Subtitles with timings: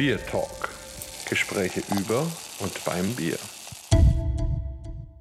[0.00, 0.70] Bier Talk.
[1.28, 2.26] Gespräche über
[2.60, 3.36] und beim Bier.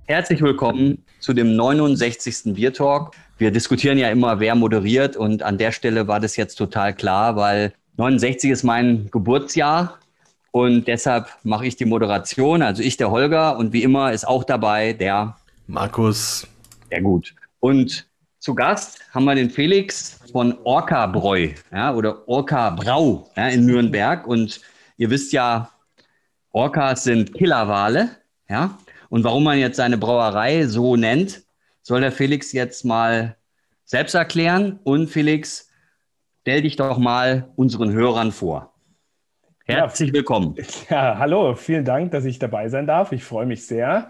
[0.05, 2.54] Herzlich willkommen zu dem 69.
[2.54, 3.12] Bier Talk.
[3.38, 7.36] Wir diskutieren ja immer, wer moderiert und an der Stelle war das jetzt total klar,
[7.36, 10.00] weil 69 ist mein Geburtsjahr
[10.51, 12.62] und deshalb mache ich die Moderation.
[12.62, 15.36] Also ich, der Holger und wie immer ist auch dabei der
[15.68, 16.48] Markus.
[16.90, 17.36] Sehr gut.
[17.59, 18.09] Und
[18.40, 23.66] zu Gast haben wir den Felix von Orca Bräu ja, oder Orca Brau ja, in
[23.66, 24.26] Nürnberg.
[24.26, 24.62] Und
[24.98, 25.70] ihr wisst ja,
[26.52, 28.09] Orcas sind Killerwale.
[28.50, 28.78] Ja?
[29.09, 31.44] Und warum man jetzt seine Brauerei so nennt,
[31.81, 33.36] soll der Felix jetzt mal
[33.84, 34.80] selbst erklären.
[34.84, 35.70] Und Felix,
[36.42, 38.73] stell dich doch mal unseren Hörern vor.
[39.66, 40.56] Herzlich willkommen.
[40.90, 43.12] Ja, hallo, vielen Dank, dass ich dabei sein darf.
[43.12, 44.09] Ich freue mich sehr.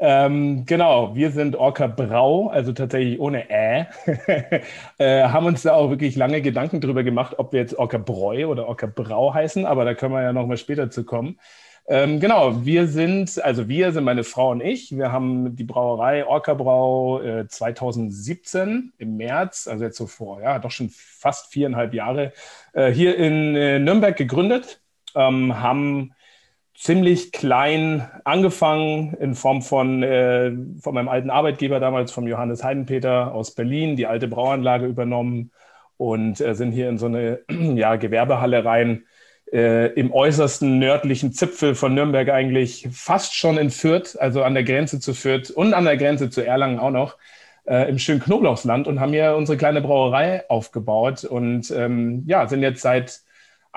[0.00, 3.86] Ähm, genau, wir sind Orca Brau, also tatsächlich ohne Ä.
[4.98, 8.46] äh, haben uns da auch wirklich lange Gedanken drüber gemacht, ob wir jetzt Orca Bräu
[8.46, 11.40] oder Orca Brau heißen, aber da können wir ja nochmal später zu kommen.
[11.88, 14.94] Ähm, genau, wir sind, also wir sind meine Frau und ich.
[14.96, 20.58] Wir haben die Brauerei Orca Brau äh, 2017 im März, also jetzt so vor, ja,
[20.60, 22.32] doch schon fast viereinhalb Jahre,
[22.72, 24.80] äh, hier in äh, Nürnberg gegründet.
[25.16, 26.12] Ähm, haben
[26.78, 33.34] ziemlich klein angefangen in Form von, äh, von meinem alten Arbeitgeber damals, vom Johannes Heidenpeter
[33.34, 35.50] aus Berlin, die alte Brauanlage übernommen
[35.96, 37.40] und äh, sind hier in so eine
[37.74, 39.04] ja, Gewerbehalle rein.
[39.52, 44.62] Äh, im äußersten nördlichen Zipfel von Nürnberg eigentlich fast schon in Fürth, also an der
[44.62, 47.16] Grenze zu Fürth und an der Grenze zu Erlangen auch noch,
[47.66, 52.62] äh, im schönen Knoblauchsland und haben hier unsere kleine Brauerei aufgebaut und ähm, ja, sind
[52.62, 53.22] jetzt seit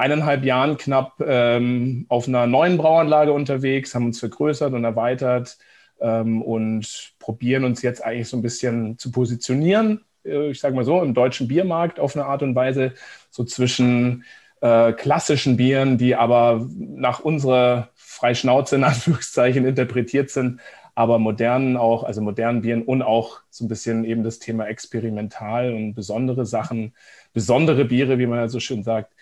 [0.01, 5.57] eineinhalb Jahren knapp ähm, auf einer neuen Brauanlage unterwegs, haben uns vergrößert und erweitert
[6.01, 10.85] ähm, und probieren uns jetzt eigentlich so ein bisschen zu positionieren, äh, ich sage mal
[10.85, 12.93] so, im deutschen Biermarkt auf eine Art und Weise,
[13.29, 14.25] so zwischen
[14.61, 20.61] äh, klassischen Bieren, die aber nach unserer Freischnauze in Anführungszeichen interpretiert sind,
[20.95, 25.73] aber modernen auch, also modernen Bieren und auch so ein bisschen eben das Thema experimental
[25.73, 26.93] und besondere Sachen,
[27.33, 29.13] besondere Biere, wie man ja so schön sagt.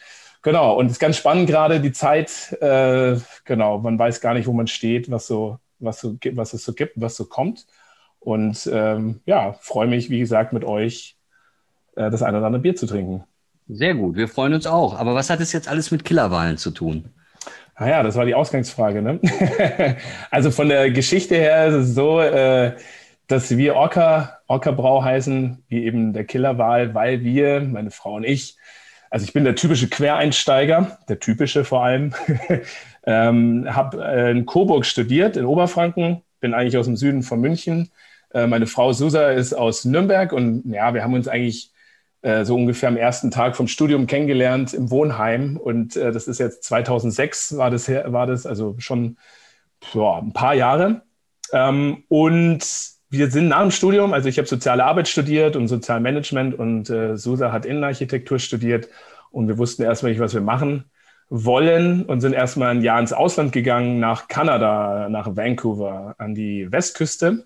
[0.42, 2.54] Genau, und es ist ganz spannend gerade die Zeit.
[2.62, 6.64] Äh, genau, man weiß gar nicht, wo man steht, was, so, was, so, was es
[6.64, 7.68] so gibt, was so kommt.
[8.20, 11.18] Und ähm, ja, freue mich, wie gesagt, mit euch
[11.96, 13.24] äh, das eine oder andere Bier zu trinken.
[13.68, 14.98] Sehr gut, wir freuen uns auch.
[14.98, 17.06] Aber was hat es jetzt alles mit Killerwahlen zu tun?
[17.78, 19.02] Naja, das war die Ausgangsfrage.
[19.02, 19.20] Ne?
[20.32, 22.76] also von der Geschichte her ist es so, äh,
[23.28, 28.24] dass wir Orca, Orca Brau heißen, wie eben der Killerwahl, weil wir, meine Frau und
[28.24, 28.58] ich,
[29.10, 32.14] also ich bin der typische Quereinsteiger, der typische vor allem.
[33.06, 37.90] ähm, habe äh, in Coburg studiert, in Oberfranken, bin eigentlich aus dem Süden von München.
[38.34, 41.72] Äh, meine Frau Susa ist aus Nürnberg und ja, wir haben uns eigentlich
[42.22, 46.40] äh, so ungefähr am ersten Tag vom Studium kennengelernt im Wohnheim und äh, das ist
[46.40, 49.18] jetzt 2006 war das, war das also schon
[49.94, 51.02] boah, ein paar Jahre.
[51.52, 52.60] Ähm, und
[53.10, 57.18] wir sind nach dem Studium, also ich habe soziale Arbeit studiert und Sozialmanagement und äh,
[57.18, 58.88] Susa hat Innenarchitektur studiert
[59.32, 60.86] und wir wussten erstmal nicht, was wir machen
[61.30, 66.72] wollen und sind erstmal ein Jahr ins Ausland gegangen, nach Kanada, nach Vancouver, an die
[66.72, 67.46] Westküste.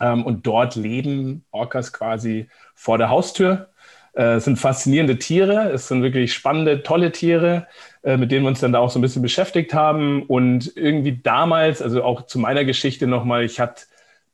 [0.00, 3.70] Ähm, und dort leben Orcas quasi vor der Haustür.
[4.14, 7.66] Äh, es sind faszinierende Tiere, es sind wirklich spannende, tolle Tiere,
[8.02, 10.24] äh, mit denen wir uns dann da auch so ein bisschen beschäftigt haben.
[10.24, 13.84] Und irgendwie damals, also auch zu meiner Geschichte nochmal, ich hatte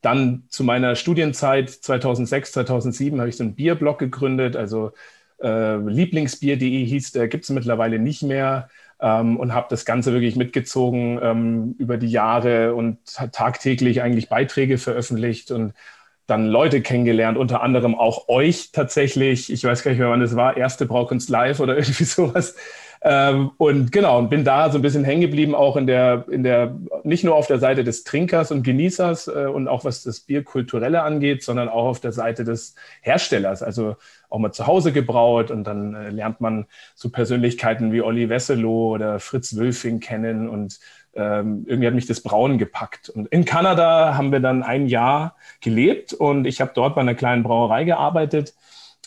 [0.03, 4.91] dann zu meiner Studienzeit 2006, 2007 habe ich so einen Bierblog gegründet, also
[5.41, 8.69] äh, Lieblingsbier.de hieß, der gibt es mittlerweile nicht mehr
[8.99, 12.97] ähm, und habe das Ganze wirklich mitgezogen ähm, über die Jahre und
[13.31, 15.73] tagtäglich eigentlich Beiträge veröffentlicht und
[16.27, 19.51] dann Leute kennengelernt, unter anderem auch euch tatsächlich.
[19.51, 22.55] Ich weiß gar nicht mehr, wann das war, erste Braukunst Live oder irgendwie sowas.
[23.05, 26.41] Ähm, und genau, und bin da so ein bisschen hängen geblieben, auch in der, in
[26.41, 30.21] der, nicht nur auf der Seite des Trinkers und Genießers äh, und auch was das
[30.21, 33.61] Bierkulturelle angeht, sondern auch auf der Seite des Herstellers.
[33.61, 33.97] Also
[34.29, 36.65] auch mal zu Hause gebraut und dann äh, lernt man
[36.95, 40.79] so Persönlichkeiten wie Olli Wesselow oder Fritz Wülfing kennen und
[41.13, 43.09] ähm, irgendwie hat mich das Brauen gepackt.
[43.09, 47.15] Und in Kanada haben wir dann ein Jahr gelebt und ich habe dort bei einer
[47.15, 48.53] kleinen Brauerei gearbeitet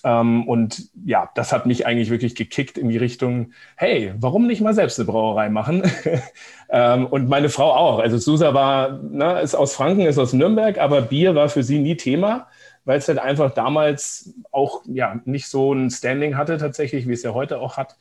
[0.07, 4.73] und ja, das hat mich eigentlich wirklich gekickt in die Richtung, hey, warum nicht mal
[4.73, 5.83] selbst eine Brauerei machen?
[6.71, 7.99] ähm, und meine Frau auch.
[7.99, 11.81] Also Susa war, ne, ist aus Franken, ist aus Nürnberg, aber Bier war für sie
[11.81, 12.47] nie Thema,
[12.85, 17.25] weil es halt einfach damals auch ja nicht so ein Standing hatte tatsächlich, wie es
[17.25, 17.97] ja heute auch hat.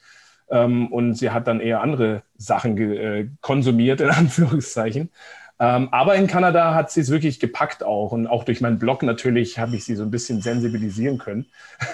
[0.51, 5.09] Ähm, und sie hat dann eher andere Sachen äh, konsumiert, in Anführungszeichen.
[5.59, 8.11] Ähm, aber in Kanada hat sie es wirklich gepackt auch.
[8.11, 11.45] Und auch durch meinen Blog natürlich habe ich sie so ein bisschen sensibilisieren können.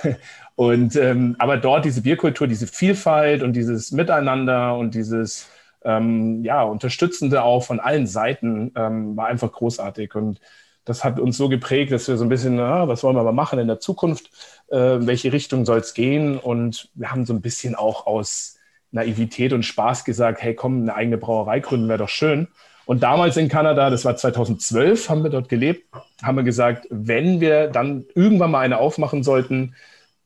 [0.55, 5.47] und ähm, aber dort diese Bierkultur, diese Vielfalt und dieses Miteinander und dieses
[5.83, 10.15] ähm, ja, Unterstützende auch von allen Seiten ähm, war einfach großartig.
[10.15, 10.39] Und
[10.85, 13.31] das hat uns so geprägt, dass wir so ein bisschen, na, was wollen wir aber
[13.31, 14.31] machen in der Zukunft?
[14.69, 16.37] Äh, welche Richtung soll es gehen?
[16.37, 18.57] Und wir haben so ein bisschen auch aus
[18.91, 22.47] Naivität und Spaß gesagt, hey komm, eine eigene Brauerei gründen wäre doch schön.
[22.91, 25.87] Und damals in Kanada, das war 2012, haben wir dort gelebt,
[26.21, 29.75] haben wir gesagt, wenn wir dann irgendwann mal eine aufmachen sollten,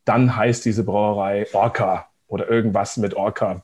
[0.04, 3.64] dann heißt diese Brauerei Orca oder irgendwas mit Orca.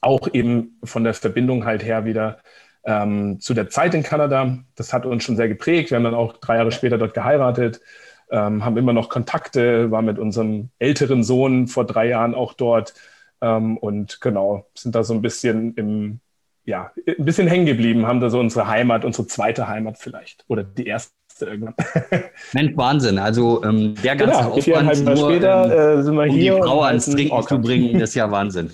[0.00, 2.38] Auch eben von der Verbindung halt her wieder
[2.84, 4.60] ähm, zu der Zeit in Kanada.
[4.76, 5.90] Das hat uns schon sehr geprägt.
[5.90, 7.82] Wir haben dann auch drei Jahre später dort geheiratet,
[8.30, 12.94] ähm, haben immer noch Kontakte, war mit unserem älteren Sohn vor drei Jahren auch dort
[13.42, 16.20] ähm, und genau, sind da so ein bisschen im,
[16.66, 20.64] ja, ein bisschen hängen geblieben, haben da so unsere Heimat, unsere zweite Heimat vielleicht oder
[20.64, 21.74] die erste irgendwann.
[22.52, 23.18] Mensch, Wahnsinn.
[23.18, 26.60] Also ähm, der ganze genau, Aufwand, nur, später, ähm, äh, sind wir um hier die
[26.60, 28.70] Frau ans Trinken zu bringen, ist ja Wahnsinn.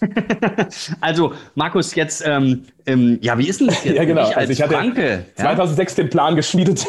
[1.00, 3.96] also, Markus, jetzt, ähm, ähm, ja, wie ist denn das jetzt?
[3.96, 4.28] Ja, genau.
[4.28, 6.04] Ich also ich hatte Franke, 2006 ja?
[6.04, 6.86] den Plan geschmiedet,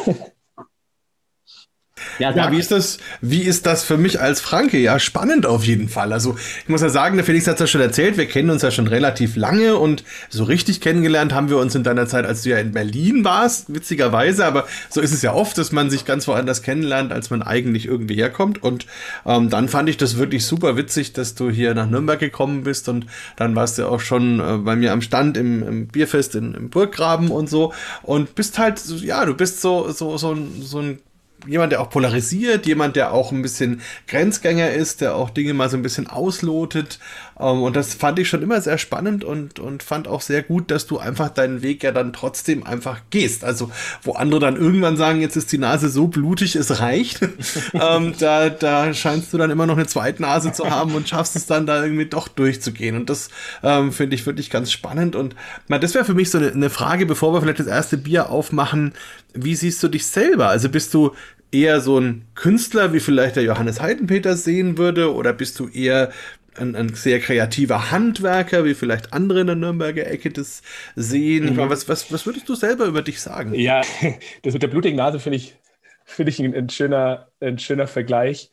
[2.21, 4.77] ja, ja, wie ist das, wie ist das für mich als Franke?
[4.77, 6.13] Ja, spannend auf jeden Fall.
[6.13, 8.61] Also, ich muss ja sagen, der Felix hat es ja schon erzählt, wir kennen uns
[8.61, 12.43] ja schon relativ lange und so richtig kennengelernt haben wir uns in deiner Zeit, als
[12.43, 16.05] du ja in Berlin warst, witzigerweise, aber so ist es ja oft, dass man sich
[16.05, 18.61] ganz woanders kennenlernt, als man eigentlich irgendwie herkommt.
[18.61, 18.85] Und
[19.25, 22.87] ähm, dann fand ich das wirklich super witzig, dass du hier nach Nürnberg gekommen bist
[22.87, 26.53] und dann warst du auch schon äh, bei mir am Stand im, im Bierfest in,
[26.53, 27.73] im Burggraben und so
[28.03, 30.99] und bist halt, ja, du bist so, so, so, so ein
[31.47, 35.69] jemand, der auch polarisiert, jemand, der auch ein bisschen Grenzgänger ist, der auch Dinge mal
[35.69, 36.99] so ein bisschen auslotet.
[37.41, 40.71] Ähm, und das fand ich schon immer sehr spannend und, und fand auch sehr gut,
[40.71, 43.43] dass du einfach deinen Weg ja dann trotzdem einfach gehst.
[43.43, 43.71] Also,
[44.03, 47.21] wo andere dann irgendwann sagen, jetzt ist die Nase so blutig, es reicht.
[47.73, 51.35] ähm, da, da scheinst du dann immer noch eine zweite Nase zu haben und schaffst
[51.35, 52.95] es dann da irgendwie doch durchzugehen.
[52.95, 53.29] Und das
[53.63, 55.15] ähm, finde ich wirklich ganz spannend.
[55.15, 55.35] Und
[55.67, 58.29] na, das wäre für mich so eine, eine Frage, bevor wir vielleicht das erste Bier
[58.29, 58.93] aufmachen.
[59.33, 60.49] Wie siehst du dich selber?
[60.49, 61.11] Also bist du
[61.51, 66.11] eher so ein Künstler, wie vielleicht der Johannes Heidenpeter sehen würde, oder bist du eher
[66.57, 70.61] ein, ein sehr kreativer Handwerker, wie vielleicht andere in der Nürnberger Ecke das
[70.95, 71.45] sehen?
[71.45, 71.55] Mhm.
[71.55, 73.53] Meine, was, was, was würdest du selber über dich sagen?
[73.53, 73.81] Ja,
[74.43, 75.55] das mit der blutigen Nase finde ich,
[76.05, 78.51] find ich ein, ein, schöner, ein schöner Vergleich.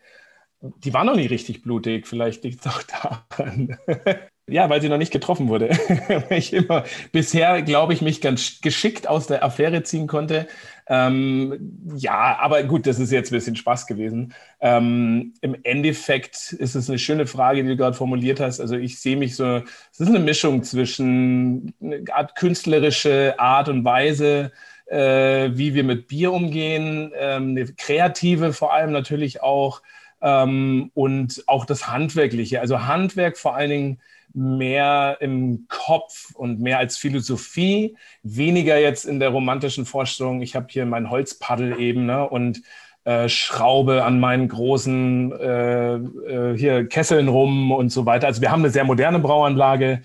[0.60, 3.78] Die war noch nie richtig blutig, vielleicht liegt es auch daran.
[4.48, 5.68] Ja, weil sie noch nicht getroffen wurde.
[6.30, 10.48] ich immer bisher, glaube ich, mich ganz geschickt aus der Affäre ziehen konnte.
[10.88, 14.34] Ähm, ja, aber gut, das ist jetzt ein bisschen Spaß gewesen.
[14.60, 18.60] Ähm, Im Endeffekt ist es eine schöne Frage, die du gerade formuliert hast.
[18.60, 19.62] Also ich sehe mich so,
[19.92, 24.50] es ist eine Mischung zwischen eine Art künstlerische Art und Weise,
[24.86, 29.82] äh, wie wir mit Bier umgehen, ähm, eine kreative vor allem natürlich auch
[30.20, 32.60] ähm, und auch das Handwerkliche.
[32.60, 34.00] Also Handwerk vor allen Dingen
[34.34, 40.66] mehr im Kopf und mehr als Philosophie, weniger jetzt in der romantischen Vorstellung, ich habe
[40.68, 42.62] hier mein Holzpaddel eben ne, und
[43.04, 48.26] äh, schraube an meinen großen äh, äh, hier Kesseln rum und so weiter.
[48.26, 50.02] Also wir haben eine sehr moderne Brauanlage,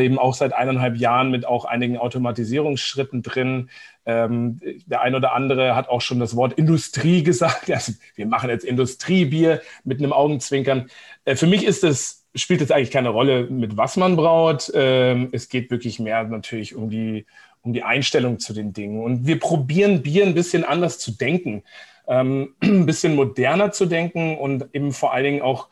[0.00, 3.70] eben auch seit eineinhalb Jahren mit auch einigen Automatisierungsschritten drin.
[4.06, 7.70] Ähm, der ein oder andere hat auch schon das Wort Industrie gesagt.
[7.70, 10.88] Also wir machen jetzt Industriebier mit einem Augenzwinkern.
[11.24, 14.70] Äh, für mich ist es spielt jetzt eigentlich keine Rolle, mit was man braut.
[14.74, 17.26] Ähm, es geht wirklich mehr natürlich um die,
[17.62, 19.02] um die Einstellung zu den Dingen.
[19.02, 21.62] Und wir probieren Bier ein bisschen anders zu denken,
[22.08, 25.68] ähm, ein bisschen moderner zu denken und eben vor allen Dingen auch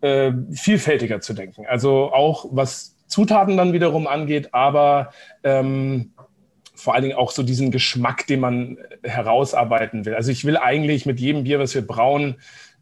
[0.00, 1.66] äh, vielfältiger zu denken.
[1.66, 5.12] Also auch was Zutaten dann wiederum angeht, aber
[5.44, 6.12] ähm,
[6.74, 10.14] vor allen Dingen auch so diesen Geschmack, den man herausarbeiten will.
[10.14, 12.36] Also ich will eigentlich mit jedem Bier, was wir brauen,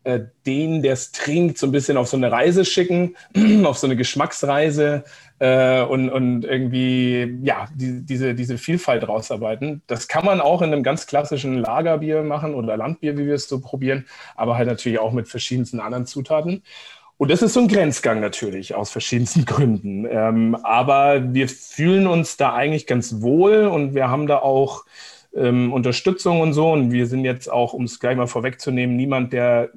[0.05, 3.17] äh, den, der es trinkt, so ein bisschen auf so eine Reise schicken,
[3.65, 5.05] auf so eine Geschmacksreise
[5.41, 9.83] äh, und, und irgendwie ja, die, diese, diese Vielfalt rausarbeiten.
[9.87, 13.49] Das kann man auch in einem ganz klassischen Lagerbier machen oder Landbier, wie wir es
[13.49, 14.07] so probieren,
[14.37, 16.63] aber halt natürlich auch mit verschiedensten anderen Zutaten.
[17.19, 20.07] Und das ist so ein Grenzgang natürlich aus verschiedensten Gründen.
[20.09, 24.85] Ähm, aber wir fühlen uns da eigentlich ganz wohl und wir haben da auch
[25.35, 26.73] ähm, Unterstützung und so.
[26.73, 29.71] Und wir sind jetzt auch, um es gleich mal vorwegzunehmen, niemand, der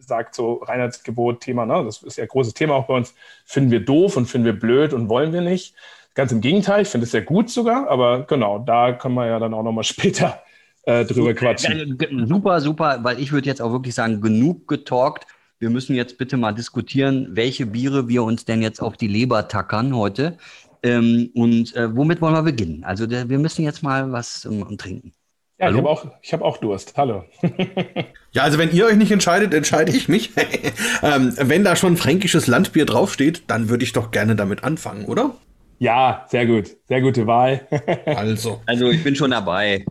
[0.00, 1.84] sagt so Reinheitsgebot, Thema, ne?
[1.84, 3.14] das ist ja ein großes Thema auch bei uns,
[3.44, 5.74] finden wir doof und finden wir blöd und wollen wir nicht.
[6.14, 9.38] Ganz im Gegenteil, ich finde es sehr gut sogar, aber genau, da können wir ja
[9.38, 10.42] dann auch nochmal später
[10.82, 11.98] äh, drüber quatschen.
[12.26, 15.26] Super, super, weil ich würde jetzt auch wirklich sagen, genug getalkt.
[15.60, 19.48] Wir müssen jetzt bitte mal diskutieren, welche Biere wir uns denn jetzt auf die Leber
[19.48, 20.38] tackern heute.
[20.84, 22.84] Ähm, und äh, womit wollen wir beginnen?
[22.84, 25.12] Also der, wir müssen jetzt mal was um, trinken.
[25.58, 25.78] Ja, Hallo?
[25.78, 26.96] ich habe auch, hab auch Durst.
[26.96, 27.24] Hallo.
[28.30, 30.30] ja, also wenn ihr euch nicht entscheidet, entscheide ich mich.
[31.02, 35.34] ähm, wenn da schon fränkisches Landbier draufsteht, dann würde ich doch gerne damit anfangen, oder?
[35.80, 36.76] Ja, sehr gut.
[36.86, 37.66] Sehr gute Wahl.
[38.06, 38.62] also.
[38.66, 39.84] Also ich bin schon dabei.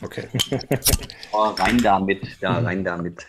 [0.00, 0.24] Okay.
[1.32, 3.26] Oh, rein damit, da rein damit.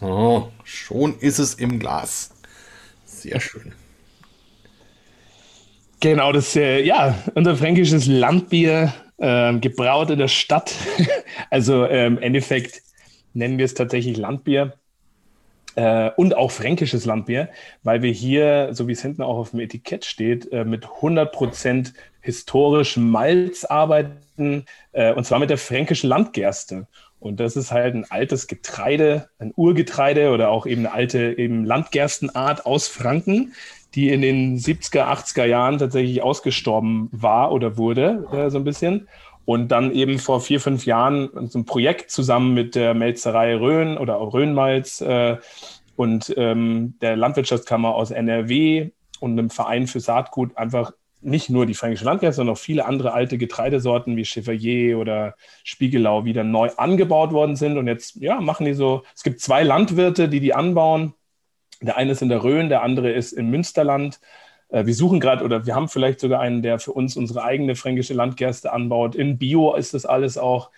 [0.00, 2.30] So, schon ist es im Glas.
[3.04, 3.72] Sehr schön.
[6.00, 10.74] Genau, das äh, ja unser fränkisches Landbier, äh, gebraut in der Stadt.
[11.50, 12.80] also äh, im Endeffekt
[13.34, 14.72] nennen wir es tatsächlich Landbier
[15.74, 17.50] äh, und auch fränkisches Landbier,
[17.82, 21.92] weil wir hier, so wie es hinten auch auf dem Etikett steht, äh, mit 100%
[22.22, 26.86] historischem Malz arbeiten, äh, und zwar mit der fränkischen Landgerste.
[27.20, 31.64] Und das ist halt ein altes Getreide, ein Urgetreide oder auch eben eine alte eben
[31.64, 33.52] Landgerstenart aus Franken,
[33.94, 39.08] die in den 70er, 80er Jahren tatsächlich ausgestorben war oder wurde, äh, so ein bisschen.
[39.44, 43.98] Und dann eben vor vier, fünf Jahren so ein Projekt zusammen mit der Melzerei Rhön
[43.98, 45.36] oder auch Rhönmalz äh,
[45.96, 51.74] und ähm, der Landwirtschaftskammer aus NRW und einem Verein für Saatgut einfach nicht nur die
[51.74, 55.34] fränkische Landwirtschaft, sondern auch viele andere alte Getreidesorten wie Chevalier oder
[55.64, 57.76] Spiegelau wieder neu angebaut worden sind.
[57.78, 61.14] Und jetzt ja, machen die so, es gibt zwei Landwirte, die die anbauen.
[61.82, 64.20] Der eine ist in der Rhön, der andere ist im Münsterland.
[64.68, 67.74] Äh, wir suchen gerade oder wir haben vielleicht sogar einen, der für uns unsere eigene
[67.76, 69.14] fränkische Landgerste anbaut.
[69.14, 70.70] In Bio ist das alles auch.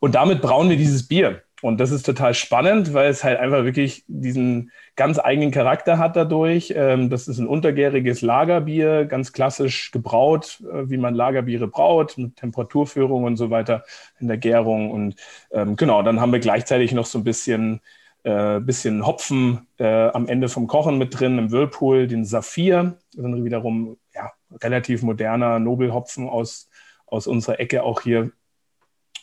[0.00, 1.42] Und damit brauen wir dieses Bier.
[1.60, 6.14] Und das ist total spannend, weil es halt einfach wirklich diesen ganz eigenen Charakter hat
[6.14, 6.72] dadurch.
[6.76, 12.36] Ähm, das ist ein untergäriges Lagerbier, ganz klassisch gebraut, äh, wie man Lagerbiere braut, mit
[12.36, 13.84] Temperaturführung und so weiter
[14.20, 14.92] in der Gärung.
[14.92, 15.16] Und
[15.50, 17.80] ähm, genau, dann haben wir gleichzeitig noch so ein bisschen,
[18.22, 22.98] äh, bisschen Hopfen äh, am Ende vom Kochen mit drin, im Whirlpool, den Saphir.
[23.16, 24.30] Ist wiederum ja,
[24.62, 26.68] relativ moderner Nobelhopfen aus,
[27.06, 28.30] aus unserer Ecke auch hier.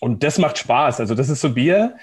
[0.02, 1.00] Und das macht Spaß.
[1.00, 1.96] Also das ist so Bier,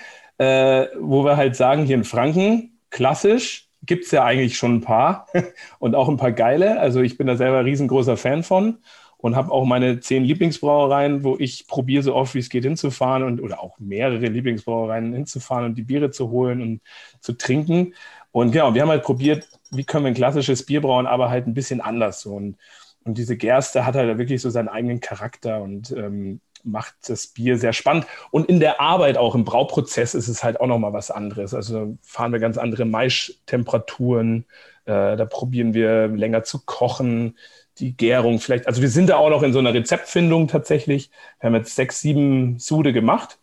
[0.43, 4.81] äh, wo wir halt sagen, hier in Franken, klassisch, gibt es ja eigentlich schon ein
[4.81, 5.27] paar
[5.79, 6.81] und auch ein paar geile.
[6.81, 8.79] Also ich bin da selber riesengroßer Fan von
[9.19, 13.23] und habe auch meine zehn Lieblingsbrauereien, wo ich probiere so oft wie es geht hinzufahren
[13.23, 16.81] und oder auch mehrere Lieblingsbrauereien hinzufahren und die Biere zu holen und
[17.21, 17.95] zu trinken.
[18.33, 21.47] Und genau, wir haben halt probiert, wie können wir ein klassisches Bier brauen, aber halt
[21.47, 22.23] ein bisschen anders.
[22.23, 22.35] So.
[22.35, 22.57] Und,
[23.05, 27.59] und diese Gerste hat halt wirklich so seinen eigenen Charakter und ähm, macht das Bier
[27.59, 28.07] sehr spannend.
[28.31, 31.55] Und in der Arbeit, auch im Brauprozess, ist es halt auch nochmal was anderes.
[31.55, 34.45] Also fahren wir ganz andere Maischtemperaturen.
[34.85, 37.37] Äh, da probieren wir länger zu kochen,
[37.79, 38.67] die Gärung vielleicht.
[38.67, 41.11] Also wir sind da auch noch in so einer Rezeptfindung tatsächlich.
[41.41, 43.39] Wir haben jetzt sechs, sieben Sude gemacht.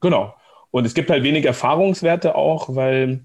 [0.00, 0.34] Genau.
[0.70, 3.24] Und es gibt halt wenig Erfahrungswerte auch, weil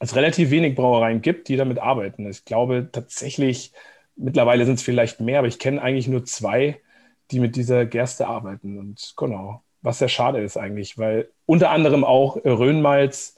[0.00, 2.28] es relativ wenig Brauereien gibt, die damit arbeiten.
[2.28, 3.72] Ich glaube tatsächlich,
[4.16, 6.80] mittlerweile sind es vielleicht mehr, aber ich kenne eigentlich nur zwei,
[7.30, 8.78] die mit dieser Gerste arbeiten.
[8.78, 13.36] Und genau, was sehr schade ist eigentlich, weil unter anderem auch Rhönmalz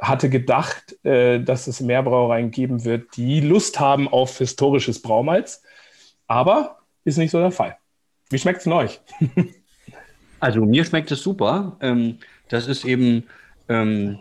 [0.00, 5.62] hatte gedacht, äh, dass es mehr Brauereien geben wird, die Lust haben auf historisches Braumalz.
[6.26, 7.76] Aber ist nicht so der Fall.
[8.30, 9.00] Wie schmeckt es denn euch?
[10.40, 11.76] also mir schmeckt es super.
[11.80, 12.18] Ähm,
[12.48, 13.24] das ist eben,
[13.68, 14.18] ähm,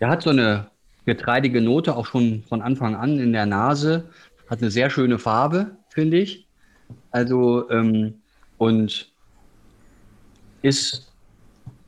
[0.00, 0.70] der hat so eine
[1.04, 4.10] getreidige Note auch schon von Anfang an in der Nase.
[4.48, 6.48] Hat eine sehr schöne Farbe, finde ich.
[7.10, 8.19] Also ähm,
[8.60, 9.08] und
[10.60, 11.10] ist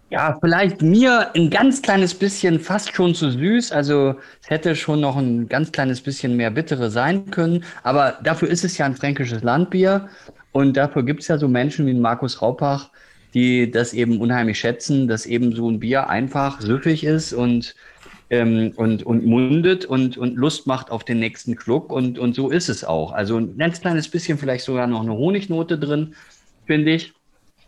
[0.09, 3.73] ja vielleicht mir ein ganz kleines bisschen fast schon zu süß.
[3.73, 7.63] Also es hätte schon noch ein ganz kleines bisschen mehr bittere sein können.
[7.83, 10.09] Aber dafür ist es ja ein fränkisches Landbier.
[10.53, 12.89] Und dafür gibt es ja so Menschen wie Markus Raupach,
[13.35, 17.75] die das eben unheimlich schätzen, dass eben so ein Bier einfach süffig ist und,
[18.31, 21.93] ähm, und, und mundet und, und Lust macht auf den nächsten Schluck.
[21.93, 23.13] Und, und so ist es auch.
[23.13, 26.15] Also ein ganz kleines bisschen vielleicht sogar noch eine Honignote drin
[26.67, 27.13] finde ich.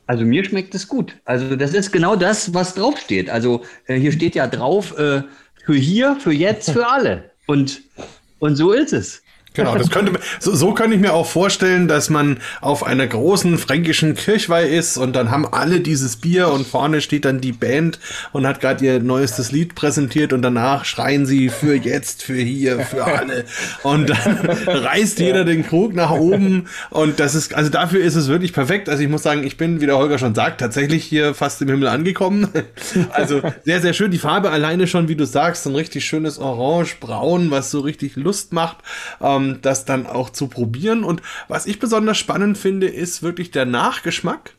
[0.06, 1.16] Also mir schmeckt es gut.
[1.24, 3.30] Also das ist genau das, was draufsteht.
[3.30, 5.22] Also äh, hier steht ja drauf, äh,
[5.64, 7.30] für hier, für jetzt, für alle.
[7.46, 7.82] Und,
[8.38, 9.22] und so ist es.
[9.56, 13.56] Genau, das könnte so, so könnte ich mir auch vorstellen, dass man auf einer großen
[13.56, 18.00] fränkischen Kirchweih ist und dann haben alle dieses Bier und vorne steht dann die Band
[18.32, 22.80] und hat gerade ihr neuestes Lied präsentiert und danach schreien sie für jetzt, für hier,
[22.80, 23.44] für alle
[23.84, 28.26] und dann reißt jeder den Krug nach oben und das ist also dafür ist es
[28.26, 28.88] wirklich perfekt.
[28.88, 31.68] Also ich muss sagen, ich bin, wie der Holger schon sagt, tatsächlich hier fast im
[31.68, 32.49] Himmel angekommen.
[33.12, 36.96] Also sehr sehr schön die Farbe alleine schon, wie du sagst, ein richtig schönes Orange,
[36.99, 38.78] Braun, was so richtig Lust macht.
[39.20, 41.04] Ähm, ähm, das dann auch zu probieren.
[41.04, 44.54] Und was ich besonders spannend finde, ist wirklich der Nachgeschmack.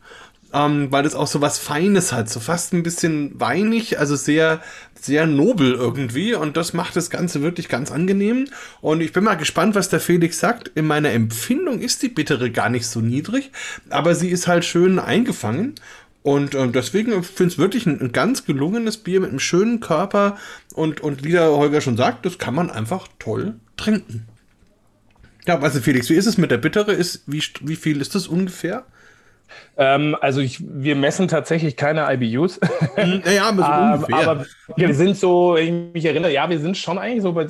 [0.52, 4.62] ähm, weil das auch so was Feines hat, so fast ein bisschen weinig, also sehr,
[4.94, 8.46] sehr nobel irgendwie und das macht das Ganze wirklich ganz angenehm
[8.80, 10.70] und ich bin mal gespannt, was der Felix sagt.
[10.76, 13.50] In meiner Empfindung ist die Bittere gar nicht so niedrig,
[13.90, 15.74] aber sie ist halt schön eingefangen
[16.26, 19.78] und äh, deswegen finde ich es wirklich ein, ein, ganz gelungenes Bier mit einem schönen
[19.78, 20.38] Körper
[20.74, 24.26] und, und wie der Holger schon sagt, das kann man einfach toll trinken.
[25.46, 26.92] Ja, du, Felix, wie ist es mit der Bittere?
[26.92, 28.84] Ist, wie, wie viel ist das ungefähr?
[29.76, 32.58] Ähm, also ich, wir messen tatsächlich keine IBUs.
[32.96, 36.98] Naja, aber, so ähm, aber wir sind so, ich mich erinnere, ja, wir sind schon
[36.98, 37.46] eigentlich so bei,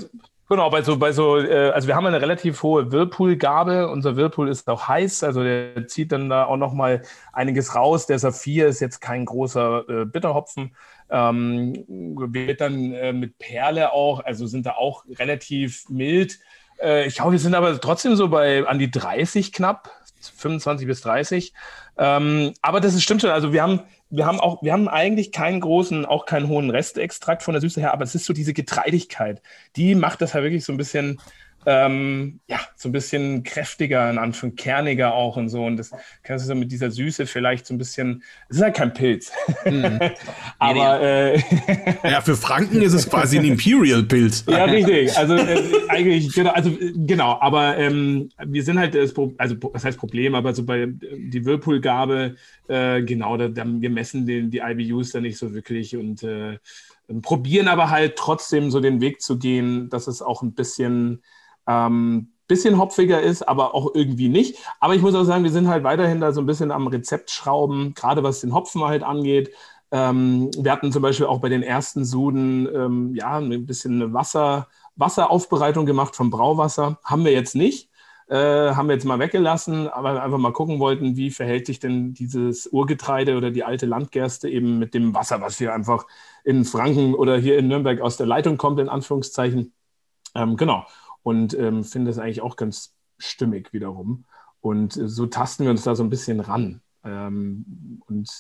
[0.49, 3.89] genau, bei so, bei so, äh, also wir haben eine relativ hohe Whirlpool-Gabe.
[3.89, 8.07] Unser Whirlpool ist auch heiß, also der zieht dann da auch nochmal einiges raus.
[8.07, 10.77] Der Saphir ist jetzt kein großer äh, Bitterhopfen.
[11.09, 16.41] Ähm, wird dann äh, mit Perle auch, also sind da auch relativ mild.
[16.81, 19.91] Äh, ich glaube, wir sind aber trotzdem so bei an die 30 knapp,
[20.37, 21.53] 25 bis 30.
[21.99, 23.31] Ähm, aber das ist, stimmt schon.
[23.31, 23.81] Also wir haben,
[24.11, 27.81] wir haben auch, wir haben eigentlich keinen großen, auch keinen hohen Restextrakt von der Süße
[27.81, 29.43] her, aber es ist so diese Getreidigkeit,
[29.77, 31.21] die macht das halt wirklich so ein bisschen
[31.67, 35.65] ähm, ja, so ein bisschen kräftiger, in Anführung, kerniger auch und so.
[35.65, 35.91] Und das
[36.23, 39.33] kannst du so mit dieser Süße vielleicht so ein bisschen, es ist halt kein Pilz.
[39.65, 39.99] Mhm.
[40.61, 41.43] Aber äh,
[42.05, 44.45] ja, für Franken ist es quasi ein Imperial-Pilz.
[44.49, 45.17] ja, richtig.
[45.19, 49.85] Also äh, eigentlich, genau, also genau, aber ähm, wir sind halt das Pro also das
[49.85, 52.37] heißt Problem, aber so bei die Whirlpool-Gabe,
[52.69, 56.59] äh, genau, da, da, wir messen den, die IBUs da nicht so wirklich und äh,
[57.23, 61.23] probieren aber halt trotzdem so den Weg zu gehen, dass es auch ein bisschen
[61.67, 64.59] ähm, bisschen hopfiger ist, aber auch irgendwie nicht.
[64.81, 67.31] Aber ich muss auch sagen, wir sind halt weiterhin da so ein bisschen am Rezept
[67.31, 69.53] schrauben, gerade was den Hopfen halt angeht.
[69.91, 74.13] Ähm, wir hatten zum Beispiel auch bei den ersten Suden ähm, ja ein bisschen eine
[74.13, 76.99] Wasser, Wasseraufbereitung gemacht vom Brauwasser.
[77.05, 77.91] Haben wir jetzt nicht.
[78.29, 82.13] Äh, haben wir jetzt mal weggelassen, aber einfach mal gucken wollten, wie verhält sich denn
[82.13, 86.07] dieses Urgetreide oder die alte Landgerste eben mit dem Wasser, was hier einfach
[86.43, 89.73] in Franken oder hier in Nürnberg aus der Leitung kommt, in Anführungszeichen.
[90.35, 90.87] Ähm, genau
[91.27, 94.27] und ähm, finde es eigentlich auch ganz stimmig wiederum.
[94.61, 96.83] Und so tasten wir uns da so ein bisschen ran.
[97.05, 98.31] Ähm, und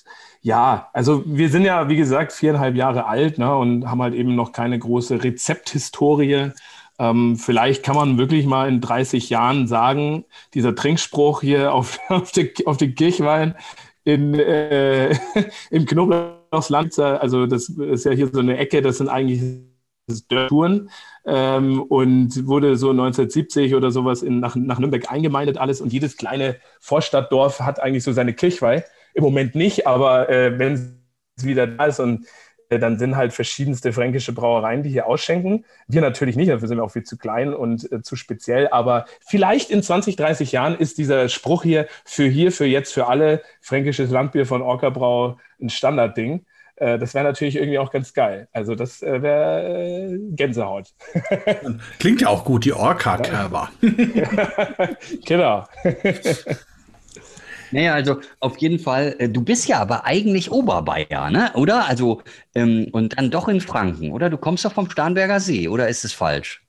[0.40, 4.36] ja, also wir sind ja, wie gesagt, viereinhalb Jahre alt ne, und haben halt eben
[4.36, 6.52] noch keine große Rezepthistorie.
[7.00, 12.30] Ähm, vielleicht kann man wirklich mal in 30 Jahren sagen, dieser Trinkspruch hier auf, auf,
[12.30, 13.56] die, auf den Kirchwein
[14.04, 15.10] in, äh,
[15.70, 19.42] im Knoblauchsland, also das ist ja hier so eine Ecke, das sind eigentlich
[20.49, 20.90] Touren
[21.25, 26.16] ähm, und wurde so 1970 oder sowas in, nach, nach Nürnberg eingemeindet alles und jedes
[26.16, 28.84] kleine Vorstadtdorf hat eigentlich so seine Kirchweih.
[29.14, 30.75] Im Moment nicht, aber äh, wenn
[31.36, 32.26] es wieder da ist und
[32.69, 35.64] äh, dann sind halt verschiedenste fränkische Brauereien, die hier ausschenken.
[35.88, 39.06] Wir natürlich nicht, dafür sind wir auch viel zu klein und äh, zu speziell, aber
[39.26, 43.42] vielleicht in 20, 30 Jahren ist dieser Spruch hier für hier, für jetzt, für alle
[43.60, 46.45] fränkisches Landbier von Orca Brau ein Standardding.
[46.76, 48.49] Äh, das wäre natürlich irgendwie auch ganz geil.
[48.52, 50.93] Also das äh, wäre äh, Gänsehaut.
[51.99, 53.71] Klingt ja auch gut, die Orca-Körper.
[55.25, 55.65] genau.
[57.73, 61.50] Naja, also auf jeden Fall, du bist ja aber eigentlich Oberbayer, ne?
[61.54, 61.86] oder?
[61.89, 62.23] Also,
[62.54, 64.30] ähm, und dann doch in Franken, oder?
[64.30, 66.62] Du kommst doch vom Starnberger See, oder ist es falsch?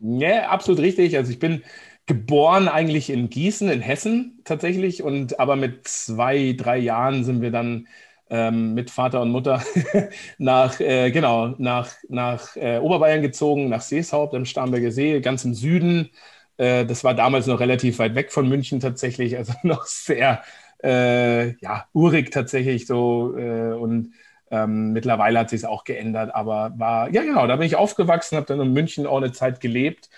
[0.00, 1.16] Ja, absolut richtig.
[1.16, 1.62] Also ich bin
[2.06, 7.50] geboren eigentlich in Gießen, in Hessen tatsächlich, und aber mit zwei, drei Jahren sind wir
[7.50, 7.88] dann
[8.30, 9.62] ähm, mit Vater und Mutter
[10.38, 15.54] nach, äh, genau, nach, nach äh, Oberbayern gezogen, nach Seeshaupt am Starnberger See, ganz im
[15.54, 16.10] Süden.
[16.56, 20.42] Äh, das war damals noch relativ weit weg von München tatsächlich, also noch sehr
[20.82, 23.36] äh, ja, urig tatsächlich so.
[23.36, 24.12] Äh, und
[24.50, 28.36] ähm, mittlerweile hat sich es auch geändert, aber war, ja genau, da bin ich aufgewachsen,
[28.36, 30.08] habe dann in München auch eine Zeit gelebt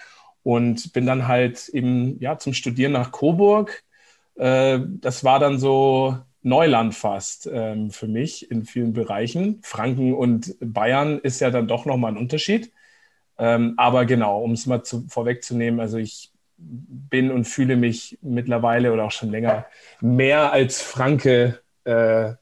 [0.43, 3.83] und bin dann halt eben ja, zum Studieren nach Coburg.
[4.37, 9.61] Äh, das war dann so Neuland fast ähm, für mich in vielen Bereichen.
[9.63, 12.73] Franken und Bayern ist ja dann doch nochmal ein Unterschied.
[13.39, 18.93] Ähm, aber genau, um es mal zu, vorwegzunehmen, also ich bin und fühle mich mittlerweile
[18.93, 19.67] oder auch schon länger
[20.01, 22.33] mehr als Franke äh,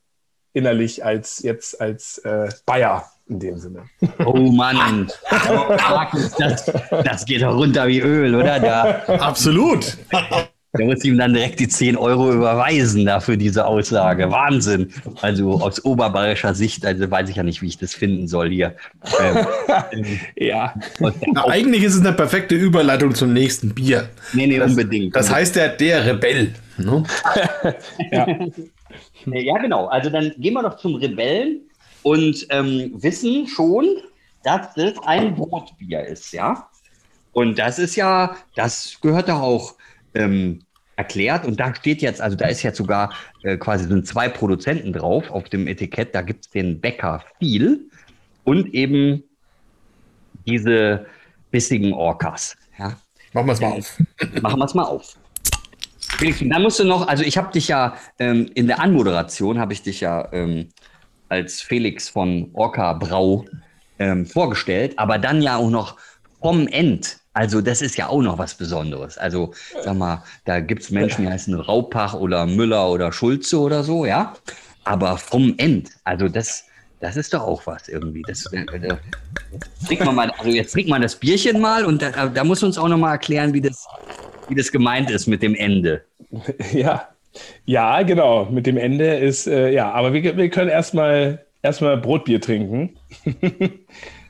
[0.52, 3.84] innerlich als jetzt als äh, Bayer in dem Sinne.
[4.24, 5.08] Oh Mann,
[6.38, 8.58] das, das geht doch runter wie Öl, oder?
[8.58, 8.84] Da.
[9.18, 9.98] Absolut.
[10.76, 14.30] Der muss ihm dann direkt die 10 Euro überweisen dafür diese Aussage.
[14.30, 14.92] Wahnsinn.
[15.22, 18.76] Also aus oberbayerischer Sicht, also weiß ich ja nicht, wie ich das finden soll hier.
[19.18, 19.46] Ähm,
[20.36, 20.74] ja.
[21.00, 24.10] Na, eigentlich ist es eine perfekte Überleitung zum nächsten Bier.
[24.34, 25.16] Nee, nee, das, unbedingt.
[25.16, 26.52] Das heißt der, der Rebell.
[26.76, 27.02] Ne?
[28.12, 28.26] ja.
[29.24, 29.86] ja, genau.
[29.86, 31.60] Also dann gehen wir doch zum Rebellen
[32.02, 33.86] und ähm, wissen schon,
[34.44, 36.68] dass das ein Brotbier ist, ja?
[37.32, 39.74] Und das ist ja, das gehört doch auch
[40.14, 40.60] ähm,
[40.96, 44.92] erklärt und da steht jetzt, also da ist jetzt sogar äh, quasi sind zwei Produzenten
[44.92, 46.14] drauf auf dem Etikett.
[46.14, 47.88] Da gibt es den Bäcker viel
[48.44, 49.22] und eben
[50.46, 51.06] diese
[51.50, 52.56] bissigen Orcas.
[52.78, 52.96] Ja.
[53.32, 53.98] Machen wir es mal auf.
[54.42, 55.16] Machen wir es mal auf.
[56.18, 59.72] Felix, dann musst du noch, also ich habe dich ja ähm, in der Anmoderation habe
[59.72, 60.70] ich dich ja ähm,
[61.28, 63.44] als Felix von Orca Brau
[64.00, 65.96] ähm, vorgestellt, aber dann ja auch noch
[66.40, 67.18] vom End.
[67.32, 69.18] Also das ist ja auch noch was Besonderes.
[69.18, 73.84] Also sag mal, da gibt es Menschen, die heißen Raupach oder Müller oder Schulze oder
[73.84, 74.34] so, ja.
[74.84, 76.64] Aber vom End, also das,
[77.00, 78.22] das ist doch auch was irgendwie.
[78.26, 78.96] Das, äh, äh,
[79.86, 82.78] trinkt man mal, also jetzt trinkt man das Bierchen mal und da, da muss uns
[82.78, 83.86] auch noch mal erklären, wie das,
[84.48, 86.04] wie das gemeint ist mit dem Ende.
[86.72, 87.08] Ja,
[87.64, 88.46] ja, genau.
[88.46, 92.96] Mit dem Ende ist, äh, ja, aber wir, wir können erstmal erstmal Brotbier trinken.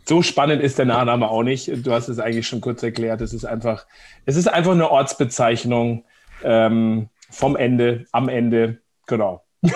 [0.08, 1.70] so spannend ist der Nachname auch nicht.
[1.84, 3.20] Du hast es eigentlich schon kurz erklärt.
[3.20, 3.86] Es ist einfach,
[4.24, 6.04] es ist einfach eine Ortsbezeichnung
[6.42, 8.78] ähm, vom Ende, am Ende.
[9.06, 9.44] Genau.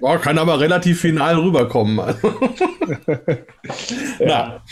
[0.00, 1.98] Boah, kann aber relativ final rüberkommen.
[4.18, 4.62] ja.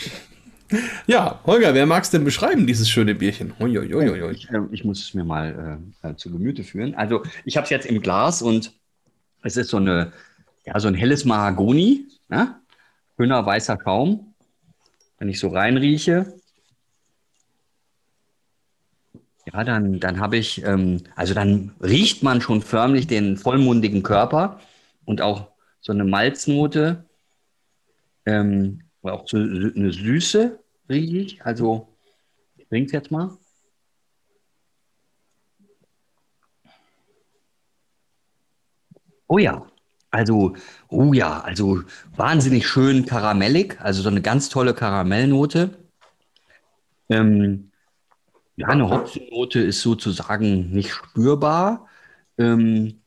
[1.07, 3.53] Ja, Holger, wer mag es denn beschreiben, dieses schöne Bierchen?
[3.59, 6.95] Ich, äh, ich, muss es mir mal äh, äh, zu Gemüte führen.
[6.95, 8.73] Also, ich habe es jetzt im Glas und
[9.43, 10.11] es ist so, eine,
[10.65, 12.07] ja, so ein helles Mahagoni.
[12.29, 12.60] Ne?
[13.17, 14.33] Schöner weißer Schaum.
[15.17, 16.41] Wenn ich so reinrieche,
[19.45, 24.59] ja, dann, dann habe ich, ähm, also dann riecht man schon förmlich den vollmundigen Körper
[25.05, 27.05] und auch so eine Malznote,
[28.25, 31.45] ähm, auch so eine Süße rieche ich.
[31.45, 31.87] Also,
[32.57, 33.37] ich trinke es jetzt mal.
[39.27, 39.70] Oh ja,
[40.11, 40.55] also,
[40.89, 41.83] oh ja, also
[42.15, 45.71] wahnsinnig schön karamellig, also so eine ganz tolle Karamellnote.
[47.09, 47.71] Ähm,
[48.57, 51.87] ja, eine Hopfennote ist sozusagen nicht spürbar.
[52.37, 53.01] Ähm,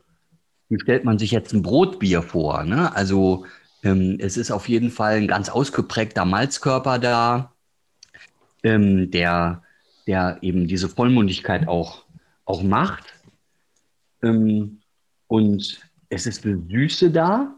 [0.70, 2.64] wie stellt man sich jetzt ein Brotbier vor?
[2.64, 2.94] Ne?
[2.96, 3.44] Also
[3.82, 7.52] ähm, es ist auf jeden Fall ein ganz ausgeprägter Malzkörper da,
[8.62, 9.62] ähm, der,
[10.06, 12.04] der eben diese Vollmundigkeit auch,
[12.46, 13.12] auch macht.
[14.22, 14.80] Ähm,
[15.28, 17.54] und es ist eine Süße da.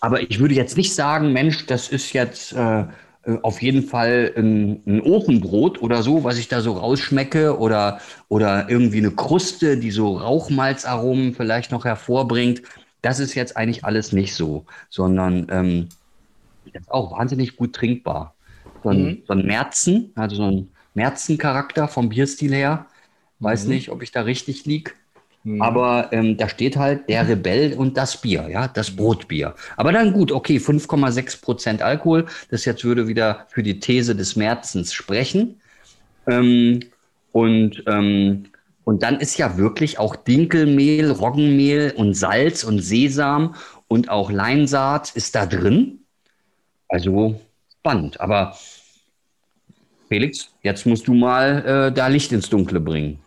[0.00, 2.84] Aber ich würde jetzt nicht sagen, Mensch, das ist jetzt äh,
[3.24, 8.00] äh, auf jeden Fall ein, ein, Ofenbrot oder so, was ich da so rausschmecke oder,
[8.28, 12.62] oder irgendwie eine Kruste, die so Rauchmalzaromen vielleicht noch hervorbringt.
[13.02, 15.88] Das ist jetzt eigentlich alles nicht so, sondern ähm,
[16.72, 18.34] das ist auch wahnsinnig gut trinkbar.
[18.82, 19.22] So ein, mhm.
[19.26, 22.86] so ein Märzen, also so ein Märzencharakter vom Bierstil her.
[23.38, 23.70] Weiß mhm.
[23.70, 24.92] nicht, ob ich da richtig liege.
[25.44, 25.62] Mhm.
[25.62, 29.54] Aber ähm, da steht halt der Rebell und das Bier, ja, das Brotbier.
[29.76, 32.26] Aber dann gut, okay, 5,6 Prozent Alkohol.
[32.50, 35.60] Das jetzt würde wieder für die These des Märzens sprechen.
[36.26, 36.80] Ähm,
[37.32, 38.44] und, ähm,
[38.84, 43.54] und dann ist ja wirklich auch Dinkelmehl, Roggenmehl und Salz und Sesam
[43.88, 46.00] und auch Leinsaat ist da drin.
[46.88, 47.40] Also
[47.78, 48.20] spannend.
[48.20, 48.56] Aber
[50.08, 53.20] Felix, jetzt musst du mal äh, da Licht ins Dunkle bringen.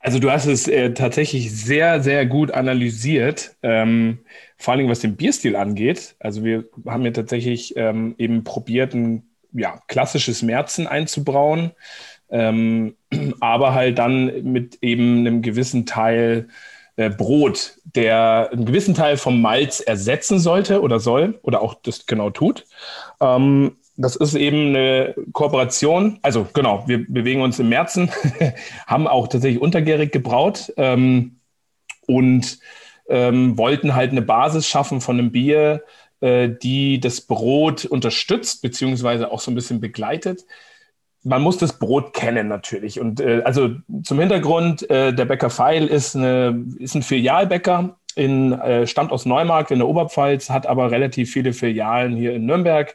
[0.00, 4.20] Also du hast es äh, tatsächlich sehr, sehr gut analysiert, ähm,
[4.56, 6.16] vor Dingen was den Bierstil angeht.
[6.18, 11.72] Also wir haben ja tatsächlich ähm, eben probiert, ein ja, klassisches Märzen einzubrauen,
[12.30, 12.96] ähm,
[13.40, 16.48] aber halt dann mit eben einem gewissen Teil
[16.96, 22.06] äh, Brot, der einen gewissen Teil vom Malz ersetzen sollte oder soll oder auch das
[22.06, 22.64] genau tut.
[23.20, 26.18] Ähm, das ist eben eine Kooperation.
[26.22, 28.10] Also genau, wir bewegen uns im Märzen,
[28.86, 31.40] haben auch tatsächlich untergärig gebraut ähm,
[32.06, 32.58] und
[33.08, 35.84] ähm, wollten halt eine Basis schaffen von einem Bier,
[36.20, 40.46] äh, die das Brot unterstützt, beziehungsweise auch so ein bisschen begleitet.
[41.22, 43.00] Man muss das Brot kennen natürlich.
[43.00, 43.70] Und äh, also
[44.02, 49.26] zum Hintergrund, äh, der Bäcker Feil ist, eine, ist ein Filialbäcker, in, äh, stammt aus
[49.26, 52.94] Neumarkt in der Oberpfalz, hat aber relativ viele Filialen hier in Nürnberg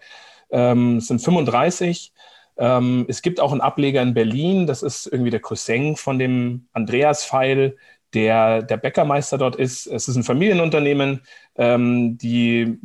[0.56, 2.14] ähm, es sind 35.
[2.58, 6.68] Ähm, es gibt auch einen Ableger in Berlin, das ist irgendwie der Cousin von dem
[6.72, 7.76] Andreas Feil,
[8.14, 9.86] der der Bäckermeister dort ist.
[9.88, 11.22] Es ist ein Familienunternehmen,
[11.58, 12.80] ähm, die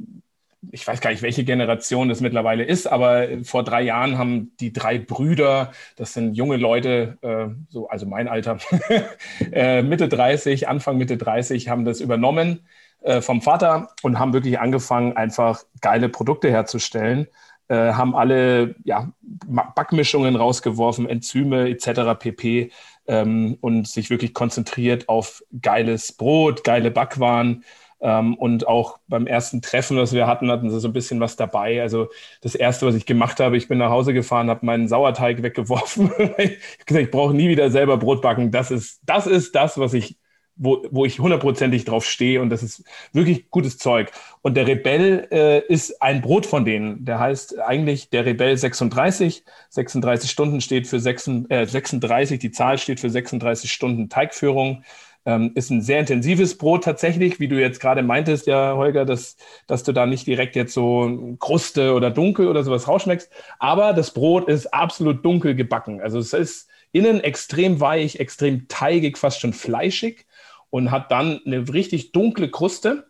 [0.72, 4.74] ich weiß gar nicht, welche Generation das mittlerweile ist, aber vor drei Jahren haben die
[4.74, 8.58] drei Brüder, das sind junge Leute, äh, so, also mein Alter,
[9.52, 12.60] äh, Mitte 30, Anfang Mitte 30, haben das übernommen
[13.00, 17.26] äh, vom Vater und haben wirklich angefangen, einfach geile Produkte herzustellen.
[17.70, 22.18] Äh, haben alle ja, Backmischungen rausgeworfen, Enzyme etc.
[22.18, 22.72] pp.
[23.06, 27.64] Ähm, und sich wirklich konzentriert auf geiles Brot, geile Backwaren.
[28.00, 31.36] Ähm, und auch beim ersten Treffen, was wir hatten, hatten sie so ein bisschen was
[31.36, 31.80] dabei.
[31.80, 32.08] Also
[32.40, 36.10] das Erste, was ich gemacht habe, ich bin nach Hause gefahren, habe meinen Sauerteig weggeworfen.
[36.16, 36.56] ich habe
[36.86, 38.50] gesagt, ich brauche nie wieder selber Brot backen.
[38.50, 40.16] Das ist das, ist das was ich
[40.60, 44.12] wo, wo ich hundertprozentig drauf stehe und das ist wirklich gutes Zeug.
[44.42, 47.04] Und der Rebell äh, ist ein Brot von denen.
[47.04, 49.42] Der heißt eigentlich der Rebell 36.
[49.70, 54.84] 36 Stunden steht für 6, äh, 36, die Zahl steht für 36 Stunden Teigführung.
[55.26, 59.36] Ähm, ist ein sehr intensives Brot tatsächlich, wie du jetzt gerade meintest, ja, Holger, dass,
[59.66, 63.30] dass du da nicht direkt jetzt so Kruste oder dunkel oder sowas rausschmeckst.
[63.58, 66.00] Aber das Brot ist absolut dunkel gebacken.
[66.00, 70.26] Also es ist innen extrem weich, extrem teigig, fast schon fleischig
[70.70, 73.06] und hat dann eine richtig dunkle Kruste,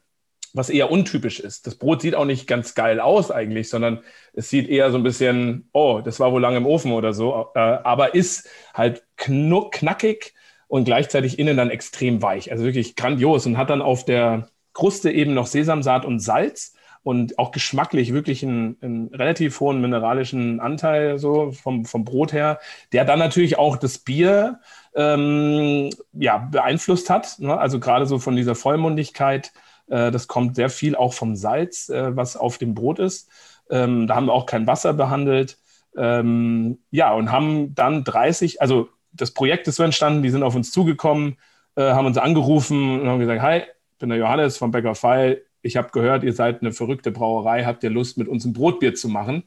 [0.52, 1.66] was eher untypisch ist.
[1.66, 4.00] Das Brot sieht auch nicht ganz geil aus eigentlich, sondern
[4.32, 7.48] es sieht eher so ein bisschen, oh, das war wohl lange im Ofen oder so,
[7.54, 10.34] äh, aber ist halt knackig
[10.66, 12.50] und gleichzeitig innen dann extrem weich.
[12.50, 17.38] Also wirklich grandios und hat dann auf der Kruste eben noch Sesamsaat und Salz und
[17.38, 22.60] auch geschmacklich wirklich einen, einen, relativ hohen mineralischen Anteil so vom, vom Brot her,
[22.92, 24.60] der dann natürlich auch das Bier
[24.94, 27.38] ähm, ja, beeinflusst hat.
[27.38, 27.56] Ne?
[27.56, 29.52] Also gerade so von dieser Vollmundigkeit,
[29.88, 33.28] äh, das kommt sehr viel auch vom Salz, äh, was auf dem Brot ist.
[33.70, 35.58] Ähm, da haben wir auch kein Wasser behandelt.
[35.96, 40.54] Ähm, ja, und haben dann 30, also das Projekt ist so entstanden, die sind auf
[40.54, 41.36] uns zugekommen,
[41.76, 45.42] äh, haben uns angerufen und haben gesagt, hi, ich bin der Johannes vom Bäcker Feil.
[45.62, 48.94] Ich habe gehört, ihr seid eine verrückte Brauerei, habt ihr Lust, mit uns ein Brotbier
[48.94, 49.44] zu machen?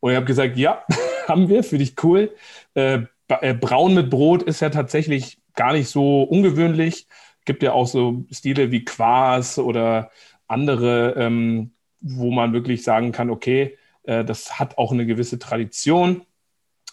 [0.00, 0.84] Und ich habe gesagt, ja,
[1.28, 2.32] haben wir, finde ich cool.
[2.74, 7.06] Äh, äh, Braun mit Brot ist ja tatsächlich gar nicht so ungewöhnlich.
[7.44, 10.10] Gibt ja auch so Stile wie Quas oder
[10.46, 16.22] andere, ähm, wo man wirklich sagen kann, okay, äh, das hat auch eine gewisse Tradition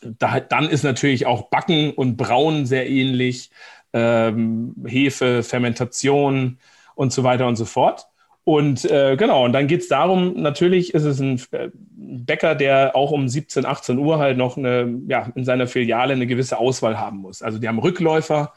[0.02, 3.50] da, dann ist natürlich auch Backen und Brauen sehr ähnlich,
[3.94, 6.60] ähm, Hefe, Fermentation
[6.96, 8.08] und so weiter und so fort.
[8.46, 12.96] Und äh, genau, und dann geht es darum, natürlich ist es ein äh, Bäcker, der
[12.96, 17.00] auch um 17, 18 Uhr halt noch eine, ja, in seiner Filiale eine gewisse Auswahl
[17.00, 17.42] haben muss.
[17.42, 18.54] Also die haben Rückläufer,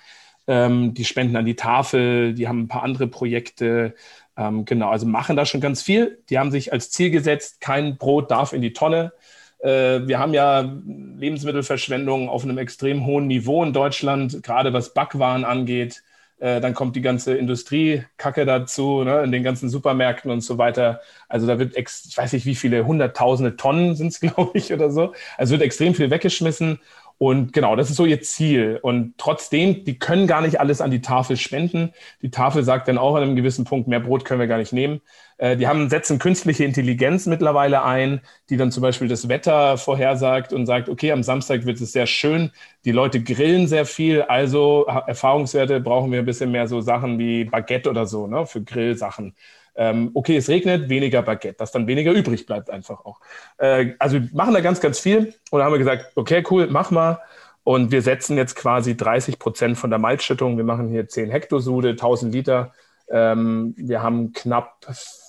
[0.46, 3.94] ähm, die spenden an die Tafel, die haben ein paar andere Projekte,
[4.37, 6.22] ähm, genau, also machen da schon ganz viel.
[6.29, 9.12] Die haben sich als Ziel gesetzt, kein Brot darf in die Tonne.
[9.61, 15.46] Äh, wir haben ja Lebensmittelverschwendung auf einem extrem hohen Niveau in Deutschland, gerade was Backwaren
[15.46, 16.03] angeht.
[16.40, 21.01] Äh, dann kommt die ganze Industriekacke dazu, ne, in den ganzen Supermärkten und so weiter.
[21.29, 24.72] Also da wird, ex ich weiß nicht, wie viele, hunderttausende Tonnen sind es, glaube ich,
[24.72, 25.14] oder so.
[25.37, 26.79] Also wird extrem viel weggeschmissen.
[27.18, 28.79] Und genau, das ist so ihr Ziel.
[28.81, 31.92] Und trotzdem, die können gar nicht alles an die Tafel spenden.
[32.22, 34.72] Die Tafel sagt dann auch an einem gewissen Punkt, mehr Brot können wir gar nicht
[34.72, 35.01] nehmen.
[35.38, 38.20] Äh, die haben, setzen künstliche Intelligenz mittlerweile ein,
[38.51, 42.07] die dann zum Beispiel das Wetter vorhersagt und sagt, okay, am Samstag wird es sehr
[42.07, 42.51] schön.
[42.85, 47.44] Die Leute grillen sehr viel, also Erfahrungswerte brauchen wir ein bisschen mehr so Sachen wie
[47.44, 49.35] Baguette oder so, ne, für Grillsachen
[49.79, 53.20] ähm, okay, es regnet, weniger Baguette, dass dann weniger übrig bleibt einfach auch.
[53.59, 56.90] Äh, also wir machen da ganz, ganz viel und haben wir gesagt, okay, cool, mach
[56.90, 57.20] mal.
[57.62, 60.57] Und wir setzen jetzt quasi 30 Prozent von der Malzschüttung.
[60.57, 62.72] Wir machen hier 10 Hektosude, 1000 Liter.
[63.09, 64.81] Ähm, wir haben knapp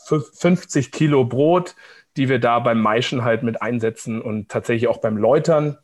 [0.10, 1.76] 50 Kilo Brot,
[2.18, 5.78] die wir da beim Maischen halt mit einsetzen und tatsächlich auch beim Läutern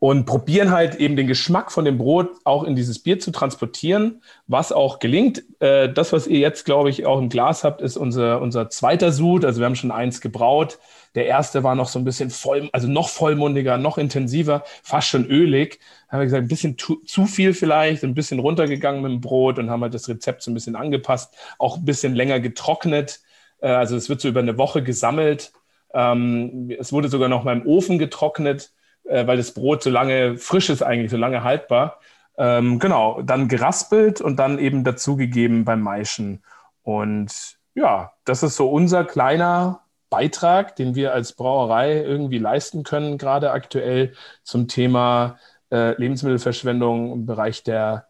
[0.00, 4.22] und probieren halt eben den Geschmack von dem Brot auch in dieses Bier zu transportieren,
[4.46, 5.44] was auch gelingt.
[5.60, 9.12] Äh, das, was ihr jetzt, glaube ich, auch im Glas habt, ist unser, unser zweiter
[9.12, 9.44] Sud.
[9.44, 10.78] Also wir haben schon eins gebraut.
[11.14, 15.26] Der erste war noch so ein bisschen voll, also noch vollmundiger, noch intensiver, fast schon
[15.26, 15.80] ölig.
[16.06, 19.20] Da haben wir gesagt, ein bisschen zu, zu viel vielleicht, ein bisschen runtergegangen mit dem
[19.20, 23.20] Brot und haben halt das Rezept so ein bisschen angepasst, auch ein bisschen länger getrocknet.
[23.60, 25.52] Äh, also es wird so über eine Woche gesammelt.
[25.92, 28.72] Ähm, es wurde sogar noch mal im Ofen getrocknet
[29.04, 32.00] äh, weil das Brot so lange frisch ist eigentlich, so lange haltbar.
[32.38, 36.42] Ähm, genau, dann geraspelt und dann eben dazugegeben beim Maischen.
[36.82, 39.79] Und ja, das ist so unser kleiner
[40.10, 45.38] Beitrag, den wir als Brauerei irgendwie leisten können, gerade aktuell zum Thema
[45.70, 48.06] äh, Lebensmittelverschwendung im Bereich der,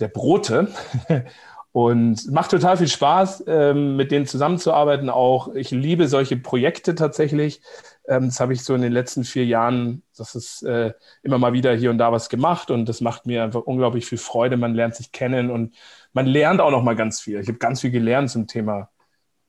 [0.00, 0.68] der Brote.
[1.72, 5.10] Und macht total viel Spaß, ähm, mit denen zusammenzuarbeiten.
[5.10, 7.62] Auch ich liebe solche Projekte tatsächlich.
[8.06, 10.92] Ähm, das habe ich so in den letzten vier Jahren, das ist äh,
[11.24, 14.18] immer mal wieder hier und da was gemacht und das macht mir einfach unglaublich viel
[14.18, 14.56] Freude.
[14.56, 15.74] Man lernt sich kennen und
[16.12, 17.40] man lernt auch noch mal ganz viel.
[17.40, 18.90] Ich habe ganz viel gelernt zum Thema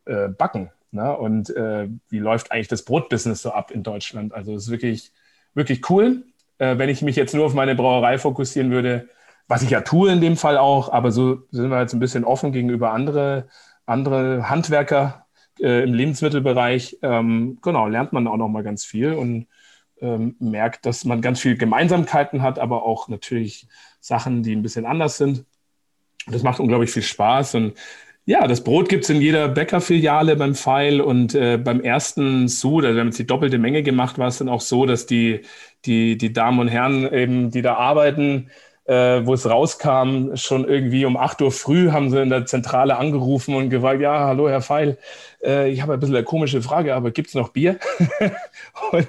[0.05, 0.71] äh, Backen.
[0.95, 1.15] Ne?
[1.15, 4.33] Und äh, wie läuft eigentlich das Brotbusiness so ab in Deutschland?
[4.33, 5.11] Also es ist wirklich,
[5.53, 6.23] wirklich cool.
[6.57, 9.09] Äh, wenn ich mich jetzt nur auf meine Brauerei fokussieren würde,
[9.47, 12.23] was ich ja tue in dem Fall auch, aber so sind wir jetzt ein bisschen
[12.23, 13.47] offen gegenüber andere,
[13.85, 15.25] andere Handwerker,
[15.59, 19.47] äh, im Lebensmittelbereich, ähm, genau, lernt man auch noch mal ganz viel und
[20.01, 23.67] ähm, merkt, dass man ganz viel Gemeinsamkeiten hat, aber auch natürlich
[23.99, 25.45] Sachen, die ein bisschen anders sind.
[26.27, 27.77] Das macht unglaublich viel Spaß und
[28.27, 32.83] Ja, das Brot gibt es in jeder Bäckerfiliale beim Pfeil und äh, beim ersten Sud,
[32.83, 35.41] also wir haben jetzt die doppelte Menge gemacht, war es dann auch so, dass die,
[35.85, 38.49] die, die Damen und Herren eben, die da arbeiten,
[38.85, 42.97] äh, wo es rauskam, schon irgendwie um 8 Uhr früh haben sie in der Zentrale
[42.97, 44.97] angerufen und gefragt, ja, hallo Herr Pfeil,
[45.43, 47.77] äh, ich habe ein bisschen eine komische Frage, aber gibt es noch Bier?
[48.91, 49.07] und,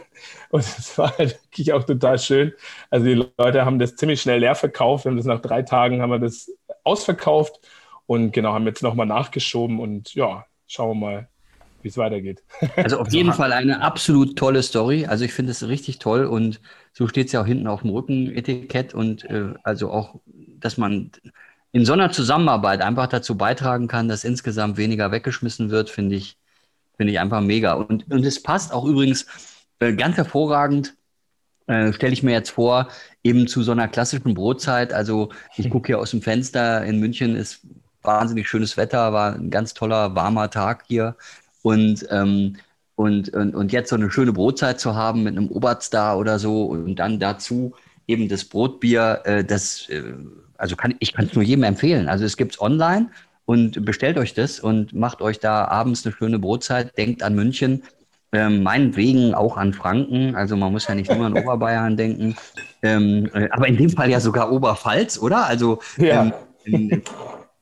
[0.51, 2.53] und das war halt wirklich auch total schön.
[2.91, 6.03] Also die Leute haben das ziemlich schnell leer verkauft, wir haben das nach drei Tagen
[6.03, 6.51] haben wir das
[6.85, 7.61] ausverkauft
[8.07, 11.29] und genau, haben jetzt nochmal nachgeschoben und ja, schauen wir mal,
[11.83, 12.43] wie es weitergeht.
[12.77, 15.07] Also auf jeden Fall eine absolut tolle Story.
[15.07, 16.61] Also ich finde es richtig toll und
[16.93, 20.21] so steht es ja auch hinten auf dem Rückenetikett und äh, also auch,
[20.59, 21.11] dass man
[21.73, 26.39] in so einer Zusammenarbeit einfach dazu beitragen kann, dass insgesamt weniger weggeschmissen wird, finde ich,
[26.97, 27.75] finde ich einfach mega.
[27.75, 29.27] Und, und es passt auch übrigens
[29.81, 30.97] äh, ganz hervorragend,
[31.67, 32.89] äh, stelle ich mir jetzt vor,
[33.23, 34.93] eben zu so einer klassischen Brotzeit.
[34.93, 37.67] Also ich gucke hier aus dem Fenster in München, ist
[38.07, 41.17] wahnsinnig schönes Wetter, war ein ganz toller, warmer Tag hier.
[41.63, 42.57] Und, ähm,
[42.95, 46.65] und, und, und jetzt so eine schöne Brotzeit zu haben mit einem Oberstar oder so
[46.65, 47.75] und dann dazu
[48.07, 50.03] eben das Brotbier, äh, das, äh,
[50.57, 52.09] also kann, ich kann es nur jedem empfehlen.
[52.09, 53.11] Also es gibt es online
[53.45, 57.83] und bestellt euch das und macht euch da abends eine schöne Brotzeit, denkt an München,
[58.33, 62.37] ähm, meinetwegen auch an Franken, also man muss ja nicht nur an Oberbayern denken,
[62.83, 65.47] ähm, äh, aber in dem Fall ja sogar Oberpfalz, oder?
[65.47, 66.33] Also ja.
[66.67, 67.03] ähm,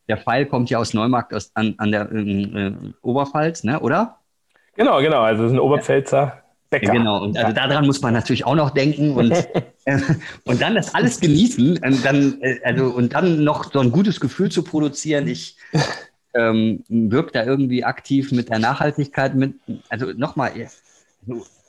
[0.08, 4.18] der Pfeil kommt ja aus Neumarkt aus, an, an der äh, Oberpfalz, ne, oder?
[4.76, 5.22] Genau, genau.
[5.22, 6.92] Also das ist ein Oberpfälzer Bäcker.
[6.92, 9.30] Genau, und also daran muss man natürlich auch noch denken und,
[9.84, 9.98] äh,
[10.44, 14.18] und dann das alles genießen und dann, äh, also, und dann noch so ein gutes
[14.20, 15.28] Gefühl zu produzieren.
[15.28, 15.56] Ich
[16.34, 19.54] ähm, wirke da irgendwie aktiv mit der Nachhaltigkeit mit.
[19.88, 20.52] Also nochmal,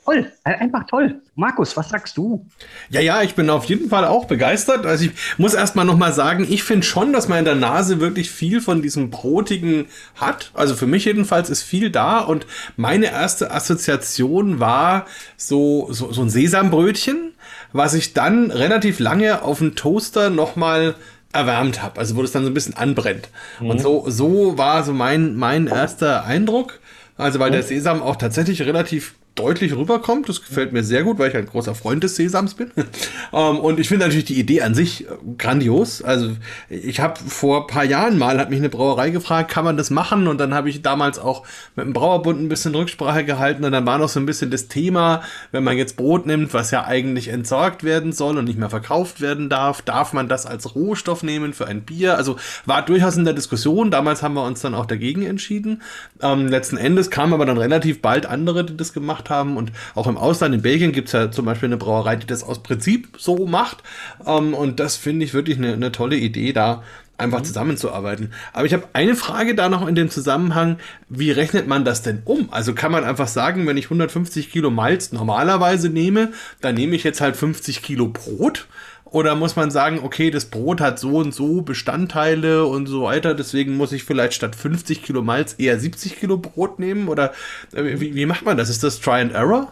[0.06, 1.22] Toll, äh, einfach toll.
[1.34, 2.46] Markus, was sagst du?
[2.92, 4.86] Ja, ja, ich bin auf jeden Fall auch begeistert.
[4.86, 8.30] Also ich muss erstmal nochmal sagen, ich finde schon, dass man in der Nase wirklich
[8.30, 10.52] viel von diesem Brotigen hat.
[10.54, 12.46] Also für mich jedenfalls ist viel da und
[12.78, 17.34] meine erste Assoziation war so, so, so ein Sesambrötchen,
[17.74, 20.94] was ich dann relativ lange auf dem Toaster nochmal
[21.34, 23.30] erwärmt habe, also wo das dann so ein bisschen anbrennt.
[23.60, 23.72] Mhm.
[23.72, 26.80] Und so, so war so mein, mein erster Eindruck.
[27.18, 30.30] Also weil der Sesam auch tatsächlich relativ deutlich rüberkommt.
[30.30, 32.72] Das gefällt mir sehr gut, weil ich ein großer Freund des Sesams bin.
[32.72, 32.84] um,
[33.34, 36.02] ähm, und ich finde natürlich die Idee an sich äh, grandios.
[36.02, 36.32] Also
[36.70, 40.28] ich habe vor paar Jahren mal, hat mich eine Brauerei gefragt, kann man das machen?
[40.28, 41.46] Und dann habe ich damals auch
[41.76, 43.66] mit dem Brauerbund ein bisschen Rücksprache gehalten.
[43.66, 45.22] Und dann war noch so ein bisschen das Thema,
[45.52, 49.20] wenn man jetzt Brot nimmt, was ja eigentlich entsorgt werden soll und nicht mehr verkauft
[49.20, 52.16] werden darf, darf man das als Rohstoff nehmen für ein Bier?
[52.16, 53.92] Also war durchaus in der Diskussion.
[53.92, 55.82] Damals haben wir uns dann auch dagegen entschieden.
[56.22, 59.58] Ähm, letzten Endes kamen aber dann relativ bald andere, die das gemacht gemacht haben.
[59.58, 62.44] Und auch im Ausland, in Belgien, gibt es ja zum Beispiel eine Brauerei, die das
[62.44, 63.84] aus Prinzip so macht.
[64.26, 66.84] Ähm, und das finde ich wirklich eine, eine tolle Idee, da
[67.18, 67.46] einfach mhm.
[67.46, 68.34] zusammenzuarbeiten.
[68.54, 72.22] Aber ich habe eine Frage da noch in dem Zusammenhang, wie rechnet man das denn
[72.26, 72.50] um?
[72.52, 77.04] Also kann man einfach sagen, wenn ich 150 Kilo Malz normalerweise nehme, dann nehme ich
[77.04, 78.68] jetzt halt 50 Kilo Brot
[79.06, 83.34] oder muss man sagen, okay, das Brot hat so und so Bestandteile und so weiter,
[83.34, 87.08] deswegen muss ich vielleicht statt 50 Kilo Malz eher 70 Kilo Brot nehmen?
[87.08, 87.32] Oder
[87.74, 88.70] äh, wie, wie, macht man das?
[88.70, 89.72] Ist das Try and Error?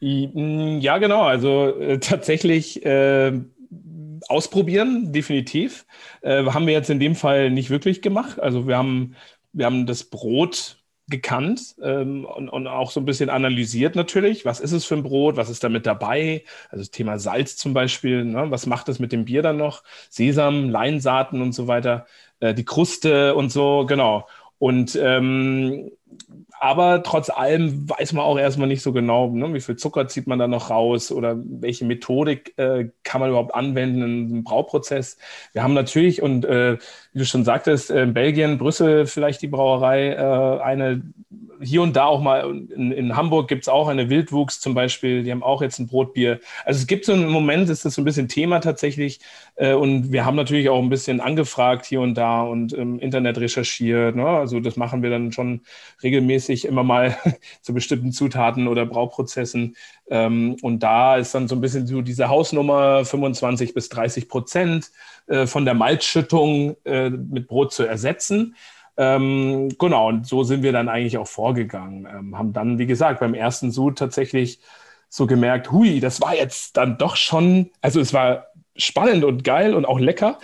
[0.00, 1.22] Mm, ja, genau.
[1.22, 3.32] Also äh, tatsächlich äh,
[4.28, 5.86] ausprobieren, definitiv.
[6.22, 8.40] Äh, haben wir jetzt in dem Fall nicht wirklich gemacht.
[8.40, 9.14] Also wir haben,
[9.52, 14.44] wir haben das Brot gekannt ähm, und, und, auch so ein bisschen analysiert natürlich.
[14.44, 15.36] Was ist es für ein Brot?
[15.36, 16.44] Was ist da mit dabei?
[16.70, 18.24] Also das Thema Salz zum Beispiel.
[18.24, 18.50] Ne?
[18.50, 19.82] Was macht es mit dem Bier dann noch?
[20.08, 22.06] Sesam, Leinsaaten und so weiter.
[22.40, 24.26] Äh, die Kruste und so, genau.
[24.58, 25.90] Und ähm,
[26.64, 30.26] aber trotz allem weiß man auch erstmal nicht so genau, ne, wie viel Zucker zieht
[30.26, 35.18] man da noch raus oder welche Methodik äh, kann man überhaupt anwenden einem Brauprozess.
[35.52, 36.78] Wir haben natürlich, und äh,
[37.12, 41.02] wie du schon sagtest, in Belgien, Brüssel vielleicht die Brauerei, äh, eine
[41.64, 45.22] hier und da auch mal, in, in Hamburg gibt es auch eine Wildwuchs zum Beispiel,
[45.22, 46.40] die haben auch jetzt ein Brotbier.
[46.64, 49.20] Also es gibt so einen Moment, ist das so ein bisschen Thema tatsächlich.
[49.56, 53.38] Äh, und wir haben natürlich auch ein bisschen angefragt hier und da und im Internet
[53.38, 54.16] recherchiert.
[54.16, 54.26] Ne?
[54.26, 55.62] Also das machen wir dann schon
[56.02, 57.16] regelmäßig immer mal
[57.62, 59.76] zu bestimmten Zutaten oder Brauprozessen.
[60.10, 64.90] Ähm, und da ist dann so ein bisschen so diese Hausnummer 25 bis 30 Prozent
[65.26, 68.54] äh, von der Malzschüttung äh, mit Brot zu ersetzen.
[68.96, 72.06] Ähm, genau, und so sind wir dann eigentlich auch vorgegangen.
[72.06, 74.60] Ähm, haben dann, wie gesagt, beim ersten Sud tatsächlich
[75.08, 79.74] so gemerkt, hui, das war jetzt dann doch schon, also es war spannend und geil
[79.74, 80.38] und auch lecker,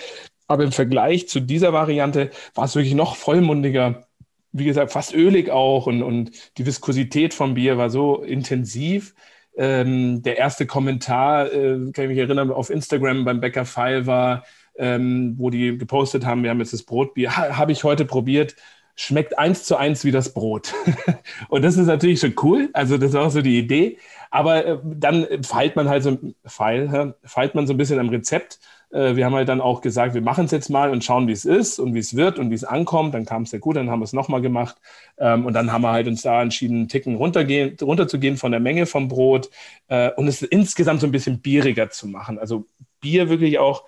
[0.46, 4.06] aber im Vergleich zu dieser Variante war es wirklich noch vollmundiger,
[4.52, 9.14] wie gesagt, fast ölig auch und, und die Viskosität vom Bier war so intensiv.
[9.56, 14.44] Ähm, der erste Kommentar, äh, kann ich mich erinnern, auf Instagram beim Bäcker Pfeil war,
[14.80, 18.56] ähm, wo die gepostet haben, wir haben jetzt das Brotbier, ha, habe ich heute probiert,
[18.96, 20.74] schmeckt eins zu eins wie das Brot.
[21.48, 22.70] und das ist natürlich schon cool.
[22.72, 23.98] Also das ist auch so die Idee.
[24.30, 28.58] Aber äh, dann feilt man halt so, feil, feilt man so ein bisschen am Rezept.
[28.90, 31.32] Äh, wir haben halt dann auch gesagt, wir machen es jetzt mal und schauen, wie
[31.32, 33.14] es ist und wie es wird und wie es ankommt.
[33.14, 34.76] Dann kam es sehr gut, dann haben wir es nochmal gemacht.
[35.18, 38.60] Ähm, und dann haben wir halt uns da entschieden, einen Ticken runtergehen, runterzugehen von der
[38.60, 39.50] Menge vom Brot
[39.88, 42.38] äh, und es insgesamt so ein bisschen bieriger zu machen.
[42.38, 42.66] Also
[43.00, 43.84] Bier wirklich auch,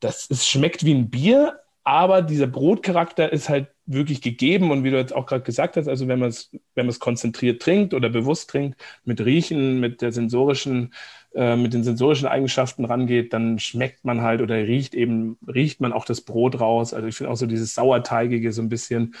[0.00, 4.90] das, es schmeckt wie ein Bier, aber dieser Brotcharakter ist halt wirklich gegeben und wie
[4.90, 8.50] du jetzt auch gerade gesagt hast, also wenn man es wenn konzentriert trinkt oder bewusst
[8.50, 10.92] trinkt, mit Riechen, mit der sensorischen
[11.34, 15.92] äh, mit den sensorischen Eigenschaften rangeht, dann schmeckt man halt oder riecht eben riecht man
[15.92, 16.92] auch das Brot raus.
[16.92, 19.14] Also ich finde auch so dieses sauerteigige so ein bisschen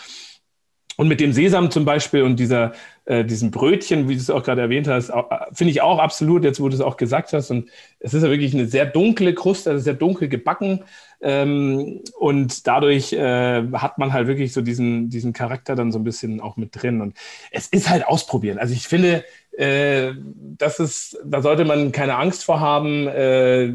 [0.96, 2.72] und mit dem Sesam zum Beispiel und dieser,
[3.06, 6.44] äh, diesem Brötchen, wie du es auch gerade erwähnt hast, äh, finde ich auch absolut,
[6.44, 7.50] jetzt wo du es auch gesagt hast.
[7.50, 10.82] Und es ist ja wirklich eine sehr dunkle Kruste, also sehr dunkel gebacken.
[11.20, 16.04] Ähm, und dadurch äh, hat man halt wirklich so diesen, diesen Charakter dann so ein
[16.04, 17.00] bisschen auch mit drin.
[17.00, 17.16] Und
[17.52, 18.58] es ist halt ausprobieren.
[18.58, 19.24] Also ich finde,
[19.56, 20.12] äh,
[20.58, 23.72] das ist, da sollte man keine Angst vor haben, äh,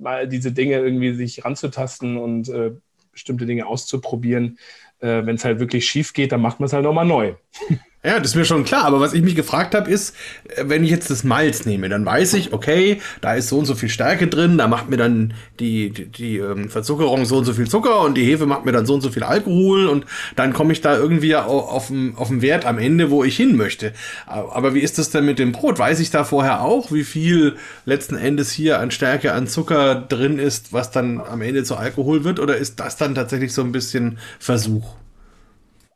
[0.00, 2.70] mal diese Dinge irgendwie sich ranzutasten und äh,
[3.12, 4.56] bestimmte Dinge auszuprobieren
[5.00, 7.34] äh, wenn es halt wirklich schief geht, dann macht man es halt nochmal neu.
[8.08, 8.86] Ja, das ist mir schon klar.
[8.86, 10.16] Aber was ich mich gefragt habe, ist,
[10.56, 13.66] äh, wenn ich jetzt das Malz nehme, dann weiß ich, okay, da ist so und
[13.66, 17.44] so viel Stärke drin, da macht mir dann die, die, die ähm, Verzuckerung so und
[17.44, 20.06] so viel Zucker und die Hefe macht mir dann so und so viel Alkohol und
[20.36, 23.58] dann komme ich da irgendwie auf, auf, auf den Wert am Ende, wo ich hin
[23.58, 23.92] möchte.
[24.26, 25.78] Aber wie ist das denn mit dem Brot?
[25.78, 30.38] Weiß ich da vorher auch, wie viel letzten Endes hier an Stärke, an Zucker drin
[30.38, 32.40] ist, was dann am Ende zu Alkohol wird?
[32.40, 34.94] Oder ist das dann tatsächlich so ein bisschen Versuch?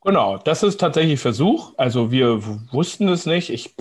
[0.04, 1.74] Genau, das ist tatsächlich Versuch.
[1.76, 2.42] Also wir
[2.72, 3.50] wussten es nicht.
[3.50, 3.74] Ich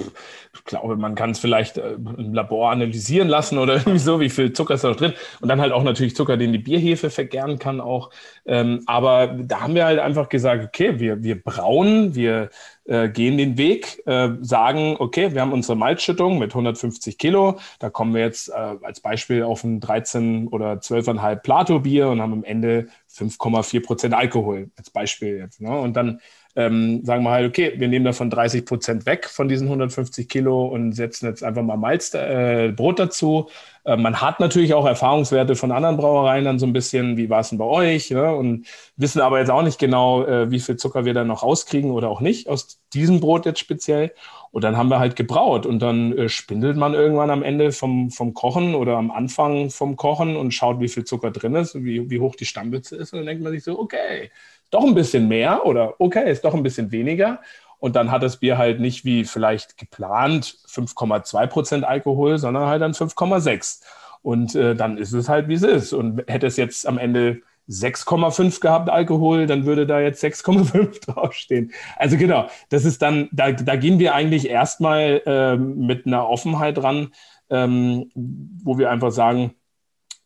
[0.66, 4.54] glaube, man kann es vielleicht äh, im Labor analysieren lassen oder irgendwie so, wie viel
[4.54, 5.14] Zucker ist da noch drin.
[5.40, 8.12] Und dann halt auch natürlich Zucker, den die Bierhefe vergären kann auch.
[8.46, 12.50] Ähm, aber da haben wir halt einfach gesagt, okay, wir, wir brauen, wir
[12.86, 17.60] äh, gehen den Weg, äh, sagen, okay, wir haben unsere Malzschüttung mit 150 Kilo.
[17.80, 22.44] Da kommen wir jetzt als Beispiel auf ein 13 oder 12,5 Plato-Bier und haben am
[22.44, 25.62] Ende 5,4 Prozent Alkohol als Beispiel jetzt.
[25.62, 25.78] Ne?
[25.78, 26.20] Und dann
[26.56, 30.66] ähm, sagen wir halt, okay, wir nehmen davon 30 Prozent weg von diesen 150 Kilo
[30.66, 33.50] und setzen jetzt einfach mal Malz, äh, Brot dazu.
[33.84, 37.40] Äh, man hat natürlich auch Erfahrungswerte von anderen Brauereien dann so ein bisschen, wie war
[37.40, 38.12] es denn bei euch?
[38.12, 38.36] Ne?
[38.36, 41.92] Und wissen aber jetzt auch nicht genau, äh, wie viel Zucker wir dann noch rauskriegen
[41.92, 44.12] oder auch nicht aus diesem Brot jetzt speziell.
[44.52, 48.12] Und dann haben wir halt gebraut und dann äh, spindelt man irgendwann am Ende vom,
[48.12, 52.10] vom Kochen oder am Anfang vom Kochen und schaut, wie viel Zucker drin ist, wie,
[52.10, 53.14] wie hoch die Stammbütze ist.
[53.14, 54.30] Und dann denkt man sich so, okay,
[54.72, 57.40] doch ein bisschen mehr oder okay, ist doch ein bisschen weniger.
[57.80, 62.82] Und dann hat das Bier halt nicht wie vielleicht geplant 5,2 Prozent Alkohol, sondern halt
[62.82, 63.82] dann 5,6.
[64.22, 65.94] Und äh, dann ist es halt, wie es ist.
[65.94, 71.72] Und hätte es jetzt am Ende 6,5 gehabt Alkohol, dann würde da jetzt 6,5 draufstehen.
[71.96, 76.82] Also genau, das ist dann, da, da gehen wir eigentlich erstmal ähm, mit einer Offenheit
[76.84, 77.10] ran,
[77.50, 79.54] ähm, wo wir einfach sagen,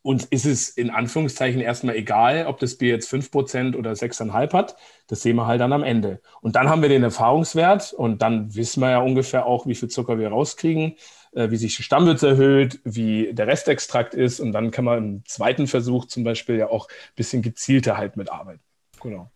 [0.06, 4.76] uns ist es in Anführungszeichen erstmal egal, ob das Bier jetzt 5% oder 6,5 hat.
[5.08, 6.20] Das sehen wir halt dann am Ende.
[6.40, 9.88] Und dann haben wir den Erfahrungswert und dann wissen wir ja ungefähr auch, wie viel
[9.88, 10.94] Zucker wir rauskriegen,
[11.32, 14.38] äh, wie sich die Stammwürze erhöht, wie der Restextrakt ist.
[14.38, 18.16] Und dann kann man im zweiten Versuch zum Beispiel ja auch ein bisschen gezielter halt
[18.16, 18.62] mitarbeiten.
[19.02, 19.32] Genau.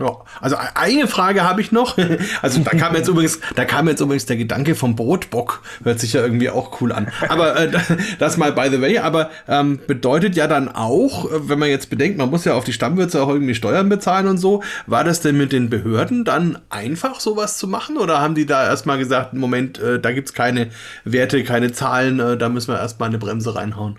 [0.00, 1.96] Ja, also e-, eine Frage habe ich noch.
[2.42, 5.62] Also da kam jetzt übrigens, da kam jetzt übrigens der Gedanke vom Brotbock.
[5.82, 7.08] Hört sich ja irgendwie auch cool an.
[7.28, 7.70] Aber äh,
[8.18, 8.98] das mal by the way.
[8.98, 12.64] Aber ähm, bedeutet ja dann auch, äh, wenn man jetzt bedenkt, man muss ja auf
[12.64, 14.62] die Stammwürze auch irgendwie Steuern bezahlen und so.
[14.86, 17.96] War das denn mit den Behörden dann einfach sowas zu machen?
[17.96, 20.70] Oder haben die da erstmal gesagt, Moment, äh, da gibt's keine
[21.04, 23.98] Werte, keine Zahlen, äh, da müssen wir erstmal eine Bremse reinhauen?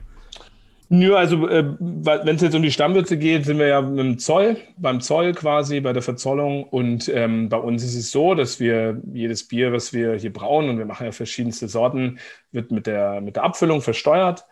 [0.89, 4.57] Nö, also äh, wenn es jetzt um die Stammwürze geht, sind wir ja im Zoll,
[4.77, 6.63] beim Zoll quasi, bei der Verzollung.
[6.63, 10.69] Und ähm, bei uns ist es so, dass wir jedes Bier, was wir hier brauen,
[10.69, 12.19] und wir machen ja verschiedenste Sorten,
[12.51, 14.45] wird mit der, mit der Abfüllung versteuert.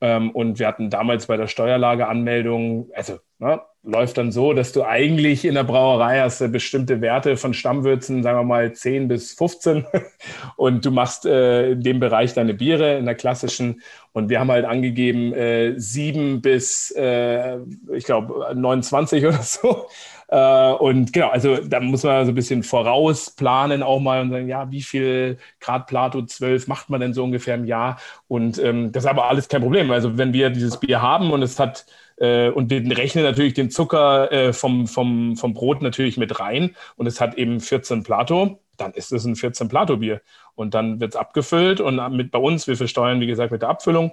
[0.00, 4.82] Ähm, und wir hatten damals bei der Steuerlageanmeldung, also ne, läuft dann so, dass du
[4.82, 9.34] eigentlich in der Brauerei hast äh, bestimmte Werte von Stammwürzen, sagen wir mal 10 bis
[9.34, 9.84] 15
[10.56, 13.82] und du machst äh, in dem Bereich deine Biere in der klassischen
[14.12, 17.58] und wir haben halt angegeben äh, 7 bis, äh,
[17.92, 19.86] ich glaube, 29 oder so.
[20.28, 24.48] Äh, und genau, also da muss man so ein bisschen vorausplanen auch mal und sagen,
[24.48, 27.98] ja, wie viel Grad Plato 12 macht man denn so ungefähr im Jahr?
[28.28, 29.90] Und ähm, das ist aber alles kein Problem.
[29.90, 31.84] Also wenn wir dieses Bier haben und es hat
[32.16, 36.74] äh, und wir rechnen natürlich den Zucker äh, vom, vom, vom Brot natürlich mit rein.
[36.96, 40.20] Und es hat eben 14 Plato, dann ist es ein 14 Plato Bier.
[40.54, 43.68] Und dann wird es abgefüllt und mit bei uns, wir versteuern, wie gesagt, mit der
[43.68, 44.12] Abfüllung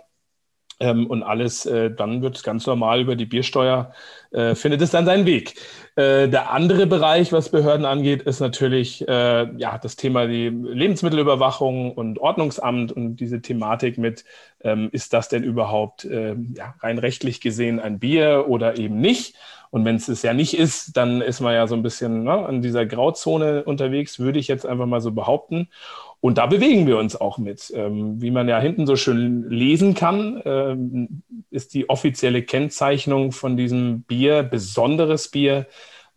[0.82, 3.94] Ähm, und alles, äh, dann wird es ganz normal über die Biersteuer,
[4.32, 5.54] äh, findet es dann seinen Weg.
[5.96, 11.94] Äh, der andere Bereich, was Behörden angeht, ist natürlich äh, ja, das Thema die Lebensmittelüberwachung
[11.94, 14.26] und Ordnungsamt und diese Thematik mit,
[14.64, 19.36] ähm, ist das denn überhaupt äh, ja, rein rechtlich gesehen ein Bier oder eben nicht?
[19.70, 22.46] Und wenn es es ja nicht ist, dann ist man ja so ein bisschen ne,
[22.50, 25.70] in dieser Grauzone unterwegs, würde ich jetzt einfach mal so behaupten.
[26.22, 27.74] Und da bewegen wir uns auch mit.
[27.76, 33.58] Ähm, wie man ja hinten so schön lesen kann, ähm, ist die offizielle Kennzeichnung von
[33.58, 35.66] diesem Bier besonderes Bier.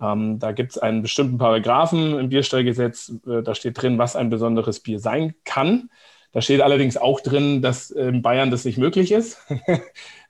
[0.00, 4.28] Ähm, da gibt es einen bestimmten Paragraphen im Bierstellgesetz, äh, da steht drin, was ein
[4.28, 5.88] besonderes Bier sein kann.
[6.34, 9.38] Da steht allerdings auch drin, dass in Bayern das nicht möglich ist.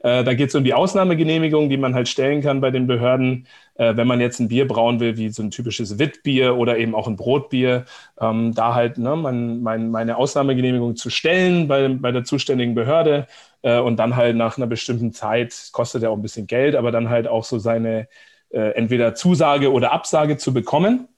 [0.04, 3.46] Äh, da geht es um die Ausnahmegenehmigung, die man halt stellen kann bei den Behörden,
[3.76, 6.94] äh, wenn man jetzt ein Bier brauen will, wie so ein typisches Witbier oder eben
[6.94, 7.86] auch ein Brotbier,
[8.20, 13.26] ähm, da halt ne, mein, mein, meine Ausnahmegenehmigung zu stellen bei, bei der zuständigen Behörde
[13.62, 16.92] äh, und dann halt nach einer bestimmten Zeit, kostet ja auch ein bisschen Geld, aber
[16.92, 18.06] dann halt auch so seine
[18.50, 21.08] entweder Zusage oder Absage zu bekommen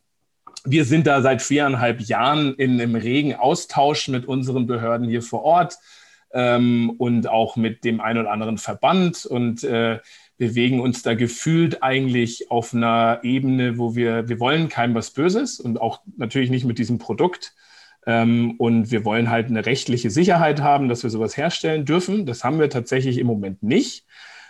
[0.64, 5.42] wir sind da seit viereinhalb Jahren in einem regen Austausch mit unseren Behörden hier vor
[5.42, 5.78] Ort
[6.32, 9.98] ähm, und auch mit dem einen oder anderen Verband und äh,
[10.38, 15.60] bewegen uns da gefühlt eigentlich auf einer Ebene, wo wir, wir wollen keinem was Böses
[15.60, 17.54] und auch natürlich nicht mit diesem Produkt.
[18.06, 22.26] Ähm, und wir wollen halt eine rechtliche Sicherheit haben, dass wir sowas herstellen dürfen.
[22.26, 24.04] Das haben wir tatsächlich im Moment nicht.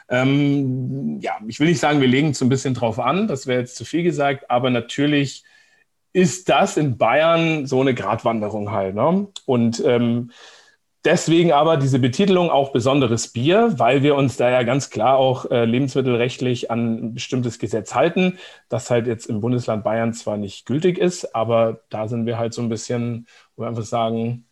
[0.09, 3.61] Ähm, ja, ich will nicht sagen, wir legen es ein bisschen drauf an, das wäre
[3.61, 5.43] jetzt zu viel gesagt, aber natürlich
[6.17, 8.95] ist das in Bayern so eine Gratwanderung halt.
[8.95, 9.29] Ne?
[9.45, 10.31] Und ähm,
[11.05, 15.51] deswegen aber diese Betitelung auch besonderes Bier, weil wir uns da ja ganz klar auch
[15.51, 18.39] äh, lebensmittelrechtlich an ein bestimmtes Gesetz halten,
[18.71, 22.55] das halt jetzt im Bundesland Bayern zwar nicht gültig ist, aber da sind wir halt
[22.55, 24.47] so ein bisschen, wo wir einfach sagen,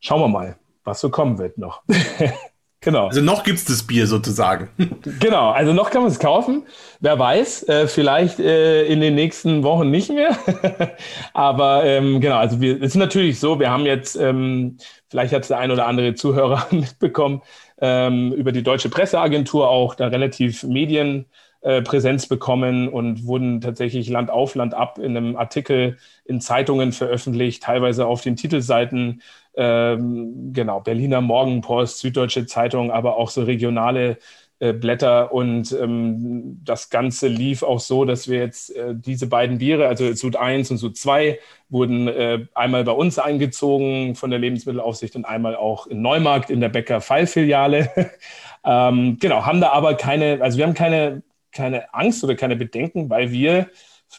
[0.00, 1.84] schauen wir mal, was so kommen wird noch.
[2.82, 3.08] Genau.
[3.08, 4.70] Also noch gibt es das Bier sozusagen.
[5.20, 6.62] Genau, also noch kann man es kaufen.
[7.00, 10.36] Wer weiß, äh, vielleicht äh, in den nächsten Wochen nicht mehr.
[11.34, 14.78] Aber ähm, genau, also wir, es ist natürlich so, wir haben jetzt, ähm,
[15.08, 17.42] vielleicht hat es der ein oder andere Zuhörer mitbekommen,
[17.80, 24.30] ähm, über die Deutsche Presseagentur auch da relativ Medienpräsenz äh, bekommen und wurden tatsächlich Land
[24.30, 29.20] auf, Land ab in einem Artikel in Zeitungen veröffentlicht, teilweise auf den Titelseiten
[29.54, 34.18] ähm, genau, Berliner Morgenpost, Süddeutsche Zeitung, aber auch so regionale
[34.60, 35.32] äh, Blätter.
[35.32, 40.12] Und ähm, das Ganze lief auch so, dass wir jetzt äh, diese beiden Biere, also
[40.12, 41.38] Sud 1 und Sud 2,
[41.70, 46.60] wurden äh, einmal bei uns eingezogen von der Lebensmittelaufsicht und einmal auch in Neumarkt in
[46.60, 47.90] der Bäcker Fallfiliale.
[48.64, 51.22] ähm, genau, haben da aber keine, also wir haben keine,
[51.52, 53.70] keine Angst oder keine Bedenken, weil wir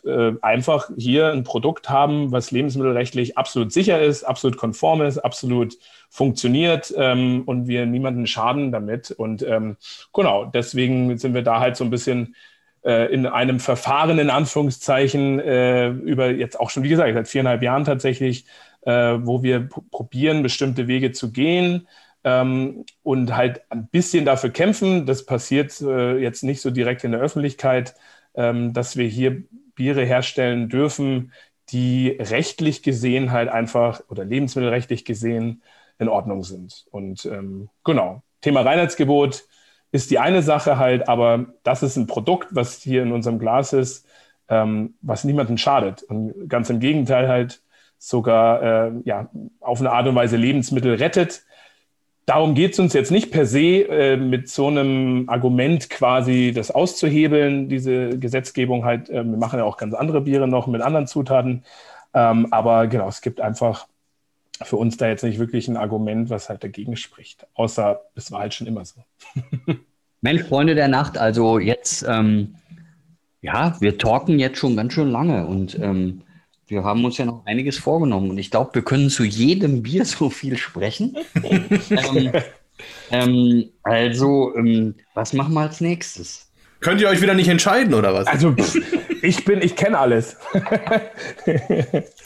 [0.06, 5.78] äh, einfach hier ein Produkt haben, was lebensmittelrechtlich absolut sicher ist, absolut konform ist, absolut
[6.10, 9.12] funktioniert ähm, und wir niemanden schaden damit.
[9.12, 9.78] Und ähm,
[10.14, 12.36] genau, deswegen sind wir da halt so ein bisschen
[12.84, 17.62] äh, in einem Verfahren in Anführungszeichen äh, über jetzt auch schon, wie gesagt, seit viereinhalb
[17.62, 18.46] Jahren tatsächlich,
[18.82, 21.88] äh, wo wir probieren, bestimmte Wege zu gehen.
[22.24, 25.06] Ähm, und halt ein bisschen dafür kämpfen.
[25.06, 27.96] Das passiert äh, jetzt nicht so direkt in der Öffentlichkeit,
[28.36, 29.44] ähm, dass wir hier
[29.82, 31.32] Biere herstellen dürfen,
[31.70, 35.64] die rechtlich gesehen halt einfach oder lebensmittelrechtlich gesehen
[35.98, 36.86] in Ordnung sind.
[36.92, 39.44] Und ähm, genau, Thema Reinheitsgebot
[39.92, 43.74] ist die eine Sache halt, aber das ist ein Produkt, was hier in unserem Glas
[43.74, 44.06] ist,
[44.50, 46.04] ähm, was niemandem schadet.
[46.04, 47.64] Und ganz im Gegenteil halt
[47.98, 49.30] sogar äh, ja,
[49.62, 51.44] auf eine Art und Weise Lebensmittel rettet,
[52.26, 56.72] Darum geht es uns jetzt nicht per se äh, mit so einem Argument quasi das
[56.72, 59.10] auszuhebeln, diese Gesetzgebung halt.
[59.10, 61.64] Äh, wir machen ja auch ganz andere Biere noch mit anderen Zutaten.
[62.14, 63.88] Ähm, aber genau, es gibt einfach
[64.64, 67.48] für uns da jetzt nicht wirklich ein Argument, was halt dagegen spricht.
[67.56, 69.04] Außer es war halt schon immer so.
[70.22, 72.56] Mensch, Freunde der Nacht, also jetzt, ähm,
[73.42, 76.22] ja, wir talken jetzt schon ganz schön lange und ähm,
[76.72, 80.06] wir haben uns ja noch einiges vorgenommen und ich glaube, wir können zu jedem Bier
[80.06, 81.18] so viel sprechen.
[81.44, 82.32] ähm,
[83.12, 86.48] ähm, also, ähm, was machen wir als nächstes?
[86.80, 88.26] Könnt ihr euch wieder nicht entscheiden oder was?
[88.26, 88.56] Also,
[89.22, 90.38] ich bin, ich kenne alles.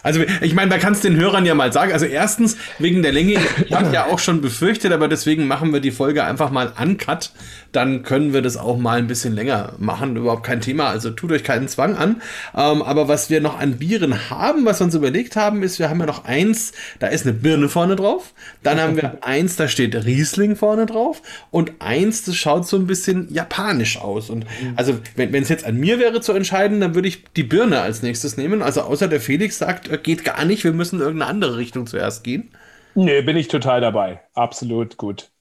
[0.02, 1.92] also, ich meine, da kannst du den Hörern ja mal sagen.
[1.92, 5.82] Also, erstens, wegen der Länge, ich habe ja auch schon befürchtet, aber deswegen machen wir
[5.82, 7.32] die Folge einfach mal uncut.
[7.76, 10.16] Dann können wir das auch mal ein bisschen länger machen.
[10.16, 10.88] Überhaupt kein Thema.
[10.88, 12.22] Also, tut euch keinen Zwang an.
[12.56, 15.90] Ähm, aber was wir noch an Bieren haben, was wir uns überlegt haben, ist, wir
[15.90, 18.34] haben ja noch eins, da ist eine Birne vorne drauf.
[18.64, 21.22] Dann haben wir eins, da steht Riesling vorne drauf.
[21.52, 24.30] Und eins, das schaut so ein bisschen japanisch aus.
[24.30, 24.46] Und
[24.76, 28.02] also, wenn es jetzt an mir wäre zu entscheiden, dann würde ich die Birne als
[28.02, 28.62] nächstes nehmen.
[28.62, 31.88] Also außer der Felix sagt, äh, geht gar nicht, wir müssen in irgendeine andere Richtung
[31.88, 32.52] zuerst gehen.
[32.94, 34.22] Nee, bin ich total dabei.
[34.34, 35.32] Absolut gut.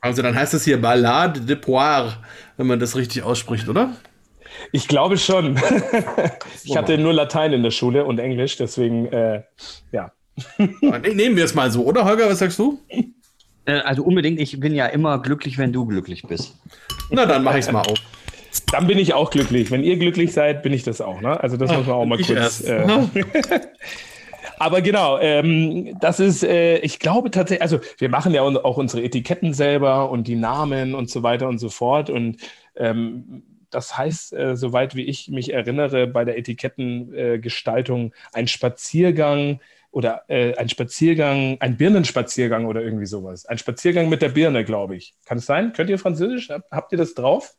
[0.00, 2.18] Also dann heißt es hier Ballade de Poire,
[2.56, 3.96] wenn man das richtig ausspricht, oder?
[4.72, 5.58] Ich glaube schon.
[6.64, 9.42] ich hatte nur Latein in der Schule und Englisch, deswegen, äh,
[9.92, 10.12] ja.
[10.58, 12.80] Nehmen wir es mal so, oder Holger, was sagst du?
[13.64, 16.56] Äh, also unbedingt, ich bin ja immer glücklich, wenn du glücklich bist.
[17.10, 17.98] Na, dann mache ich es mal auf.
[18.72, 19.70] Dann bin ich auch glücklich.
[19.70, 21.20] Wenn ihr glücklich seid, bin ich das auch.
[21.20, 21.38] Ne?
[21.40, 22.62] Also das Ach, muss man auch mal kurz.
[22.62, 22.86] Äh,
[24.58, 29.02] Aber genau, ähm, das ist, äh, ich glaube tatsächlich, also wir machen ja auch unsere
[29.02, 32.10] Etiketten selber und die Namen und so weiter und so fort.
[32.10, 32.38] Und
[32.76, 39.60] ähm, das heißt, äh, soweit wie ich mich erinnere, bei der Etikettengestaltung äh, ein Spaziergang
[39.90, 43.46] oder äh, ein Spaziergang, ein Birnenspaziergang oder irgendwie sowas.
[43.46, 45.14] Ein Spaziergang mit der Birne, glaube ich.
[45.24, 45.72] Kann es sein?
[45.72, 46.50] Könnt ihr Französisch?
[46.70, 47.54] Habt ihr das drauf?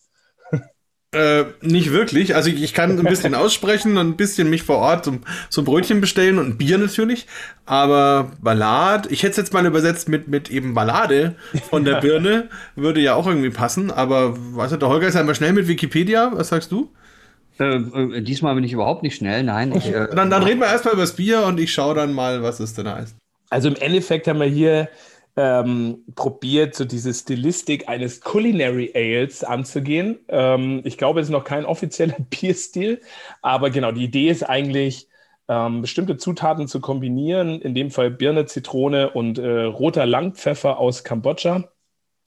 [1.12, 2.36] Äh, nicht wirklich.
[2.36, 5.66] Also ich, ich, kann ein bisschen aussprechen und ein bisschen mich vor Ort zum, zum
[5.66, 7.26] Brötchen bestellen und ein Bier natürlich.
[7.66, 11.36] Aber Ballade, ich hätte es jetzt mal übersetzt mit, mit eben Ballade
[11.70, 13.90] von der Birne, würde ja auch irgendwie passen.
[13.90, 16.32] Aber weißt du, der Holger ist einmal schnell mit Wikipedia.
[16.36, 16.92] Was sagst du?
[17.60, 19.74] Äh, äh, diesmal bin ich überhaupt nicht schnell, nein.
[19.76, 22.44] Ich, äh, dann, dann reden wir erstmal über das Bier und ich schaue dann mal,
[22.44, 23.16] was es denn heißt.
[23.50, 24.90] Also im Endeffekt haben wir hier
[25.40, 30.20] ähm, probiert, so diese Stilistik eines Culinary Ales anzugehen.
[30.28, 33.00] Ähm, ich glaube, es ist noch kein offizieller Bierstil,
[33.42, 35.08] aber genau, die Idee ist eigentlich,
[35.48, 41.06] ähm, bestimmte Zutaten zu kombinieren, in dem Fall Birne, Zitrone und äh, roter Langpfeffer aus
[41.06, 41.70] Kambodscha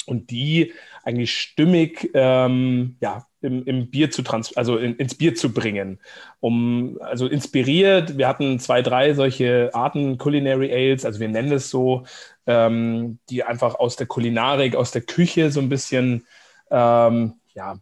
[0.06, 0.72] und die
[1.04, 6.00] eigentlich stimmig ähm, ja, im, im, Bier zu trans also in, ins Bier zu bringen.
[6.40, 11.70] Um, also inspiriert, wir hatten zwei, drei solche Arten Culinary Ales, also wir nennen es
[11.70, 12.04] so,
[12.46, 16.26] ähm, die einfach aus der Kulinarik, aus der Küche so ein bisschen
[16.70, 17.78] ähm, ja,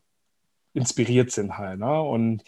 [0.75, 1.79] inspiriert sind halt.
[1.79, 2.01] Ne?
[2.01, 2.45] Und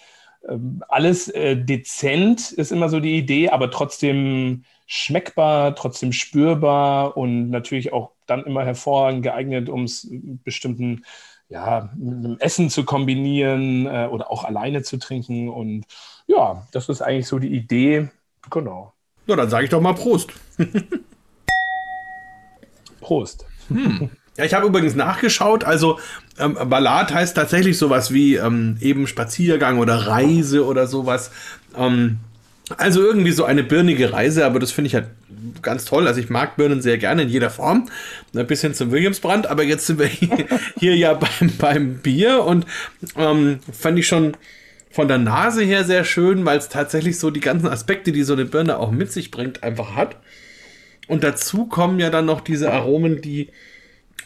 [0.48, 7.50] ähm, alles äh, dezent ist immer so die Idee, aber trotzdem schmeckbar, trotzdem spürbar und
[7.50, 10.08] natürlich auch dann immer hervorragend geeignet, um es
[10.44, 11.04] bestimmten
[11.48, 15.48] ja, mit einem Essen zu kombinieren äh, oder auch alleine zu trinken.
[15.48, 15.84] Und
[16.26, 18.08] ja, das ist eigentlich so die Idee.
[18.50, 18.92] Genau.
[19.26, 20.32] Ja, dann sage ich doch mal Prost.
[23.12, 23.44] Prost.
[23.68, 24.10] Hm.
[24.38, 25.64] Ja, ich habe übrigens nachgeschaut.
[25.64, 25.98] Also
[26.38, 31.30] ähm, Ballad heißt tatsächlich sowas wie ähm, eben Spaziergang oder Reise oder sowas.
[31.76, 32.16] Ähm,
[32.78, 35.08] also irgendwie so eine birnige Reise, aber das finde ich halt
[35.60, 36.06] ganz toll.
[36.06, 37.90] Also ich mag Birnen sehr gerne in jeder Form.
[38.34, 40.46] Ein bisschen zum Williamsbrand, aber jetzt sind wir hier,
[40.78, 42.64] hier ja beim, beim Bier und
[43.18, 44.34] ähm, fand ich schon
[44.90, 48.32] von der Nase her sehr schön, weil es tatsächlich so die ganzen Aspekte, die so
[48.32, 50.16] eine Birne auch mit sich bringt, einfach hat.
[51.12, 53.50] Und dazu kommen ja dann noch diese Aromen, die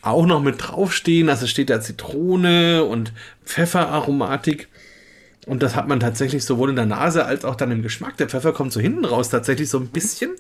[0.03, 1.28] auch noch mit draufstehen.
[1.28, 3.12] Also steht da Zitrone und
[3.45, 4.68] Pfefferaromatik.
[5.47, 8.16] Und das hat man tatsächlich sowohl in der Nase als auch dann im Geschmack.
[8.18, 10.30] Der Pfeffer kommt so hinten raus tatsächlich so ein bisschen.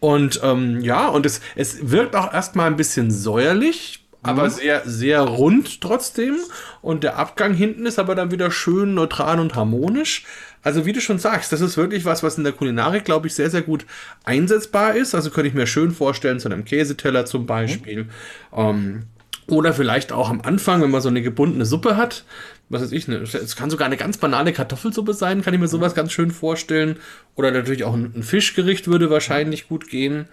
[0.00, 4.50] Und ähm, ja, und es, es wirkt auch erstmal ein bisschen säuerlich, aber mhm.
[4.50, 6.36] sehr, sehr rund trotzdem.
[6.80, 10.24] Und der Abgang hinten ist aber dann wieder schön neutral und harmonisch.
[10.62, 13.34] Also wie du schon sagst, das ist wirklich was, was in der Kulinarik, glaube ich,
[13.34, 13.84] sehr, sehr gut
[14.24, 15.14] einsetzbar ist.
[15.14, 18.04] Also könnte ich mir schön vorstellen, zu einem Käseteller zum Beispiel.
[18.04, 18.10] Mhm.
[18.56, 19.02] Ähm,
[19.48, 22.24] oder vielleicht auch am Anfang, wenn man so eine gebundene Suppe hat.
[22.68, 25.68] Was weiß ich, ne, es kann sogar eine ganz banale Kartoffelsuppe sein, kann ich mir
[25.68, 26.96] sowas ganz schön vorstellen.
[27.34, 30.28] Oder natürlich auch ein, ein Fischgericht würde wahrscheinlich gut gehen.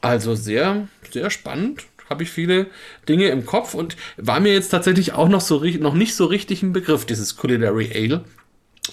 [0.00, 2.66] Also sehr, sehr spannend habe ich viele
[3.08, 6.62] Dinge im Kopf und war mir jetzt tatsächlich auch noch, so, noch nicht so richtig
[6.62, 8.24] ein Begriff, dieses Culinary Ale.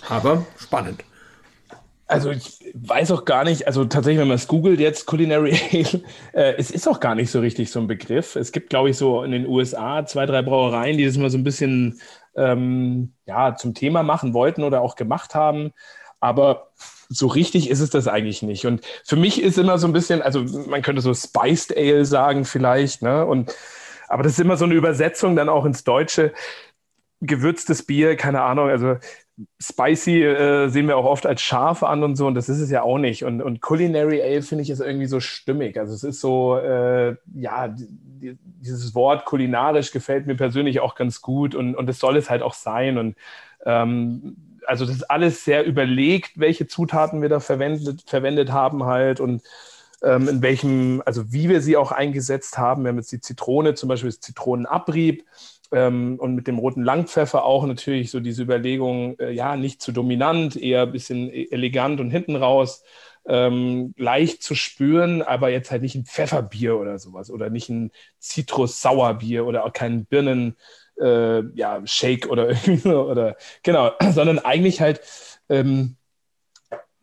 [0.09, 1.03] Aber spannend.
[2.07, 6.03] Also ich weiß auch gar nicht, also tatsächlich, wenn man es googelt jetzt, Culinary Ale,
[6.33, 8.35] äh, es ist auch gar nicht so richtig so ein Begriff.
[8.35, 11.37] Es gibt, glaube ich, so in den USA zwei, drei Brauereien, die das mal so
[11.37, 11.99] ein bisschen
[12.35, 15.71] ähm, ja, zum Thema machen wollten oder auch gemacht haben.
[16.19, 16.71] Aber
[17.09, 18.65] so richtig ist es das eigentlich nicht.
[18.65, 22.45] Und für mich ist immer so ein bisschen, also man könnte so Spiced Ale sagen
[22.45, 23.25] vielleicht, ne?
[23.25, 23.55] Und
[24.07, 26.33] aber das ist immer so eine Übersetzung dann auch ins Deutsche.
[27.21, 28.97] Gewürztes Bier, keine Ahnung, also
[29.59, 32.71] Spicy äh, sehen wir auch oft als scharf an und so, und das ist es
[32.71, 33.23] ja auch nicht.
[33.25, 35.77] Und, und Culinary Ale finde ich ist irgendwie so stimmig.
[35.77, 41.21] Also es ist so, äh, ja, die, dieses Wort kulinarisch gefällt mir persönlich auch ganz
[41.21, 42.97] gut und, und das soll es halt auch sein.
[42.97, 43.15] Und
[43.65, 44.37] ähm,
[44.67, 49.41] also das ist alles sehr überlegt, welche Zutaten wir da verwendet, verwendet haben halt und
[50.03, 52.83] ähm, in welchem, also wie wir sie auch eingesetzt haben.
[52.83, 55.25] Wir haben jetzt die Zitrone, zum Beispiel das Zitronenabrieb
[55.71, 59.91] ähm, und mit dem roten Langpfeffer auch natürlich so diese Überlegung, äh, ja, nicht zu
[59.91, 62.83] dominant, eher ein bisschen e-, elegant und hinten raus.
[63.27, 67.91] Ähm, leicht zu spüren, aber jetzt halt nicht ein Pfefferbier oder sowas oder nicht ein
[68.19, 70.55] Zitrus-Sauerbier oder auch kein Birnen,
[70.99, 75.01] äh, ja, Shake oder irgendwie so, oder genau, sondern eigentlich halt
[75.49, 75.95] ähm,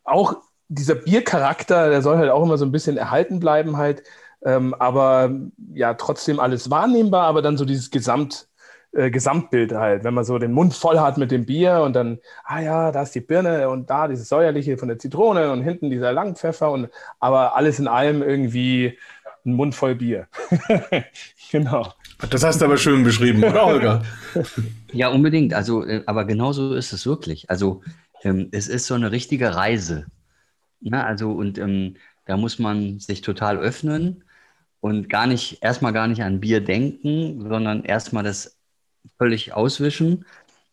[0.04, 0.36] auch
[0.68, 4.02] dieser Biercharakter, der soll halt auch immer so ein bisschen erhalten bleiben, halt
[4.44, 5.30] ähm, aber
[5.74, 8.48] ja, trotzdem alles wahrnehmbar, aber dann so dieses Gesamt,
[8.92, 12.18] äh, Gesamtbild halt, wenn man so den Mund voll hat mit dem Bier und dann,
[12.44, 15.90] ah ja, da ist die Birne und da dieses säuerliche von der Zitrone und hinten
[15.90, 16.88] dieser Langpfeffer und
[17.20, 18.98] aber alles in allem irgendwie
[19.44, 20.28] ein Mund voll Bier.
[21.50, 21.92] genau.
[22.30, 24.02] Das hast du aber schön beschrieben, oder Holger?
[24.92, 25.54] ja, unbedingt.
[25.54, 27.50] Also, äh, aber genauso ist es wirklich.
[27.50, 27.82] Also,
[28.22, 30.06] ähm, es ist so eine richtige Reise.
[30.80, 34.24] Ja, also, und ähm, da muss man sich total öffnen
[34.80, 38.56] und gar nicht, erstmal gar nicht an Bier denken, sondern erstmal das
[39.18, 40.24] völlig auswischen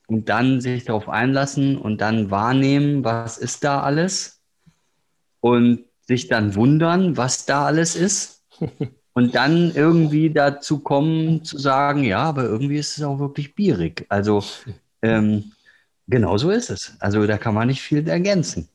[0.07, 4.41] und dann sich darauf einlassen und dann wahrnehmen, was ist da alles
[5.39, 8.38] und sich dann wundern, was da alles ist
[9.13, 14.05] und dann irgendwie dazu kommen zu sagen, ja, aber irgendwie ist es auch wirklich bierig.
[14.09, 14.43] Also
[15.01, 15.51] ähm,
[16.07, 16.95] genau so ist es.
[16.99, 18.69] Also da kann man nicht viel ergänzen.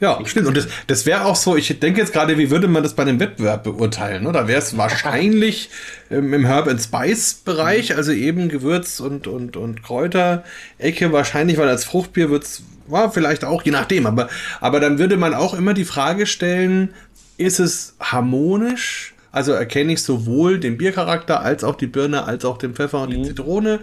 [0.00, 0.46] Ja, stimmt.
[0.46, 3.02] Und das, das wäre auch so, ich denke jetzt gerade, wie würde man das bei
[3.02, 4.26] einem Wettbewerb beurteilen?
[4.26, 5.70] Oder wäre es wahrscheinlich
[6.10, 11.68] ähm, im Herb and Spice Bereich, also eben Gewürz und, und, und Kräuter-Ecke wahrscheinlich, weil
[11.68, 14.28] als Fruchtbier wird es, war vielleicht auch, je nachdem, aber,
[14.60, 16.94] aber dann würde man auch immer die Frage stellen,
[17.38, 19.14] ist es harmonisch?
[19.30, 23.10] Also erkenne ich sowohl den Biercharakter als auch die Birne, als auch den Pfeffer und
[23.10, 23.22] mhm.
[23.22, 23.80] die Zitrone.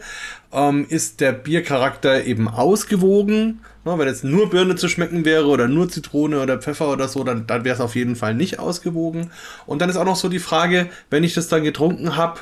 [0.52, 3.62] Ähm, ist der Biercharakter eben ausgewogen?
[3.86, 7.24] Na, wenn jetzt nur Birne zu schmecken wäre oder nur Zitrone oder Pfeffer oder so,
[7.24, 9.30] dann, dann wäre es auf jeden Fall nicht ausgewogen.
[9.68, 12.40] Und dann ist auch noch so die Frage, wenn ich das dann getrunken habe,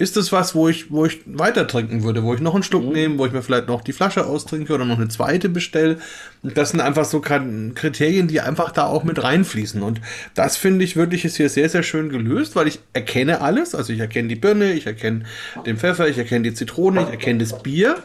[0.00, 2.86] ist das was, wo ich, wo ich weiter trinken würde, wo ich noch einen Schluck
[2.86, 2.92] mhm.
[2.92, 5.98] nehme, wo ich mir vielleicht noch die Flasche austrinke oder noch eine zweite bestelle.
[6.42, 9.82] Das sind einfach so Kriterien, die einfach da auch mit reinfließen.
[9.82, 10.00] Und
[10.34, 13.74] das finde ich wirklich ist hier sehr, sehr schön gelöst, weil ich erkenne alles.
[13.74, 15.24] Also ich erkenne die Birne, ich erkenne
[15.66, 17.96] den Pfeffer, ich erkenne die Zitrone, ich erkenne das Bier.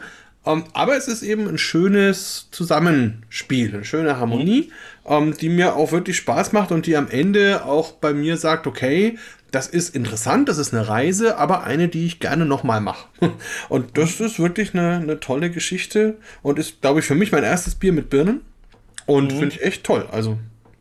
[0.43, 4.71] Um, ähm, aber es ist eben ein schönes Zusammenspiel, eine schöne Harmonie, um,
[5.08, 8.68] ähm, die mir auch wirklich Spaß macht und die am Ende auch bei mir sagt,
[8.68, 9.18] okay,
[9.51, 13.08] das ist interessant, das ist eine Reise, aber eine, die ich gerne nochmal mache.
[13.70, 17.45] Und das ist wirklich eine, eine tolle Geschichte und ist, glaube ich, für mich mein
[17.45, 18.41] erstes Bier mit Birnen.
[19.06, 19.38] Und mhm.
[19.38, 20.08] finde ich echt toll.
[20.12, 20.38] Also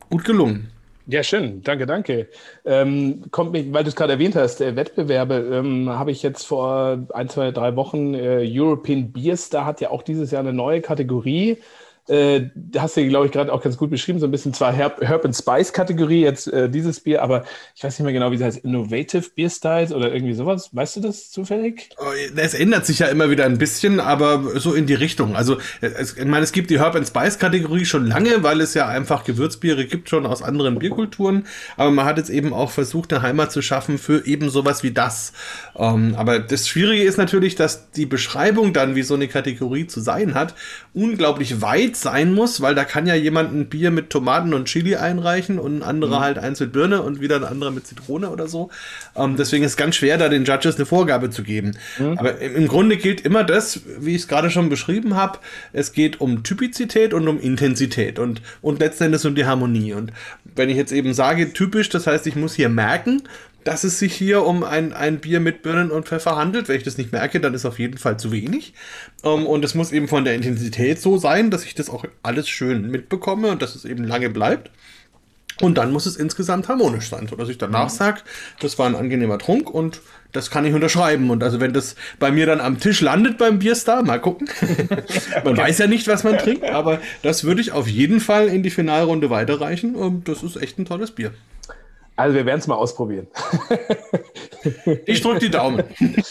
[0.09, 0.71] gut gelungen.
[1.07, 1.61] Ja, schön.
[1.61, 2.27] Danke, danke.
[2.65, 6.45] Ähm, kommt mich, weil du es gerade erwähnt hast, äh, Wettbewerbe, ähm, habe ich jetzt
[6.45, 10.53] vor ein, zwei, drei Wochen äh, European Beer Star hat ja auch dieses Jahr eine
[10.53, 11.59] neue Kategorie
[12.07, 15.01] äh, hast du, glaube ich, gerade auch ganz gut beschrieben, so ein bisschen zwar Herb,
[15.01, 17.45] Herb and Spice Kategorie, jetzt äh, dieses Bier, aber
[17.75, 20.69] ich weiß nicht mehr genau, wie es heißt, Innovative Beer Styles oder irgendwie sowas.
[20.71, 21.89] Weißt du das zufällig?
[21.97, 25.35] Oh, es ändert sich ja immer wieder ein bisschen, aber so in die Richtung.
[25.35, 28.73] Also, es, ich meine, es gibt die Herb and Spice Kategorie schon lange, weil es
[28.73, 31.47] ja einfach Gewürzbiere gibt schon aus anderen Bierkulturen,
[31.77, 34.91] aber man hat jetzt eben auch versucht, eine Heimat zu schaffen für eben sowas wie
[34.91, 35.33] das.
[35.77, 39.99] Ähm, aber das Schwierige ist natürlich, dass die Beschreibung dann, wie so eine Kategorie zu
[39.99, 40.55] sein hat,
[40.93, 44.95] unglaublich weit sein muss, weil da kann ja jemand ein Bier mit Tomaten und Chili
[44.95, 46.23] einreichen und ein anderer mhm.
[46.23, 48.69] halt eins mit Birne und wieder ein anderer mit Zitrone oder so.
[49.15, 51.77] Ähm, deswegen ist es ganz schwer, da den Judges eine Vorgabe zu geben.
[51.99, 52.17] Mhm.
[52.17, 55.39] Aber im Grunde gilt immer das, wie ich es gerade schon beschrieben habe,
[55.73, 59.93] es geht um Typizität und um Intensität und, und letztendlich um die Harmonie.
[59.93, 60.11] Und
[60.43, 63.23] wenn ich jetzt eben sage typisch, das heißt, ich muss hier merken,
[63.65, 66.69] dass es sich hier um ein, ein Bier mit Birnen und Pfeffer handelt.
[66.69, 68.73] Wenn ich das nicht merke, dann ist auf jeden Fall zu wenig.
[69.23, 72.47] Ähm, und es muss eben von der Intensität so sein, dass ich das auch alles
[72.47, 74.69] schön mitbekomme und dass es eben lange bleibt.
[75.61, 77.95] Und dann muss es insgesamt harmonisch sein, sodass ich danach mhm.
[77.95, 78.21] sage,
[78.59, 80.01] das war ein angenehmer Trunk und
[80.31, 81.31] das kann ich unterschreiben.
[81.31, 84.47] Und also wenn das bei mir dann am Tisch landet beim Bierstar, mal gucken.
[85.43, 85.57] man okay.
[85.57, 88.69] weiß ja nicht, was man trinkt, aber das würde ich auf jeden Fall in die
[88.69, 89.95] Finalrunde weiterreichen.
[89.95, 91.31] Und das ist echt ein tolles Bier.
[92.15, 93.27] Also wir werden es mal ausprobieren.
[95.05, 95.83] ich drücke die Daumen.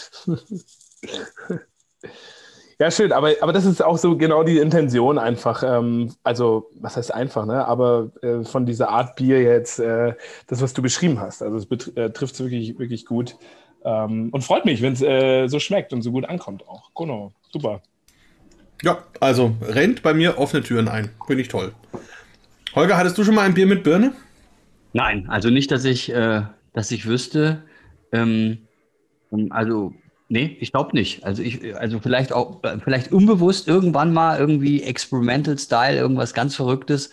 [2.77, 5.63] Ja, schön, aber, aber das ist auch so genau die Intention einfach.
[5.63, 7.65] Ähm, also, was heißt einfach, ne?
[7.65, 10.13] Aber äh, von dieser Art Bier jetzt, äh,
[10.47, 11.41] das, was du beschrieben hast.
[11.41, 13.37] Also, es äh, trifft es wirklich, wirklich gut.
[13.85, 16.91] Ähm, und freut mich, wenn es äh, so schmeckt und so gut ankommt auch.
[16.95, 17.81] Genau, super.
[18.81, 21.11] Ja, also rennt bei mir offene Türen ein.
[21.25, 21.71] Finde ich toll.
[22.75, 24.11] Holger, hattest du schon mal ein Bier mit Birne?
[24.95, 27.63] Nein, also nicht, dass ich, äh, dass ich wüsste.
[28.13, 28.69] Ähm,
[29.49, 29.93] also,
[30.29, 31.25] nee, ich glaube nicht.
[31.25, 37.11] Also ich, also vielleicht auch, vielleicht unbewusst irgendwann mal irgendwie Experimental Style, irgendwas ganz Verrücktes.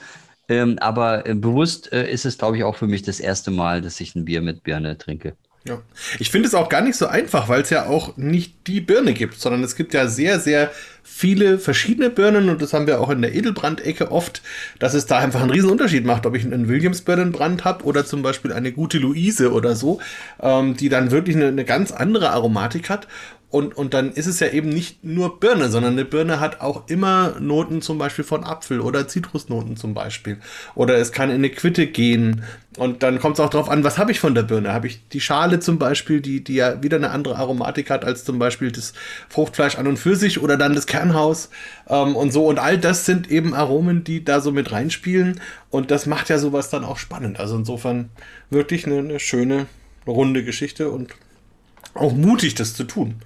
[0.49, 3.83] Ähm, aber äh, bewusst äh, ist es, glaube ich, auch für mich das erste Mal,
[3.83, 5.37] dass ich ein Bier mit Birne trinke.
[5.65, 5.81] Ja.
[6.19, 9.13] Ich finde es auch gar nicht so einfach, weil es ja auch nicht die Birne
[9.13, 10.73] gibt, sondern es gibt ja sehr, sehr
[11.05, 14.43] viele verschiedene Birnen und das haben wir auch in der Edelbrand-Ecke oft,
[14.81, 18.23] dass es da einfach einen riesen Unterschied macht, ob ich einen Williams-Birnenbrand habe oder zum
[18.23, 20.01] Beispiel eine gute Luise oder so,
[20.41, 23.07] ähm, die dann wirklich eine, eine ganz andere Aromatik hat.
[23.53, 26.89] Und, und dann ist es ja eben nicht nur Birne, sondern eine Birne hat auch
[26.89, 30.39] immer Noten zum Beispiel von Apfel oder Zitrusnoten zum Beispiel.
[30.75, 32.45] Oder es kann in eine Quitte gehen.
[32.79, 34.73] Und dann kommt es auch darauf an, was habe ich von der Birne?
[34.73, 38.25] Habe ich die Schale zum Beispiel, die, die ja wieder eine andere Aromatik hat als
[38.25, 38.95] zum Beispiel das
[39.29, 41.51] Fruchtfleisch an und für sich oder dann das Kernhaus
[41.91, 42.47] ähm, und so.
[42.47, 45.43] Und all das sind eben Aromen, die da so mit reinspielen.
[45.69, 47.39] Und das macht ja sowas dann auch spannend.
[47.39, 48.09] Also insofern
[48.49, 49.67] wirklich eine, eine schöne,
[50.07, 51.15] runde Geschichte und
[51.93, 53.17] auch mutig, das zu tun.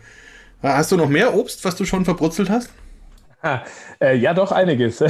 [0.63, 2.71] Hast du noch mehr Obst, was du schon verbrutzelt hast?
[3.43, 3.63] Ha,
[4.01, 5.03] äh, ja, doch einiges.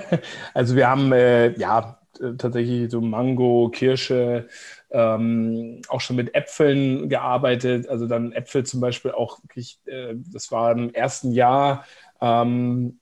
[0.54, 1.98] also wir haben äh, ja
[2.38, 4.48] tatsächlich so Mango, Kirsche,
[4.90, 7.88] ähm, auch schon mit Äpfeln gearbeitet.
[7.88, 11.84] Also dann Äpfel zum Beispiel auch wirklich, äh, das war im ersten Jahr
[12.20, 12.98] ähm,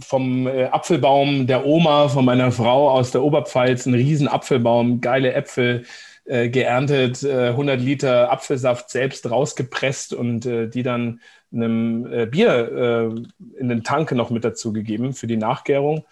[0.00, 5.34] vom äh, Apfelbaum der Oma, von meiner Frau aus der Oberpfalz, ein riesen Apfelbaum, geile
[5.34, 5.84] Äpfel
[6.24, 11.20] äh, geerntet, 100 äh, Liter Apfelsaft selbst rausgepresst und die dann
[11.54, 13.14] einem äh, Bier
[13.58, 16.04] in den Tank noch mit dazu gegeben für die Nachgärung.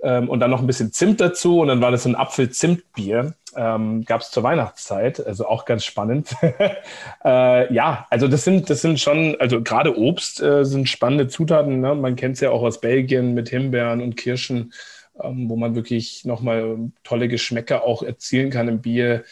[0.00, 3.34] Ähm, und dann noch ein bisschen Zimt dazu und dann war das so ein Apfel-Zimt-Bier.
[3.56, 6.36] Ähm, Gab es zur Weihnachtszeit, also auch ganz spannend.
[7.24, 11.80] äh, ja, also das sind, das sind schon, also gerade Obst äh, sind spannende Zutaten.
[11.80, 11.96] Ne?
[11.96, 14.72] Man kennt es ja auch aus Belgien mit Himbeeren und Kirschen,
[15.20, 19.24] ähm, wo man wirklich nochmal tolle Geschmäcker auch erzielen kann im Bier.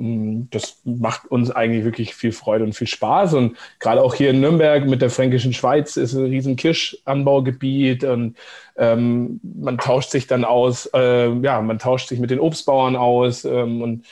[0.00, 3.34] Ähm, das macht uns eigentlich wirklich viel Freude und viel Spaß.
[3.34, 8.36] Und gerade auch hier in Nürnberg mit der Fränkischen Schweiz ist ein riesen Kirschanbaugebiet und
[8.76, 13.44] ähm, man tauscht sich dann aus, äh, ja, man tauscht sich mit den Obstbauern aus
[13.44, 14.06] ähm, und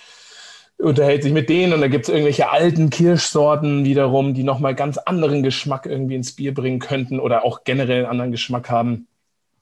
[0.78, 4.96] unterhält sich mit denen und da gibt es irgendwelche alten Kirschsorten wiederum, die nochmal ganz
[4.96, 9.08] anderen Geschmack irgendwie ins Bier bringen könnten oder auch generell einen anderen Geschmack haben.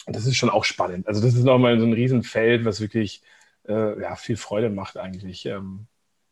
[0.07, 1.09] Das ist schon auch spannend.
[1.09, 3.23] Also das ist nochmal so ein Riesenfeld, was wirklich
[3.67, 5.47] äh, ja, viel Freude macht eigentlich.
[5.47, 5.87] Ähm,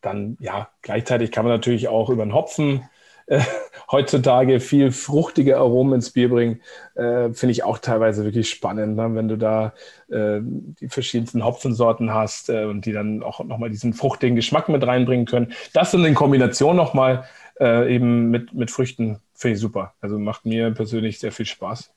[0.05, 2.89] dann, ja, gleichzeitig kann man natürlich auch über den Hopfen
[3.27, 3.41] äh,
[3.91, 6.61] heutzutage viel fruchtige Aromen ins Bier bringen.
[6.95, 9.15] Äh, Finde ich auch teilweise wirklich spannend, ne?
[9.15, 9.73] wenn du da
[10.11, 14.87] äh, die verschiedensten Hopfensorten hast äh, und die dann auch nochmal diesen fruchtigen Geschmack mit
[14.87, 15.53] reinbringen können.
[15.73, 17.25] Das in Kombination nochmal
[17.61, 19.95] äh, eben mit, mit Früchten finde ich super.
[20.01, 21.94] Also macht mir persönlich sehr viel Spaß.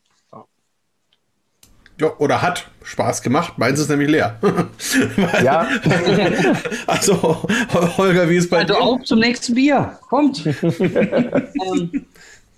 [2.00, 3.58] Ja, oder hat Spaß gemacht.
[3.58, 4.40] Meins ist nämlich leer.
[5.44, 5.68] ja.
[6.88, 7.44] also,
[7.98, 8.80] Holger, wie ist bei also dir?
[8.80, 9.98] Also auch zum nächsten Bier.
[10.08, 10.46] Kommt.
[10.70, 12.06] ähm,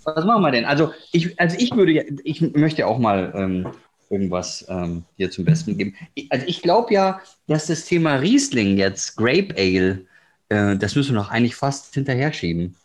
[0.04, 0.66] was machen wir denn?
[0.66, 3.68] Also ich, also ich würde, ich möchte auch mal ähm,
[4.10, 5.94] irgendwas ähm, hier zum Besten geben.
[6.14, 10.04] Ich, also ich glaube ja, dass das Thema Riesling jetzt, Grape Ale,
[10.50, 12.76] äh, das müssen wir noch eigentlich fast hinterher schieben.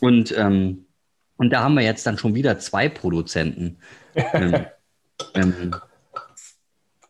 [0.00, 0.84] Und, ähm,
[1.38, 3.78] und da haben wir jetzt dann schon wieder zwei Produzenten.
[4.14, 4.66] ähm,
[5.34, 5.74] ähm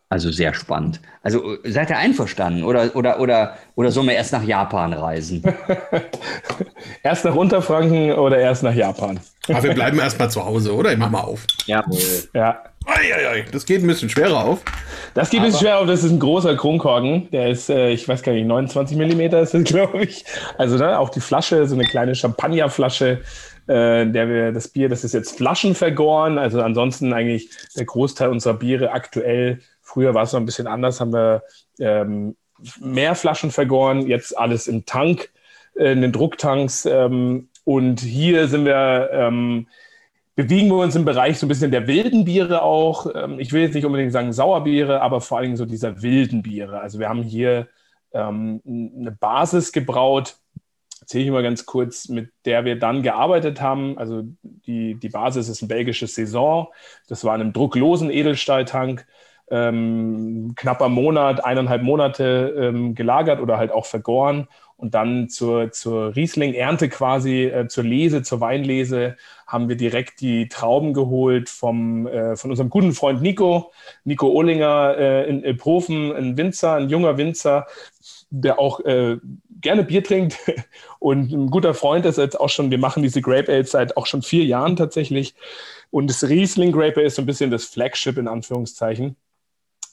[0.08, 1.00] also sehr spannend.
[1.22, 5.42] Also seid ihr einverstanden oder, oder, oder, oder sollen wir erst nach Japan reisen?
[7.02, 9.18] erst nach Unterfranken oder erst nach Japan?
[9.48, 10.92] Aber wir bleiben erstmal zu Hause, oder?
[10.92, 11.46] Ich mach mal auf.
[11.66, 11.98] Jawohl.
[12.34, 12.62] Ja.
[12.86, 14.60] Eieiei, das geht ein bisschen schwerer auf.
[15.14, 15.86] Das geht ein bisschen schwerer auf.
[15.86, 17.30] Das ist ein großer Kronkorken.
[17.30, 20.24] Der ist, äh, ich weiß gar nicht, 29 Millimeter ist das, glaube ich.
[20.58, 23.22] Also da ne, auch die Flasche, so eine kleine Champagnerflasche
[23.66, 26.38] äh, der wir das Bier, das ist jetzt Flaschen vergoren.
[26.38, 29.60] Also ansonsten eigentlich der Großteil unserer Biere aktuell
[29.94, 31.44] Früher war es noch ein bisschen anders, haben wir
[31.78, 32.34] ähm,
[32.80, 35.30] mehr Flaschen vergoren, jetzt alles im Tank,
[35.76, 36.84] äh, in den Drucktanks.
[36.84, 39.68] Ähm, und hier sind wir, ähm,
[40.34, 43.06] bewegen wir uns im Bereich so ein bisschen der wilden Biere auch.
[43.14, 46.42] Ähm, ich will jetzt nicht unbedingt sagen Sauerbiere, aber vor allen Dingen so dieser wilden
[46.42, 46.80] Biere.
[46.80, 47.68] Also wir haben hier
[48.12, 50.34] ähm, eine Basis gebraut,
[51.02, 53.96] erzähle ich mal ganz kurz, mit der wir dann gearbeitet haben.
[53.96, 56.66] Also die, die Basis ist ein belgisches Saison.
[57.06, 59.06] Das war in einem drucklosen Edelstahltank
[59.50, 66.16] ähm, knapper Monat, eineinhalb Monate ähm, gelagert oder halt auch vergoren und dann zur, zur
[66.16, 69.16] Riesling-Ernte quasi, äh, zur Lese, zur Weinlese,
[69.46, 73.72] haben wir direkt die Trauben geholt vom, äh, von unserem guten Freund Nico,
[74.04, 77.66] Nico Ohlinger äh, in Iphofen, ein Winzer, ein junger Winzer,
[78.30, 79.18] der auch äh,
[79.60, 80.38] gerne Bier trinkt
[80.98, 84.06] und ein guter Freund ist jetzt auch schon, wir machen diese Grape Ale seit auch
[84.06, 85.34] schon vier Jahren tatsächlich.
[85.90, 89.16] Und das Riesling Grape Ale ist so ein bisschen das Flagship in Anführungszeichen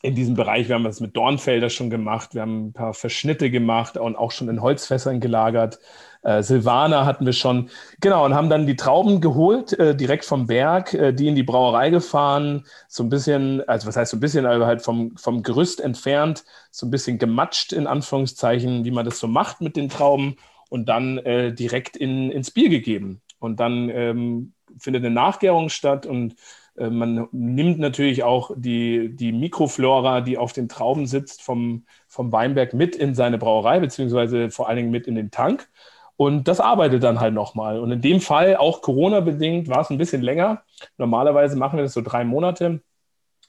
[0.02, 0.68] in diesem Bereich.
[0.68, 2.34] Wir haben das mit Dornfelder schon gemacht.
[2.34, 5.80] Wir haben ein paar Verschnitte gemacht und auch schon in Holzfässern gelagert.
[6.24, 7.70] Äh, Silvaner hatten wir schon.
[8.00, 11.44] Genau, und haben dann die Trauben geholt, äh, direkt vom Berg, äh, die in die
[11.44, 15.44] Brauerei gefahren, so ein bisschen, also was heißt so ein bisschen, aber halt vom, vom
[15.44, 19.90] Gerüst entfernt, so ein bisschen gematscht in Anführungszeichen, wie man das so macht mit den
[19.90, 20.36] Trauben
[20.70, 23.22] und dann äh, direkt in, ins Bier gegeben.
[23.40, 26.36] Und dann ähm, findet eine Nachgärung statt und
[26.76, 32.74] man nimmt natürlich auch die, die Mikroflora, die auf den Trauben sitzt, vom, vom Weinberg
[32.74, 35.70] mit in seine Brauerei, beziehungsweise vor allen Dingen mit in den Tank.
[36.16, 37.80] Und das arbeitet dann halt nochmal.
[37.80, 40.64] Und in dem Fall, auch Corona-bedingt, war es ein bisschen länger.
[40.98, 42.82] Normalerweise machen wir das so drei Monate.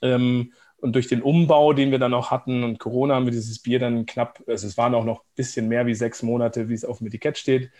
[0.01, 3.59] Ähm, und durch den Umbau, den wir dann auch hatten und Corona, haben wir dieses
[3.59, 6.73] Bier dann knapp, also es waren auch noch ein bisschen mehr wie sechs Monate, wie
[6.73, 7.71] es auf dem Etikett steht,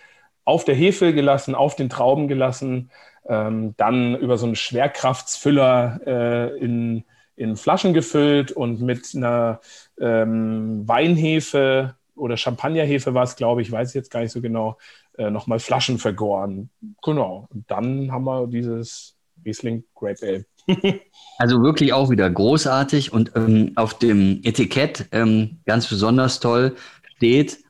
[0.45, 2.91] auf der Hefe gelassen, auf den Trauben gelassen,
[3.27, 7.03] ähm, dann über so einen Schwerkraftsfüller äh, in,
[7.35, 9.61] in Flaschen gefüllt und mit einer
[9.99, 14.77] ähm, Weinhefe oder Champagnerhefe war es, glaube ich, weiß ich jetzt gar nicht so genau,
[15.17, 16.69] äh, nochmal Flaschen vergoren.
[17.01, 17.47] Genau.
[17.49, 19.15] Und dann haben wir dieses
[19.45, 20.45] Riesling Grape Ale.
[21.37, 26.75] also wirklich auch wieder großartig und ähm, auf dem Etikett ähm, ganz besonders toll
[27.15, 27.62] steht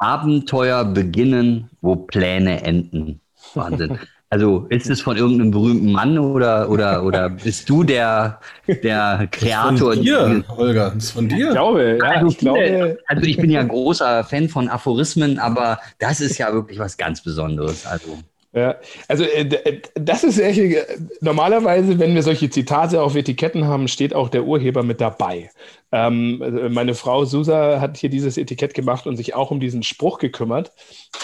[0.00, 3.20] Abenteuer beginnen, wo Pläne enden.
[3.54, 3.98] Wahnsinn.
[4.32, 8.38] Also ist es von irgendeinem berühmten Mann oder, oder, oder bist du der,
[8.68, 9.94] der Kreator?
[9.94, 11.48] Von dir, Holger, das ist von dir.
[11.48, 12.98] Ich glaube, ja, also, ich glaube.
[13.08, 17.24] Also ich bin ja großer Fan von Aphorismen, aber das ist ja wirklich was ganz
[17.24, 17.84] Besonderes.
[17.86, 18.18] Also
[18.52, 18.76] ja,
[19.06, 20.84] also äh, äh, das ist echt, äh,
[21.20, 25.50] normalerweise, wenn wir solche Zitate auf Etiketten haben, steht auch der Urheber mit dabei.
[25.92, 29.84] Ähm, also meine Frau Susa hat hier dieses Etikett gemacht und sich auch um diesen
[29.84, 30.72] Spruch gekümmert.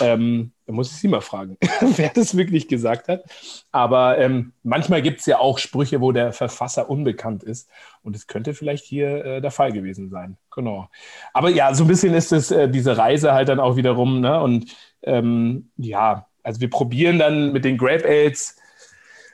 [0.00, 1.56] Ähm, da muss ich sie mal fragen,
[1.96, 3.24] wer das wirklich gesagt hat.
[3.72, 7.68] Aber ähm, manchmal gibt es ja auch Sprüche, wo der Verfasser unbekannt ist.
[8.02, 10.36] Und es könnte vielleicht hier äh, der Fall gewesen sein.
[10.54, 10.88] Genau.
[11.32, 14.20] Aber ja, so ein bisschen ist es äh, diese Reise halt dann auch wiederum.
[14.20, 14.40] Ne?
[14.40, 14.66] Und
[15.02, 18.56] ähm, ja, also wir probieren dann mit den Grape Ales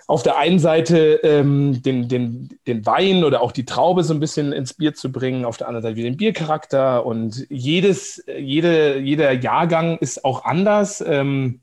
[0.09, 4.21] auf der einen Seite ähm, den, den, den Wein oder auch die Traube so ein
[4.21, 8.99] bisschen ins Bier zu bringen, auf der anderen Seite wieder den Biercharakter und jedes, jede,
[8.99, 11.03] jeder Jahrgang ist auch anders.
[11.07, 11.61] Ähm,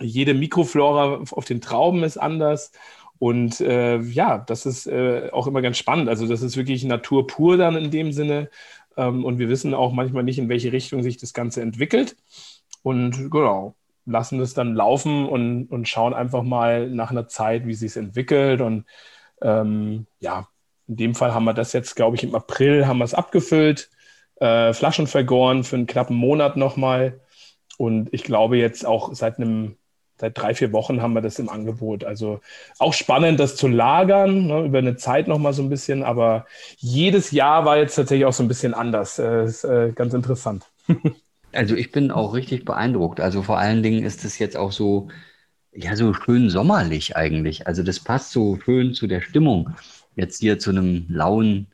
[0.00, 2.72] jede Mikroflora auf den Trauben ist anders.
[3.18, 6.08] Und äh, ja, das ist äh, auch immer ganz spannend.
[6.08, 8.48] Also das ist wirklich Natur pur dann in dem Sinne.
[8.96, 12.16] Ähm, und wir wissen auch manchmal nicht, in welche Richtung sich das Ganze entwickelt.
[12.82, 13.74] Und genau,
[14.06, 17.96] lassen das dann laufen und, und schauen einfach mal nach einer Zeit, wie sich es
[17.96, 18.60] entwickelt.
[18.60, 18.84] Und
[19.42, 20.48] ähm, ja,
[20.88, 23.90] in dem Fall haben wir das jetzt, glaube ich, im April haben wir es abgefüllt,
[24.40, 27.20] äh, Flaschen vergoren für einen knappen Monat nochmal.
[27.78, 29.76] Und ich glaube jetzt auch seit einem,
[30.18, 32.04] seit drei, vier Wochen haben wir das im Angebot.
[32.04, 32.40] Also
[32.78, 36.02] auch spannend, das zu lagern, ne, über eine Zeit nochmal so ein bisschen.
[36.02, 36.46] Aber
[36.78, 39.18] jedes Jahr war jetzt tatsächlich auch so ein bisschen anders.
[39.18, 40.66] Äh, ist äh, ganz interessant.
[41.52, 43.20] Also ich bin auch richtig beeindruckt.
[43.20, 45.08] Also vor allen Dingen ist es jetzt auch so,
[45.72, 47.66] ja, so schön sommerlich eigentlich.
[47.66, 49.70] Also das passt so schön zu der Stimmung.
[50.16, 51.66] Jetzt hier zu einem lauen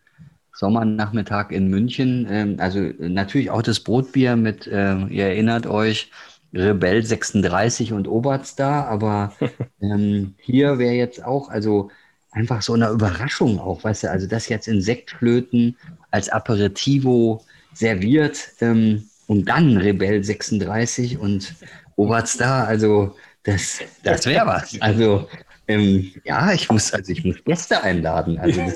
[0.55, 2.27] Sommernachmittag in München.
[2.31, 6.11] Ähm, also natürlich auch das Brotbier mit, äh, ihr erinnert euch,
[6.55, 9.35] Rebell 36 und Oberstar, aber
[9.83, 11.91] ähm, hier wäre jetzt auch, also
[12.31, 15.77] einfach so eine Überraschung auch, weißt du, also das jetzt in Sektflöten
[16.11, 18.53] als Aperitivo serviert.
[18.61, 21.55] Ähm, und dann Rebell 36 und
[21.97, 24.81] Oberstar, also das, das wäre was.
[24.81, 25.29] Also
[25.68, 28.39] ähm, ja, ich muss, also ich muss Gäste einladen.
[28.39, 28.72] Also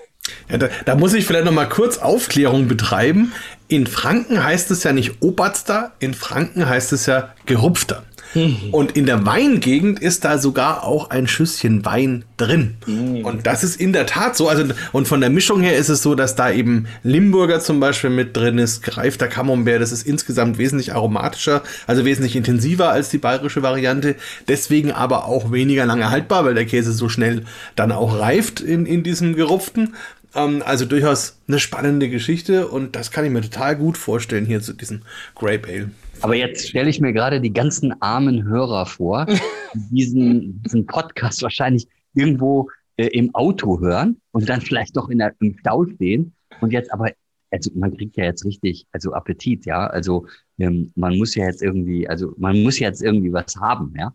[0.49, 3.33] ja, da, da, muss ich vielleicht noch mal kurz Aufklärung betreiben.
[3.69, 8.05] In Franken heißt es ja nicht Oberster, in Franken heißt es ja Gerupfter.
[8.35, 8.57] Mhm.
[8.73, 12.77] Und in der Weingegend ist da sogar auch ein Schüsschen Wein drin.
[12.87, 13.25] Mhm.
[13.25, 14.49] Und das ist in der Tat so.
[14.49, 18.11] Also, und von der Mischung her ist es so, dass da eben Limburger zum Beispiel
[18.11, 19.81] mit drin ist, gereifter Camembert.
[19.81, 24.17] Das ist insgesamt wesentlich aromatischer, also wesentlich intensiver als die bayerische Variante.
[24.49, 27.45] Deswegen aber auch weniger lange haltbar, weil der Käse so schnell
[27.77, 29.95] dann auch reift in, in diesem gerupften.
[30.35, 34.61] Ähm, also durchaus eine spannende Geschichte und das kann ich mir total gut vorstellen hier
[34.61, 35.03] zu diesem
[35.35, 35.91] Grape Ale.
[36.23, 39.27] Aber jetzt stelle ich mir gerade die ganzen armen Hörer vor,
[39.75, 45.19] die diesen, diesen Podcast wahrscheinlich irgendwo äh, im Auto hören und dann vielleicht doch in
[45.19, 47.11] der, im Stau stehen und jetzt aber,
[47.51, 50.27] also man kriegt ja jetzt richtig, also Appetit, ja, also
[50.59, 54.13] ähm, man muss ja jetzt irgendwie, also man muss jetzt irgendwie was haben, ja.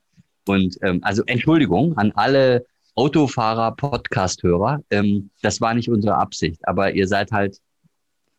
[0.47, 6.93] Und ähm, also Entschuldigung an alle Autofahrer, Podcast-Hörer, ähm, das war nicht unsere Absicht, aber
[6.93, 7.59] ihr seid halt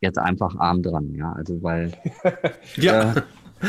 [0.01, 1.93] jetzt einfach arm dran, ja, also weil
[2.77, 3.13] ja.
[3.13, 3.23] Äh,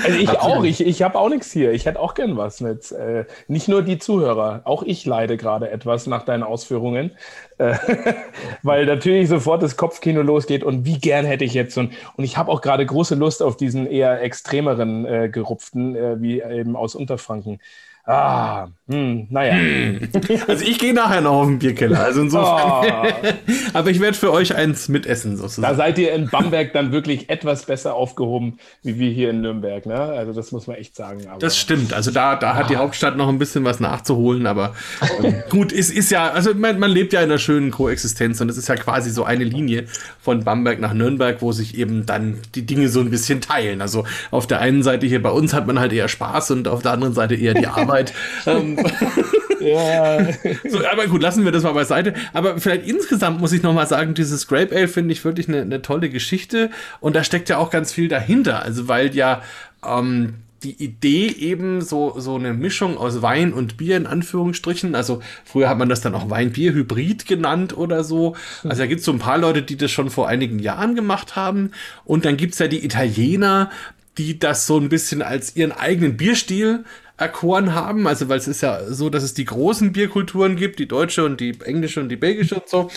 [0.03, 1.71] also ich auch, ich, ich habe auch nichts hier.
[1.71, 2.91] Ich hätte auch gern was mit.
[2.91, 7.11] Äh, nicht nur die Zuhörer, auch ich leide gerade etwas nach deinen Ausführungen,
[7.57, 7.75] äh,
[8.63, 12.23] weil natürlich sofort das Kopfkino losgeht und wie gern hätte ich jetzt so ein, und
[12.23, 16.75] ich habe auch gerade große Lust auf diesen eher extremeren äh, gerupften, äh, wie eben
[16.75, 17.59] aus Unterfranken.
[18.07, 19.55] Ah, hm, naja.
[20.47, 21.99] Also ich gehe nachher noch auf den Bierkeller.
[21.99, 22.85] Also insofern.
[22.89, 23.27] Oh.
[23.73, 25.67] Aber ich werde für euch eins mitessen, sozusagen.
[25.67, 29.85] Da seid ihr in Bamberg dann wirklich etwas besser aufgehoben, wie wir hier in Nürnberg.
[29.85, 29.95] Ne?
[29.95, 31.27] Also das muss man echt sagen.
[31.27, 31.93] Aber das stimmt.
[31.93, 34.47] Also da, da hat die Hauptstadt noch ein bisschen was nachzuholen.
[34.47, 34.73] Aber
[35.21, 38.49] ähm, gut, es ist ja, also man, man lebt ja in einer schönen Koexistenz und
[38.49, 39.85] es ist ja quasi so eine Linie
[40.21, 43.81] von Bamberg nach Nürnberg, wo sich eben dann die Dinge so ein bisschen teilen.
[43.81, 46.81] Also auf der einen Seite hier bei uns hat man halt eher Spaß und auf
[46.83, 47.96] der anderen Seite eher die Arbeit.
[48.45, 48.77] Ähm,
[49.59, 50.27] ja.
[50.67, 52.13] so, aber gut, lassen wir das mal beiseite.
[52.33, 55.81] Aber vielleicht insgesamt muss ich nochmal sagen, dieses Grape Ale finde ich wirklich eine, eine
[55.81, 56.69] tolle Geschichte
[56.99, 58.61] und da steckt ja auch ganz viel dahinter.
[58.61, 59.41] Also weil ja
[59.85, 64.95] ähm, die Idee eben so, so eine Mischung aus Wein und Bier in Anführungsstrichen.
[64.95, 68.35] Also früher hat man das dann auch Wein-Bier-Hybrid genannt oder so.
[68.63, 71.35] Also da gibt es so ein paar Leute, die das schon vor einigen Jahren gemacht
[71.35, 71.71] haben.
[72.05, 73.69] Und dann gibt es ja die Italiener,
[74.17, 76.83] die das so ein bisschen als ihren eigenen Bierstil
[77.17, 78.07] erkoren haben.
[78.07, 81.41] Also, weil es ist ja so, dass es die großen Bierkulturen gibt, die deutsche und
[81.41, 82.89] die englische und die belgische und so.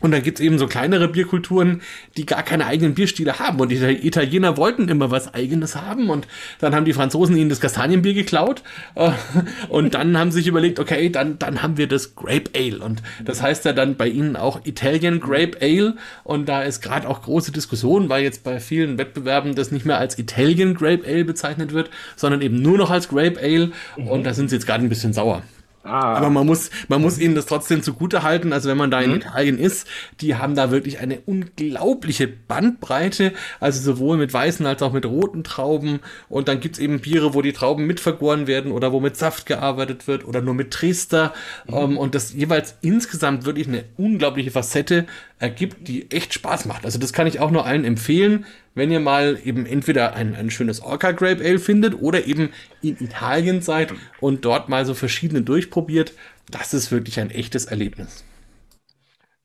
[0.00, 1.80] Und dann gibt's eben so kleinere Bierkulturen,
[2.16, 3.58] die gar keine eigenen Bierstile haben.
[3.60, 6.10] Und die Italiener wollten immer was Eigenes haben.
[6.10, 6.26] Und
[6.58, 8.62] dann haben die Franzosen ihnen das Kastanienbier geklaut.
[8.94, 9.12] Äh,
[9.68, 12.80] und dann haben sie sich überlegt, okay, dann, dann haben wir das Grape Ale.
[12.80, 15.96] Und das heißt ja dann bei ihnen auch Italian Grape Ale.
[16.24, 19.98] Und da ist gerade auch große Diskussion, weil jetzt bei vielen Wettbewerben das nicht mehr
[19.98, 23.70] als Italian Grape Ale bezeichnet wird, sondern eben nur noch als Grape Ale.
[23.96, 25.42] Und da sind sie jetzt gerade ein bisschen sauer.
[25.86, 26.14] Ah.
[26.14, 28.52] Aber man muss, man muss ihnen das trotzdem zugute halten.
[28.52, 29.16] Also wenn man da in mhm.
[29.16, 29.86] Italien ist,
[30.20, 33.32] die haben da wirklich eine unglaubliche Bandbreite.
[33.60, 36.00] Also sowohl mit weißen als auch mit roten Trauben.
[36.28, 40.06] Und dann gibt's eben Biere, wo die Trauben mitvergoren werden oder wo mit Saft gearbeitet
[40.08, 41.32] wird oder nur mit Trester.
[41.66, 41.74] Mhm.
[41.74, 45.06] Um, ähm, und das jeweils insgesamt wirklich eine unglaubliche Facette
[45.38, 46.84] ergibt, die echt Spaß macht.
[46.84, 50.50] Also das kann ich auch nur allen empfehlen, wenn ihr mal eben entweder ein, ein
[50.50, 52.50] schönes Orca Grape Ale findet oder eben
[52.82, 56.12] in Italien seid und dort mal so verschiedene durchprobiert.
[56.50, 58.24] Das ist wirklich ein echtes Erlebnis.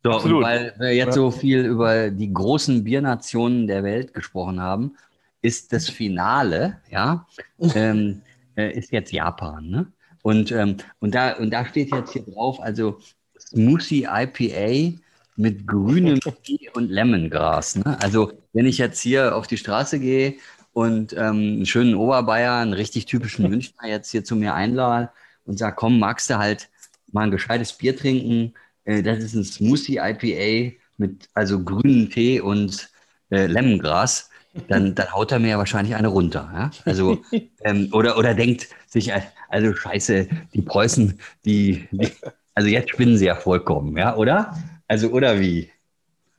[0.03, 4.95] So, und weil wir jetzt so viel über die großen Biernationen der Welt gesprochen haben,
[5.41, 7.27] ist das Finale, ja,
[7.75, 8.21] ähm,
[8.55, 9.87] äh, ist jetzt Japan, ne?
[10.23, 12.99] Und, ähm, und, da, und da steht jetzt hier drauf, also
[13.39, 14.99] Smoothie IPA
[15.35, 17.75] mit grünem Tee und Lemongras.
[17.75, 17.97] Ne?
[18.01, 20.35] Also wenn ich jetzt hier auf die Straße gehe
[20.73, 25.09] und ähm, einen schönen Oberbayer, einen richtig typischen Münchner jetzt hier zu mir einlade
[25.45, 26.69] und sage, komm, magst du halt
[27.11, 28.53] mal ein gescheites Bier trinken?
[28.85, 32.89] Äh, das ist ein Smoothie IPA mit also grünem Tee und
[33.29, 34.29] äh, Lemongras.
[34.67, 36.51] Dann, dann haut er mir ja wahrscheinlich eine runter.
[36.53, 36.71] Ja?
[36.85, 37.21] Also,
[37.63, 39.11] ähm, oder, oder denkt sich,
[39.47, 42.11] also scheiße, die Preußen, die, die
[42.53, 44.53] also jetzt spinnen sie ja vollkommen, ja, oder?
[44.91, 45.69] Also, oder wie?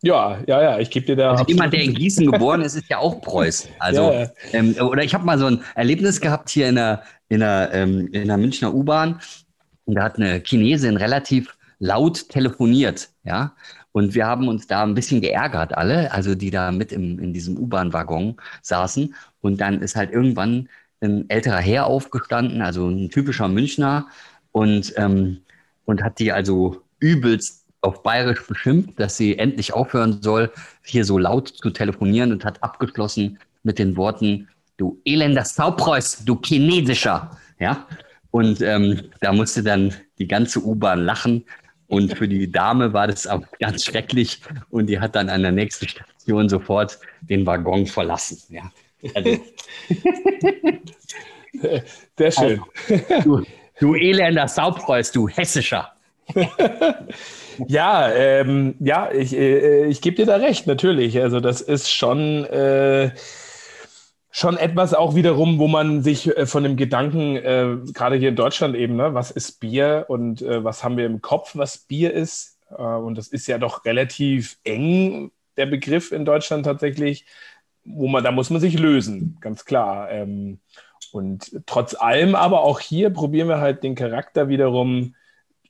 [0.03, 1.31] Ja, ja, ja, ich gebe dir da.
[1.31, 3.71] Also jemand, der in Gießen geboren ist, ist ja auch Preußen.
[3.79, 4.31] Also, ja, ja.
[4.53, 8.09] Ähm, oder ich habe mal so ein Erlebnis gehabt hier in der, in der, ähm,
[8.13, 9.23] in der Münchner U-Bahn.
[9.87, 13.55] Und da hat eine Chinesin relativ laut telefoniert, ja.
[13.93, 17.33] Und wir haben uns da ein bisschen geärgert, alle, also die da mit im, in
[17.33, 19.15] diesem U-Bahn-Waggon saßen.
[19.41, 20.69] Und dann ist halt irgendwann
[21.01, 24.09] ein älterer Herr aufgestanden, also ein typischer Münchner,
[24.51, 25.39] und, ähm,
[25.87, 30.51] und hat die also übelst auf Bayerisch beschimpft, dass sie endlich aufhören soll,
[30.85, 36.41] hier so laut zu telefonieren und hat abgeschlossen mit den Worten, du elender Saupreuß, du
[36.43, 37.37] chinesischer.
[37.59, 37.87] Ja?
[38.31, 41.45] Und ähm, da musste dann die ganze U-Bahn lachen.
[41.89, 44.41] Und für die Dame war das auch ganz schrecklich.
[44.71, 48.39] Und die hat dann an der nächsten Station sofort den Waggon verlassen.
[48.49, 48.73] Ja.
[49.15, 49.39] Also,
[52.17, 52.63] Sehr schön.
[52.89, 53.45] Also, du,
[53.79, 55.93] du elender Saupreuß, du hessischer.
[57.69, 61.21] ja, ähm, ja, ich, äh, ich gebe dir da recht, natürlich.
[61.21, 63.13] Also das ist schon, äh,
[64.31, 68.37] schon etwas auch wiederum, wo man sich äh, von dem Gedanken, äh, gerade hier in
[68.37, 72.13] Deutschland eben, ne, was ist Bier und äh, was haben wir im Kopf, was Bier
[72.13, 72.59] ist.
[72.71, 77.27] Äh, und das ist ja doch relativ eng, der Begriff in Deutschland tatsächlich,
[77.85, 80.11] wo man, da muss man sich lösen, ganz klar.
[80.11, 80.61] Ähm,
[81.13, 85.15] und trotz allem, aber auch hier probieren wir halt den Charakter wiederum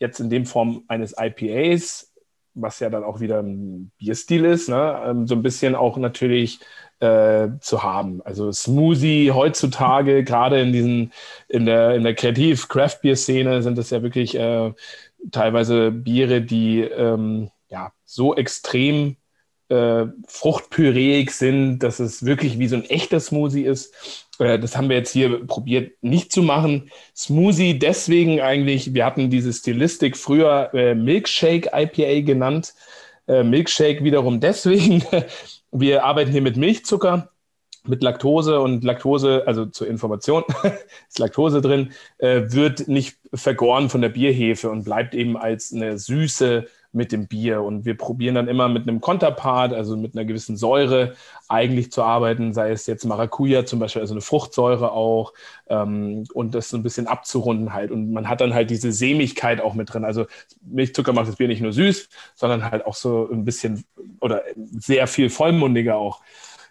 [0.03, 2.13] jetzt in dem Form eines IPAs,
[2.55, 6.61] was ja dann auch wieder ein Bierstil ist, ne, ähm, so ein bisschen auch natürlich
[7.01, 8.21] äh, zu haben.
[8.23, 11.13] Also Smoothie heutzutage, gerade in diesen,
[11.49, 14.73] in der, in der Kreativ-Craft-Bier-Szene sind das ja wirklich äh,
[15.31, 19.17] teilweise Biere, die ähm, ja so extrem
[19.69, 24.29] äh, fruchtpüreig sind, dass es wirklich wie so ein echter Smoothie ist.
[24.43, 26.91] Äh, das haben wir jetzt hier probiert nicht zu machen.
[27.17, 32.75] Smoothie deswegen eigentlich, wir hatten diese Stilistik früher äh, Milkshake IPA genannt.
[33.29, 35.05] Äh, Milkshake wiederum deswegen,
[35.71, 37.29] wir arbeiten hier mit Milchzucker
[37.85, 40.45] mit Laktose und Laktose, also zur Information,
[41.09, 45.99] ist Laktose drin, äh, wird nicht vergoren von der Bierhefe und bleibt eben als eine
[45.99, 47.63] Süße mit dem Bier.
[47.63, 51.15] Und wir probieren dann immer mit einem Konterpart, also mit einer gewissen Säure
[51.49, 55.33] eigentlich zu arbeiten, sei es jetzt Maracuja zum Beispiel, also eine Fruchtsäure auch,
[55.69, 57.91] ähm, und das so ein bisschen abzurunden halt.
[57.91, 60.05] Und man hat dann halt diese Sämigkeit auch mit drin.
[60.05, 60.27] Also
[60.63, 63.85] Milchzucker macht das Bier nicht nur süß, sondern halt auch so ein bisschen
[64.21, 66.21] oder sehr viel vollmundiger auch.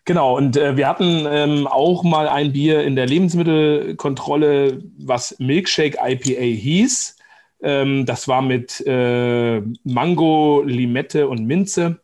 [0.06, 5.98] Genau, und äh, wir hatten ähm, auch mal ein Bier in der Lebensmittelkontrolle, was Milkshake
[6.04, 7.18] IPA hieß.
[7.62, 12.02] Ähm, das war mit äh, Mango, Limette und Minze.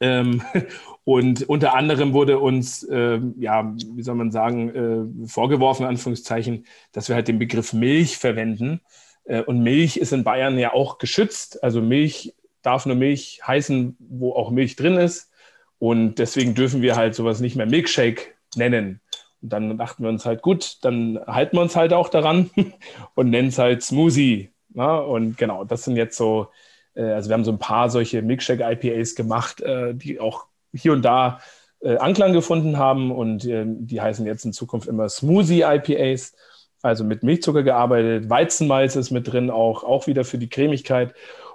[0.00, 0.42] Ähm,
[1.04, 6.66] und unter anderem wurde uns, äh, ja, wie soll man sagen, äh, vorgeworfen, in Anführungszeichen,
[6.92, 8.80] dass wir halt den Begriff Milch verwenden.
[9.24, 11.62] Äh, und Milch ist in Bayern ja auch geschützt.
[11.62, 15.30] Also Milch darf nur Milch heißen, wo auch Milch drin ist.
[15.78, 19.00] Und deswegen dürfen wir halt sowas nicht mehr Milkshake nennen.
[19.42, 22.50] Und dann dachten wir uns halt, gut, dann halten wir uns halt auch daran
[23.14, 24.50] und nennen es halt Smoothie.
[24.74, 24.98] Na?
[24.98, 26.48] Und genau, das sind jetzt so,
[26.94, 31.02] äh, also wir haben so ein paar solche Milkshake-IPAs gemacht, äh, die auch hier und
[31.02, 31.40] da
[31.80, 36.34] äh, Anklang gefunden haben und die heißen jetzt in Zukunft immer Smoothie-IPAs,
[36.82, 38.28] also mit Milchzucker gearbeitet.
[38.28, 41.14] Weizenmalz ist mit drin, auch, auch wieder für die Cremigkeit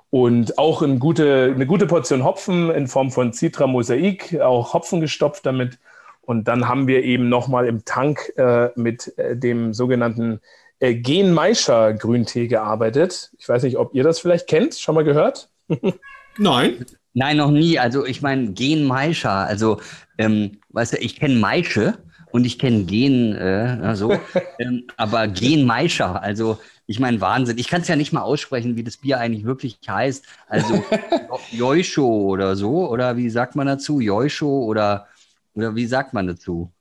[0.09, 5.01] und auch eine gute, eine gute Portion Hopfen in Form von Citra Mosaik, auch Hopfen
[5.01, 5.79] gestopft damit.
[6.25, 10.39] Und dann haben wir eben nochmal im Tank äh, mit äh, dem sogenannten
[10.79, 13.31] äh, Genmeischer Grüntee gearbeitet.
[13.37, 15.49] Ich weiß nicht, ob ihr das vielleicht kennt, schon mal gehört?
[16.37, 16.85] Nein.
[17.13, 17.77] Nein, noch nie.
[17.77, 19.31] Also ich meine Genmeischer.
[19.31, 19.79] Also,
[20.17, 21.97] ähm, weißt du, ich kenne Maische
[22.31, 24.11] und ich kenne Gen, äh, so,
[24.59, 27.57] ähm, aber Genmeischer, also ich meine, Wahnsinn.
[27.57, 30.25] Ich kann es ja nicht mal aussprechen, wie das Bier eigentlich wirklich heißt.
[30.47, 30.83] Also
[31.51, 32.89] Joisho oder so.
[32.89, 34.01] Oder wie sagt man dazu?
[34.01, 35.07] Joisho oder,
[35.55, 36.71] oder wie sagt man dazu?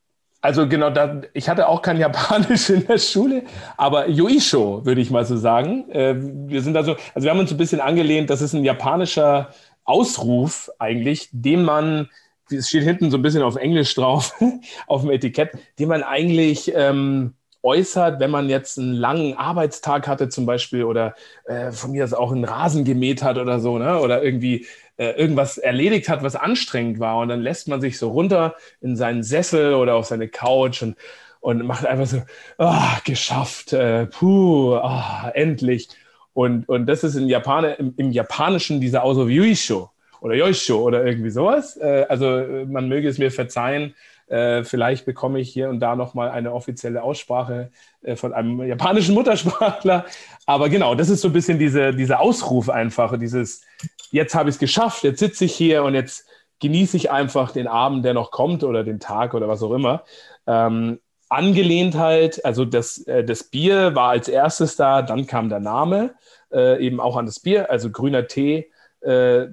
[0.41, 3.45] Also genau, da, ich hatte auch kein Japanisch in der Schule,
[3.77, 5.89] aber Yoisho würde ich mal so sagen.
[5.91, 9.51] Äh, wir sind also, also wir haben uns ein bisschen angelehnt, das ist ein japanischer
[9.85, 12.09] Ausruf eigentlich, den man,
[12.51, 14.35] es steht hinten so ein bisschen auf Englisch drauf,
[14.89, 20.29] auf dem Etikett, den man eigentlich ähm, äußert, wenn man jetzt einen langen Arbeitstag hatte
[20.29, 24.01] zum Beispiel oder äh, von mir aus auch einen Rasen gemäht hat oder so, ne?
[24.01, 24.67] oder irgendwie
[24.97, 28.97] äh, irgendwas erledigt hat, was anstrengend war und dann lässt man sich so runter in
[28.97, 30.97] seinen Sessel oder auf seine Couch und,
[31.41, 32.23] und macht einfach so,
[32.59, 35.89] oh, geschafft, äh, puh, oh, endlich.
[36.35, 39.91] Und, und das ist in Japan, im, im Japanischen dieser Auso Yuisho
[40.21, 41.77] oder Yoisho oder irgendwie sowas.
[41.77, 43.95] Äh, also man möge es mir verzeihen,
[44.33, 49.15] äh, vielleicht bekomme ich hier und da nochmal eine offizielle Aussprache äh, von einem japanischen
[49.15, 50.07] Muttersprachler.
[50.47, 53.61] Aber genau, das ist so ein bisschen diese, dieser Ausruf einfach, dieses,
[54.11, 56.27] jetzt habe ich es geschafft, jetzt sitze ich hier und jetzt
[56.61, 60.05] genieße ich einfach den Abend, der noch kommt oder den Tag oder was auch immer.
[60.47, 60.99] Ähm,
[61.29, 66.15] angelehnt halt, also das, äh, das Bier war als erstes da, dann kam der Name,
[66.51, 68.71] äh, eben auch an das Bier, also grüner Tee,
[69.03, 69.49] äh,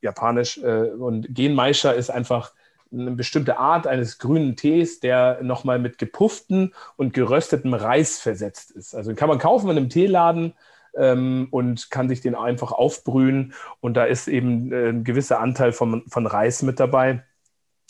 [0.00, 0.56] japanisch.
[0.56, 2.54] Äh, und Genmeischer ist einfach
[2.92, 8.94] eine bestimmte Art eines grünen Tees, der nochmal mit gepufften und geröstetem Reis versetzt ist.
[8.94, 10.54] Also den kann man kaufen in einem Teeladen
[10.96, 13.54] ähm, und kann sich den einfach aufbrühen.
[13.80, 17.22] Und da ist eben äh, ein gewisser Anteil von, von Reis mit dabei.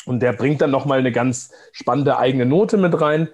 [0.05, 3.29] Und der bringt dann nochmal eine ganz spannende eigene Note mit rein.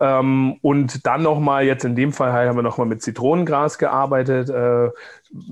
[0.00, 4.90] Ähm, und dann nochmal, jetzt in dem Fall haben wir nochmal mit Zitronengras gearbeitet, äh,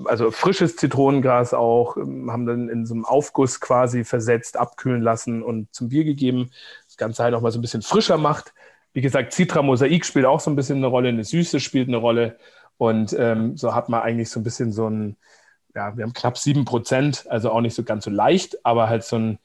[0.04, 5.42] also frisches Zitronengras auch, ähm, haben dann in so einem Aufguss quasi versetzt, abkühlen lassen
[5.42, 6.50] und zum Bier gegeben.
[6.86, 8.54] Das Ganze halt nochmal so ein bisschen frischer macht.
[8.92, 11.96] Wie gesagt, Citra Mosaik spielt auch so ein bisschen eine Rolle, eine Süße spielt eine
[11.96, 12.38] Rolle.
[12.76, 15.16] Und ähm, so hat man eigentlich so ein bisschen so ein,
[15.74, 19.04] ja, wir haben knapp sieben Prozent, also auch nicht so ganz so leicht, aber halt
[19.04, 19.38] so ein,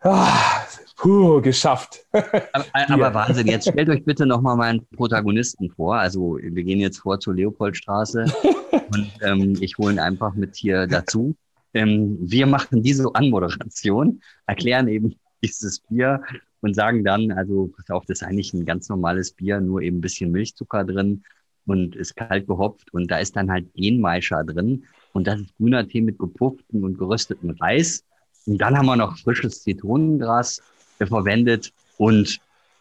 [0.00, 0.64] ah,
[0.96, 2.06] puh, geschafft.
[2.12, 5.96] aber, aber Wahnsinn, jetzt stellt euch bitte nochmal meinen Protagonisten vor.
[5.96, 8.24] Also wir gehen jetzt vor zur Leopoldstraße
[8.94, 11.34] und ähm, ich hole ihn einfach mit hier dazu.
[11.74, 16.22] Ähm, wir machen diese Anmoderation, erklären eben dieses Bier
[16.60, 19.98] und sagen dann, also pass auf, das ist eigentlich ein ganz normales Bier, nur eben
[19.98, 21.22] ein bisschen Milchzucker drin
[21.66, 25.86] und ist kalt gehopft und da ist dann halt Genmeischer drin und das ist grüner
[25.86, 28.04] Tee mit gepufftem und geröstetem Reis.
[28.46, 30.60] Und dann haben wir noch frisches Zitronengras
[30.98, 32.38] verwendet und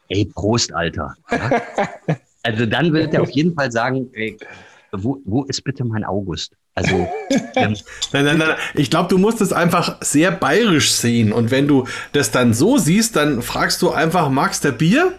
[0.10, 1.16] ey, Prost, Alter.
[2.44, 4.36] Also dann wird er auf jeden Fall sagen, ey,
[4.92, 6.56] wo, wo ist bitte mein August?
[6.76, 6.96] Also,
[7.56, 7.76] ähm,
[8.14, 8.56] nein, nein, nein.
[8.76, 11.32] Ich glaube, du musst es einfach sehr bayerisch sehen.
[11.34, 15.14] Und wenn du das dann so siehst, dann fragst du einfach, magst du Bier?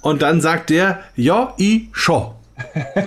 [0.00, 2.32] Und dann sagt der, ja, ich schon.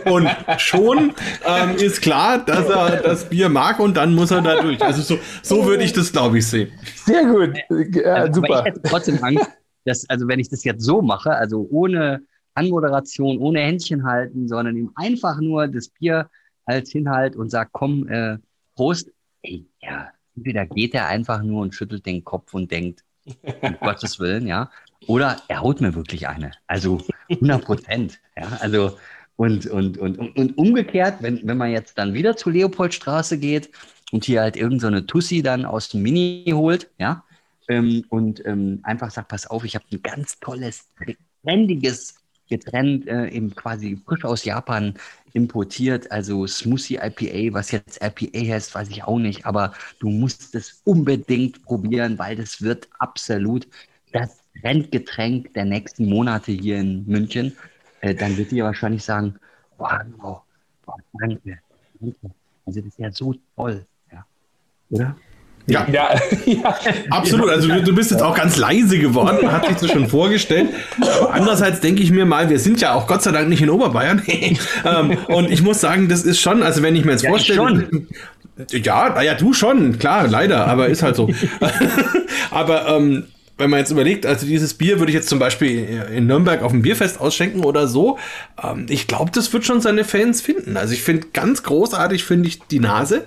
[0.06, 1.14] Und schon
[1.46, 4.82] ähm, ist klar, dass er das Bier mag und dann muss er da durch.
[4.82, 6.72] Also so, so würde ich das, glaube ich, sehen.
[7.06, 7.56] Sehr gut.
[7.96, 8.60] Ja, also, super.
[8.60, 9.50] ich hätte trotzdem Angst,
[9.86, 12.22] das, also wenn ich das jetzt so mache, also ohne
[12.56, 16.30] Anmoderation, ohne Händchen halten, sondern ihm einfach nur das Bier
[16.65, 18.38] als hinhalt und sagt, komm, äh,
[18.76, 19.11] Prost,
[19.44, 23.03] ey, ja, entweder geht er einfach nur und schüttelt den Kopf und denkt,
[23.61, 24.69] um Gottes Willen, ja,
[25.07, 26.52] oder er haut mir wirklich eine.
[26.68, 28.98] Also 100 Prozent, ja, also
[29.38, 33.69] und, und, und, und, umgekehrt, wenn, wenn man jetzt dann wieder zur Leopoldstraße geht
[34.11, 37.23] und hier halt irgendeine so Tussi dann aus dem Mini holt, ja,
[37.68, 40.90] ähm, und ähm, einfach sagt, pass auf, ich habe ein ganz tolles,
[41.44, 42.15] trendiges
[42.50, 44.96] Getränk, äh, eben quasi frisch aus Japan
[45.34, 50.56] importiert, also Smoothie IPA, was jetzt IPA heißt, weiß ich auch nicht, aber du musst
[50.56, 53.68] es unbedingt probieren, weil das wird absolut
[54.12, 57.56] das Trendgetränk der nächsten Monate hier in München.
[58.02, 59.36] Äh, dann wird die wahrscheinlich sagen,
[59.78, 60.42] wow, wow,
[61.20, 61.60] danke,
[62.00, 62.18] danke.
[62.66, 64.26] Also das ist ja so toll, ja.
[64.90, 65.16] Oder?
[65.68, 66.10] Ja, ja,
[66.46, 66.76] ja,
[67.10, 67.50] absolut.
[67.50, 70.70] Also du, du, bist jetzt auch ganz leise geworden, hat sich das schon vorgestellt.
[71.00, 73.70] Aber andererseits denke ich mir mal, wir sind ja auch Gott sei Dank nicht in
[73.70, 74.22] Oberbayern.
[74.86, 77.88] Ähm, und ich muss sagen, das ist schon, also wenn ich mir jetzt ja, vorstelle.
[78.72, 81.30] Ja, naja, du schon, klar, leider, aber ist halt so.
[82.52, 83.26] aber ähm,
[83.58, 86.72] wenn man jetzt überlegt, also dieses Bier würde ich jetzt zum Beispiel in Nürnberg auf
[86.72, 88.18] dem Bierfest ausschenken oder so,
[88.62, 90.78] ähm, ich glaube, das wird schon seine Fans finden.
[90.78, 93.26] Also ich finde ganz großartig, finde ich die Nase.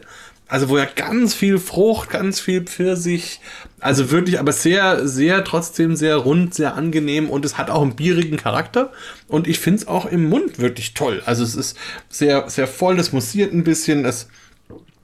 [0.49, 3.41] Also wo ja ganz viel Frucht, ganz viel Pfirsich,
[3.81, 7.97] also wirklich, aber sehr, sehr trotzdem sehr rund, sehr angenehm und es hat auch einen
[7.97, 8.91] bierigen Charakter
[9.29, 11.23] und ich finde es auch im Mund wirklich toll.
[11.27, 11.77] Also es ist
[12.09, 14.29] sehr, sehr voll, es mussiert ein bisschen, es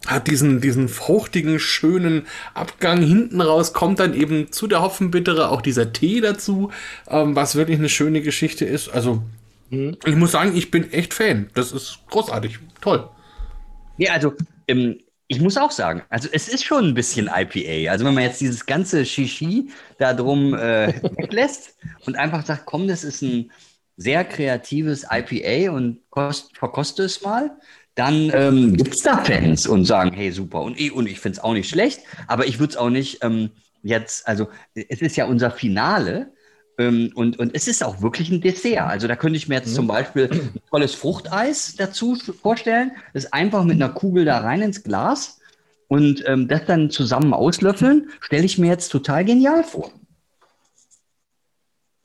[0.06, 3.00] hat diesen, diesen fruchtigen, schönen Abgang.
[3.02, 6.70] Hinten raus kommt dann eben zu der Hopfenbittere auch dieser Tee dazu,
[7.08, 8.88] ähm, was wirklich eine schöne Geschichte ist.
[8.88, 9.22] Also,
[9.70, 9.96] mhm.
[10.04, 11.48] ich muss sagen, ich bin echt Fan.
[11.54, 12.58] Das ist großartig.
[12.80, 13.08] Toll.
[13.96, 14.34] Ja, also,
[14.68, 17.90] ähm, ich muss auch sagen, also es ist schon ein bisschen IPA.
[17.90, 21.76] Also wenn man jetzt dieses ganze Shishi da drum äh, weglässt
[22.06, 23.50] und einfach sagt, komm, das ist ein
[23.96, 27.56] sehr kreatives IPA und kost, verkoste es mal,
[27.94, 30.62] dann ähm, gibt es da Fans und sagen, hey, super.
[30.62, 33.22] Und ich, und ich finde es auch nicht schlecht, aber ich würde es auch nicht
[33.22, 33.50] ähm,
[33.82, 36.32] jetzt, also es ist ja unser Finale
[36.76, 38.88] und, und es ist auch wirklich ein Dessert.
[38.88, 39.74] Also da könnte ich mir jetzt mhm.
[39.74, 44.82] zum Beispiel ein tolles Fruchteis dazu vorstellen, das einfach mit einer Kugel da rein ins
[44.82, 45.40] Glas
[45.88, 49.92] und ähm, das dann zusammen auslöffeln, stelle ich mir jetzt total genial vor.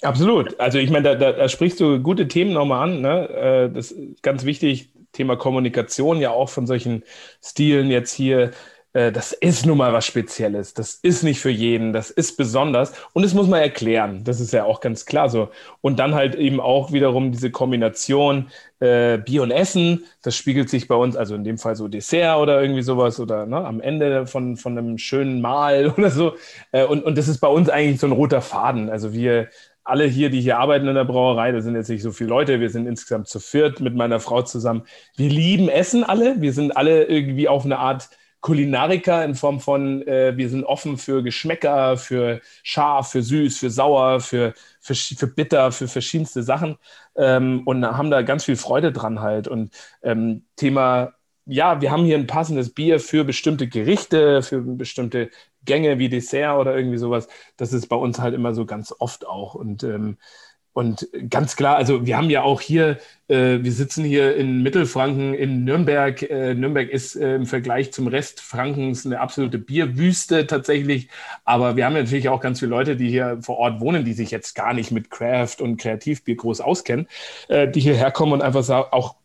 [0.01, 0.59] Absolut.
[0.59, 3.01] Also ich meine, da, da, da, sprichst du gute Themen nochmal an.
[3.01, 3.29] Ne?
[3.29, 7.03] Äh, das ist ganz wichtig, Thema Kommunikation ja auch von solchen
[7.43, 8.51] Stilen jetzt hier.
[8.93, 10.73] Äh, das ist nun mal was Spezielles.
[10.73, 11.93] Das ist nicht für jeden.
[11.93, 12.93] Das ist besonders.
[13.13, 14.23] Und das muss man erklären.
[14.23, 15.49] Das ist ja auch ganz klar so.
[15.81, 18.49] Und dann halt eben auch wiederum diese Kombination
[18.79, 20.05] äh, Bier und Essen.
[20.23, 23.45] Das spiegelt sich bei uns, also in dem Fall so Dessert oder irgendwie sowas oder
[23.45, 26.33] ne, am Ende von, von einem schönen Mahl oder so.
[26.71, 28.89] Äh, und, und das ist bei uns eigentlich so ein roter Faden.
[28.89, 29.49] Also wir
[29.83, 32.59] alle hier, die hier arbeiten in der Brauerei, da sind jetzt nicht so viele Leute,
[32.59, 34.83] wir sind insgesamt zu viert mit meiner Frau zusammen.
[35.15, 38.09] Wir lieben Essen alle, wir sind alle irgendwie auf eine Art
[38.41, 43.69] Kulinariker in Form von, äh, wir sind offen für Geschmäcker, für scharf, für süß, für
[43.69, 46.77] sauer, für, für, für bitter, für verschiedenste Sachen
[47.15, 49.47] ähm, und haben da ganz viel Freude dran halt.
[49.47, 49.71] Und
[50.03, 51.13] ähm, Thema
[51.45, 55.31] ja, wir haben hier ein passendes Bier für bestimmte Gerichte, für bestimmte
[55.65, 57.27] Gänge wie Dessert oder irgendwie sowas.
[57.57, 59.55] Das ist bei uns halt immer so ganz oft auch.
[59.55, 60.17] Und, ähm,
[60.80, 65.34] und ganz klar, also wir haben ja auch hier, äh, wir sitzen hier in Mittelfranken,
[65.34, 66.22] in Nürnberg.
[66.22, 71.10] Äh, Nürnberg ist äh, im Vergleich zum Rest Frankens eine absolute Bierwüste tatsächlich.
[71.43, 74.31] Aber wir haben natürlich auch ganz viele Leute, die hier vor Ort wohnen, die sich
[74.31, 77.10] jetzt gar nicht mit Craft und Kreativbier groß auskennen,
[77.49, 79.15] äh, die hierher kommen und einfach sagen, auch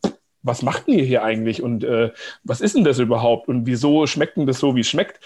[0.42, 2.10] was macht ihr hier eigentlich und äh,
[2.42, 5.20] was ist denn das überhaupt und wieso schmeckt denn das so, wie es schmeckt?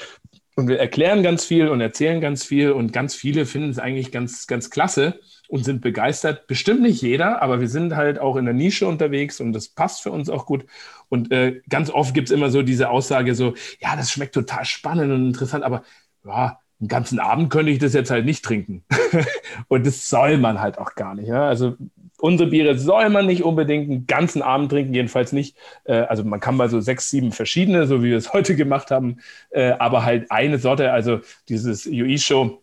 [0.57, 4.13] Und wir erklären ganz viel und erzählen ganz viel und ganz viele finden es eigentlich
[4.13, 5.19] ganz, ganz klasse
[5.49, 6.47] und sind begeistert.
[6.47, 10.03] Bestimmt nicht jeder, aber wir sind halt auch in der Nische unterwegs und das passt
[10.03, 10.65] für uns auch gut.
[11.09, 14.65] Und äh, ganz oft gibt es immer so diese Aussage so, ja, das schmeckt total
[14.65, 15.83] spannend und interessant, aber
[16.25, 18.85] ja, einen ganzen Abend könnte ich das jetzt halt nicht trinken.
[19.69, 21.29] und das soll man halt auch gar nicht.
[21.29, 21.49] Ja?
[21.49, 21.77] Also
[22.21, 25.57] unsere Biere soll man nicht unbedingt einen ganzen Abend trinken, jedenfalls nicht.
[25.85, 28.91] Äh, also man kann mal so sechs, sieben verschiedene, so wie wir es heute gemacht
[28.91, 29.19] haben,
[29.51, 32.63] äh, aber halt eine Sorte, also dieses UI-Show.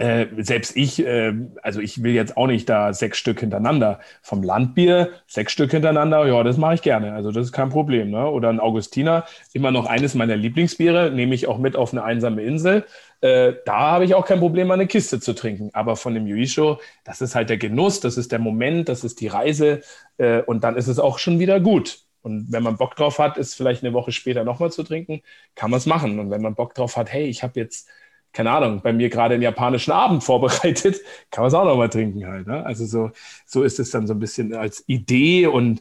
[0.00, 4.00] Äh, selbst ich, äh, also ich will jetzt auch nicht da sechs Stück hintereinander.
[4.22, 7.12] Vom Landbier sechs Stück hintereinander, ja, das mache ich gerne.
[7.12, 8.10] Also das ist kein Problem.
[8.10, 8.26] Ne?
[8.26, 12.40] Oder ein Augustiner, immer noch eines meiner Lieblingsbiere, nehme ich auch mit auf eine einsame
[12.42, 12.86] Insel.
[13.20, 15.68] Äh, da habe ich auch kein Problem, eine Kiste zu trinken.
[15.74, 19.20] Aber von dem Yuisho, das ist halt der Genuss, das ist der Moment, das ist
[19.20, 19.82] die Reise
[20.16, 22.06] äh, und dann ist es auch schon wieder gut.
[22.22, 25.20] Und wenn man Bock drauf hat, ist vielleicht eine Woche später nochmal zu trinken,
[25.54, 26.18] kann man es machen.
[26.18, 27.86] Und wenn man Bock drauf hat, hey, ich habe jetzt
[28.32, 31.00] keine Ahnung, bei mir gerade einen japanischen Abend vorbereitet,
[31.30, 32.46] kann man es auch noch mal trinken halt.
[32.46, 32.64] Ne?
[32.64, 33.10] Also so,
[33.46, 35.80] so ist es dann so ein bisschen als Idee und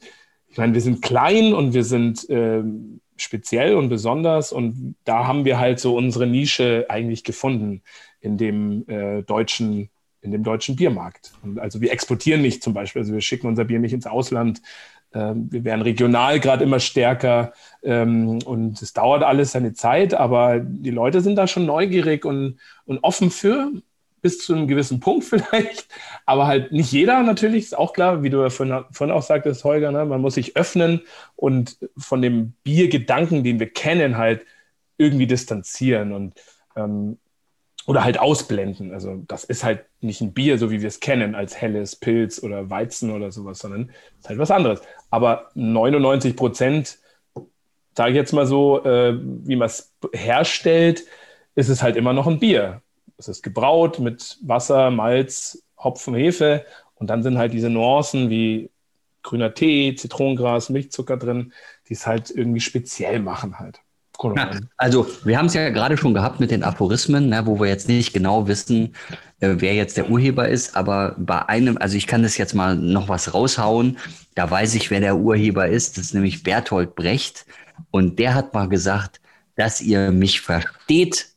[0.51, 5.45] ich meine, wir sind klein und wir sind ähm, speziell und besonders und da haben
[5.45, 7.83] wir halt so unsere Nische eigentlich gefunden
[8.19, 9.89] in dem äh, deutschen
[10.21, 11.31] in dem deutschen Biermarkt.
[11.43, 14.61] Und also wir exportieren nicht zum Beispiel, also wir schicken unser Bier nicht ins Ausland.
[15.13, 20.59] Ähm, wir werden regional gerade immer stärker ähm, und es dauert alles seine Zeit, aber
[20.59, 23.71] die Leute sind da schon neugierig und, und offen für,
[24.21, 25.87] bis zu einem gewissen Punkt vielleicht,
[26.25, 29.63] aber halt nicht jeder natürlich, ist auch klar, wie du ja vorhin, vorhin auch sagtest,
[29.63, 30.05] Holger, ne?
[30.05, 31.01] man muss sich öffnen
[31.35, 34.45] und von dem Biergedanken, den wir kennen, halt
[34.97, 36.35] irgendwie distanzieren und
[36.75, 37.17] ähm,
[37.89, 38.93] oder halt ausblenden.
[38.93, 42.43] Also das ist halt nicht ein Bier, so wie wir es kennen, als helles Pilz
[42.43, 44.81] oder Weizen oder sowas, sondern es ist halt was anderes.
[45.09, 46.99] Aber 99 Prozent,
[47.97, 51.03] sage ich jetzt mal so, äh, wie man es herstellt,
[51.55, 52.83] ist es halt immer noch ein Bier.
[53.17, 58.69] Es ist gebraut mit Wasser, Malz, Hopfen, Hefe und dann sind halt diese Nuancen wie
[59.23, 61.53] grüner Tee, Zitronengras, Milchzucker drin,
[61.87, 63.81] die es halt irgendwie speziell machen halt.
[64.23, 67.67] Ja, also wir haben es ja gerade schon gehabt mit den Aphorismen, ne, wo wir
[67.67, 68.93] jetzt nicht genau wissen,
[69.39, 72.75] äh, wer jetzt der Urheber ist, aber bei einem, also ich kann das jetzt mal
[72.75, 73.97] noch was raushauen,
[74.35, 77.45] da weiß ich, wer der Urheber ist, das ist nämlich Bertolt Brecht
[77.91, 79.21] und der hat mal gesagt,
[79.55, 81.27] dass ihr mich versteht,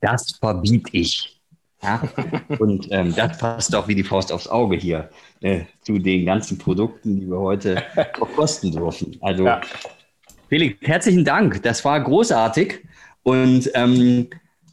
[0.00, 1.40] das verbiet ich.
[1.82, 2.02] Ja?
[2.58, 6.58] Und ähm, das passt auch wie die Faust aufs Auge hier äh, zu den ganzen
[6.58, 7.82] Produkten, die wir heute
[8.36, 9.16] kosten dürfen.
[9.20, 9.60] Also ja.
[10.52, 11.62] Felix, herzlichen Dank.
[11.62, 12.80] Das war großartig.
[13.22, 14.28] Und ähm,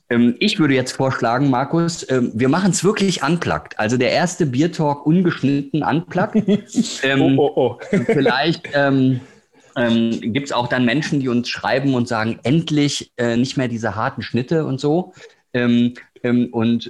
[0.09, 3.79] ähm, ich würde jetzt vorschlagen, Markus, ähm, wir machen es wirklich unplugged.
[3.79, 6.43] Also der erste Biertalk ungeschnitten unplugged.
[7.03, 7.97] Ähm, oh, oh, oh.
[8.07, 9.21] vielleicht ähm,
[9.77, 13.69] ähm, gibt es auch dann Menschen, die uns schreiben und sagen, endlich äh, nicht mehr
[13.69, 15.13] diese harten Schnitte und so.
[15.53, 15.93] Ähm,
[16.23, 16.89] ähm, und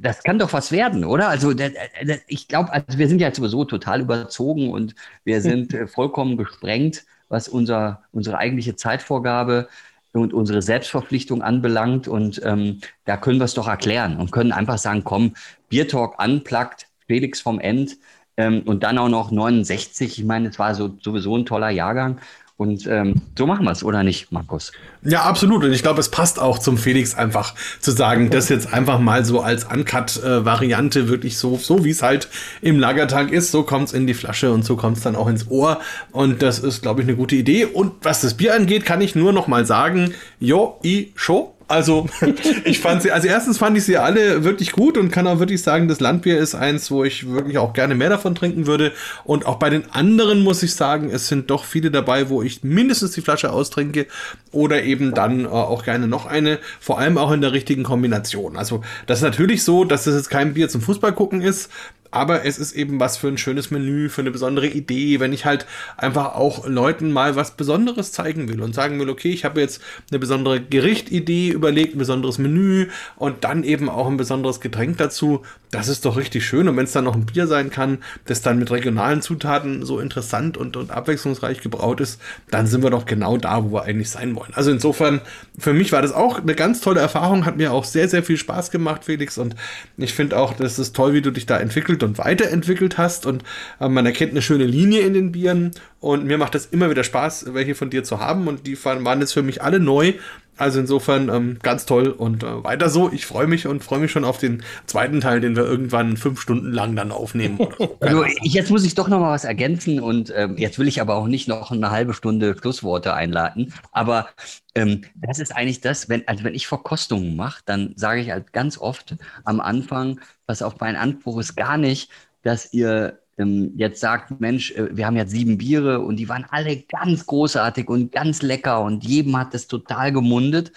[0.00, 1.28] das kann doch was werden, oder?
[1.28, 1.70] Also der,
[2.02, 6.36] der, ich glaube, also wir sind ja sowieso total überzogen und wir sind äh, vollkommen
[6.36, 9.68] gesprengt was unser, unsere eigentliche Zeitvorgabe
[10.12, 12.08] und unsere Selbstverpflichtung anbelangt.
[12.08, 15.34] Und ähm, da können wir es doch erklären und können einfach sagen, komm,
[15.68, 17.96] Biertalk unplugged, Felix vom End
[18.36, 20.18] ähm, und dann auch noch 69.
[20.18, 22.18] Ich meine, es war so, sowieso ein toller Jahrgang.
[22.58, 24.72] Und ähm, so machen wir es, oder nicht, Markus?
[25.02, 25.62] Ja, absolut.
[25.62, 29.26] Und ich glaube, es passt auch zum Felix einfach zu sagen, das jetzt einfach mal
[29.26, 32.28] so als Uncut-Variante wirklich so, so wie es halt
[32.62, 35.28] im Lagertank ist, so kommt es in die Flasche und so kommt es dann auch
[35.28, 35.80] ins Ohr.
[36.12, 37.66] Und das ist, glaube ich, eine gute Idee.
[37.66, 41.55] Und was das Bier angeht, kann ich nur noch mal sagen, jo, i, show.
[41.68, 42.08] Also,
[42.64, 45.62] ich fand sie, also erstens fand ich sie alle wirklich gut und kann auch wirklich
[45.62, 48.92] sagen, das Landbier ist eins, wo ich wirklich auch gerne mehr davon trinken würde.
[49.24, 52.62] Und auch bei den anderen muss ich sagen, es sind doch viele dabei, wo ich
[52.62, 54.06] mindestens die Flasche austrinke
[54.52, 58.56] oder eben dann äh, auch gerne noch eine, vor allem auch in der richtigen Kombination.
[58.56, 61.70] Also, das ist natürlich so, dass das jetzt kein Bier zum Fußball gucken ist,
[62.16, 65.44] aber es ist eben was für ein schönes Menü, für eine besondere Idee, wenn ich
[65.44, 65.66] halt
[65.98, 69.82] einfach auch Leuten mal was Besonderes zeigen will und sagen will, okay, ich habe jetzt
[70.10, 75.42] eine besondere Gerichtidee überlegt, ein besonderes Menü und dann eben auch ein besonderes Getränk dazu.
[75.76, 76.68] Das ist doch richtig schön.
[76.68, 80.00] Und wenn es dann noch ein Bier sein kann, das dann mit regionalen Zutaten so
[80.00, 82.18] interessant und, und abwechslungsreich gebraut ist,
[82.50, 84.54] dann sind wir doch genau da, wo wir eigentlich sein wollen.
[84.54, 85.20] Also insofern,
[85.58, 88.38] für mich war das auch eine ganz tolle Erfahrung, hat mir auch sehr, sehr viel
[88.38, 89.36] Spaß gemacht, Felix.
[89.36, 89.54] Und
[89.98, 93.26] ich finde auch, das ist toll, wie du dich da entwickelt und weiterentwickelt hast.
[93.26, 93.44] Und
[93.78, 95.72] äh, man erkennt eine schöne Linie in den Bieren.
[96.00, 98.48] Und mir macht es immer wieder Spaß, welche von dir zu haben.
[98.48, 100.14] Und die waren jetzt für mich alle neu.
[100.56, 103.10] Also insofern ähm, ganz toll und äh, weiter so.
[103.12, 106.40] Ich freue mich und freue mich schon auf den zweiten Teil, den wir irgendwann fünf
[106.40, 107.58] Stunden lang dann aufnehmen.
[107.78, 107.96] So.
[108.00, 111.16] also jetzt muss ich doch noch mal was ergänzen und ähm, jetzt will ich aber
[111.16, 113.72] auch nicht noch eine halbe Stunde Schlussworte einladen.
[113.92, 114.28] Aber
[114.74, 118.52] ähm, das ist eigentlich das, wenn, also wenn ich Verkostungen mache, dann sage ich halt
[118.52, 122.10] ganz oft am Anfang, was auf mein Anspruch ist gar nicht,
[122.42, 126.46] dass ihr ähm, jetzt sagt, Mensch, äh, wir haben jetzt sieben Biere und die waren
[126.50, 130.72] alle ganz großartig und ganz lecker und jedem hat es total gemundet,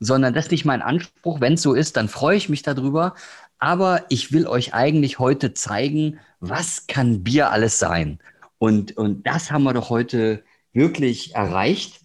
[0.00, 1.40] sondern das ist nicht mein Anspruch.
[1.40, 3.14] Wenn es so ist, dann freue ich mich darüber.
[3.58, 8.18] Aber ich will euch eigentlich heute zeigen, was kann Bier alles sein.
[8.58, 10.42] Und, und das haben wir doch heute
[10.72, 12.00] wirklich erreicht,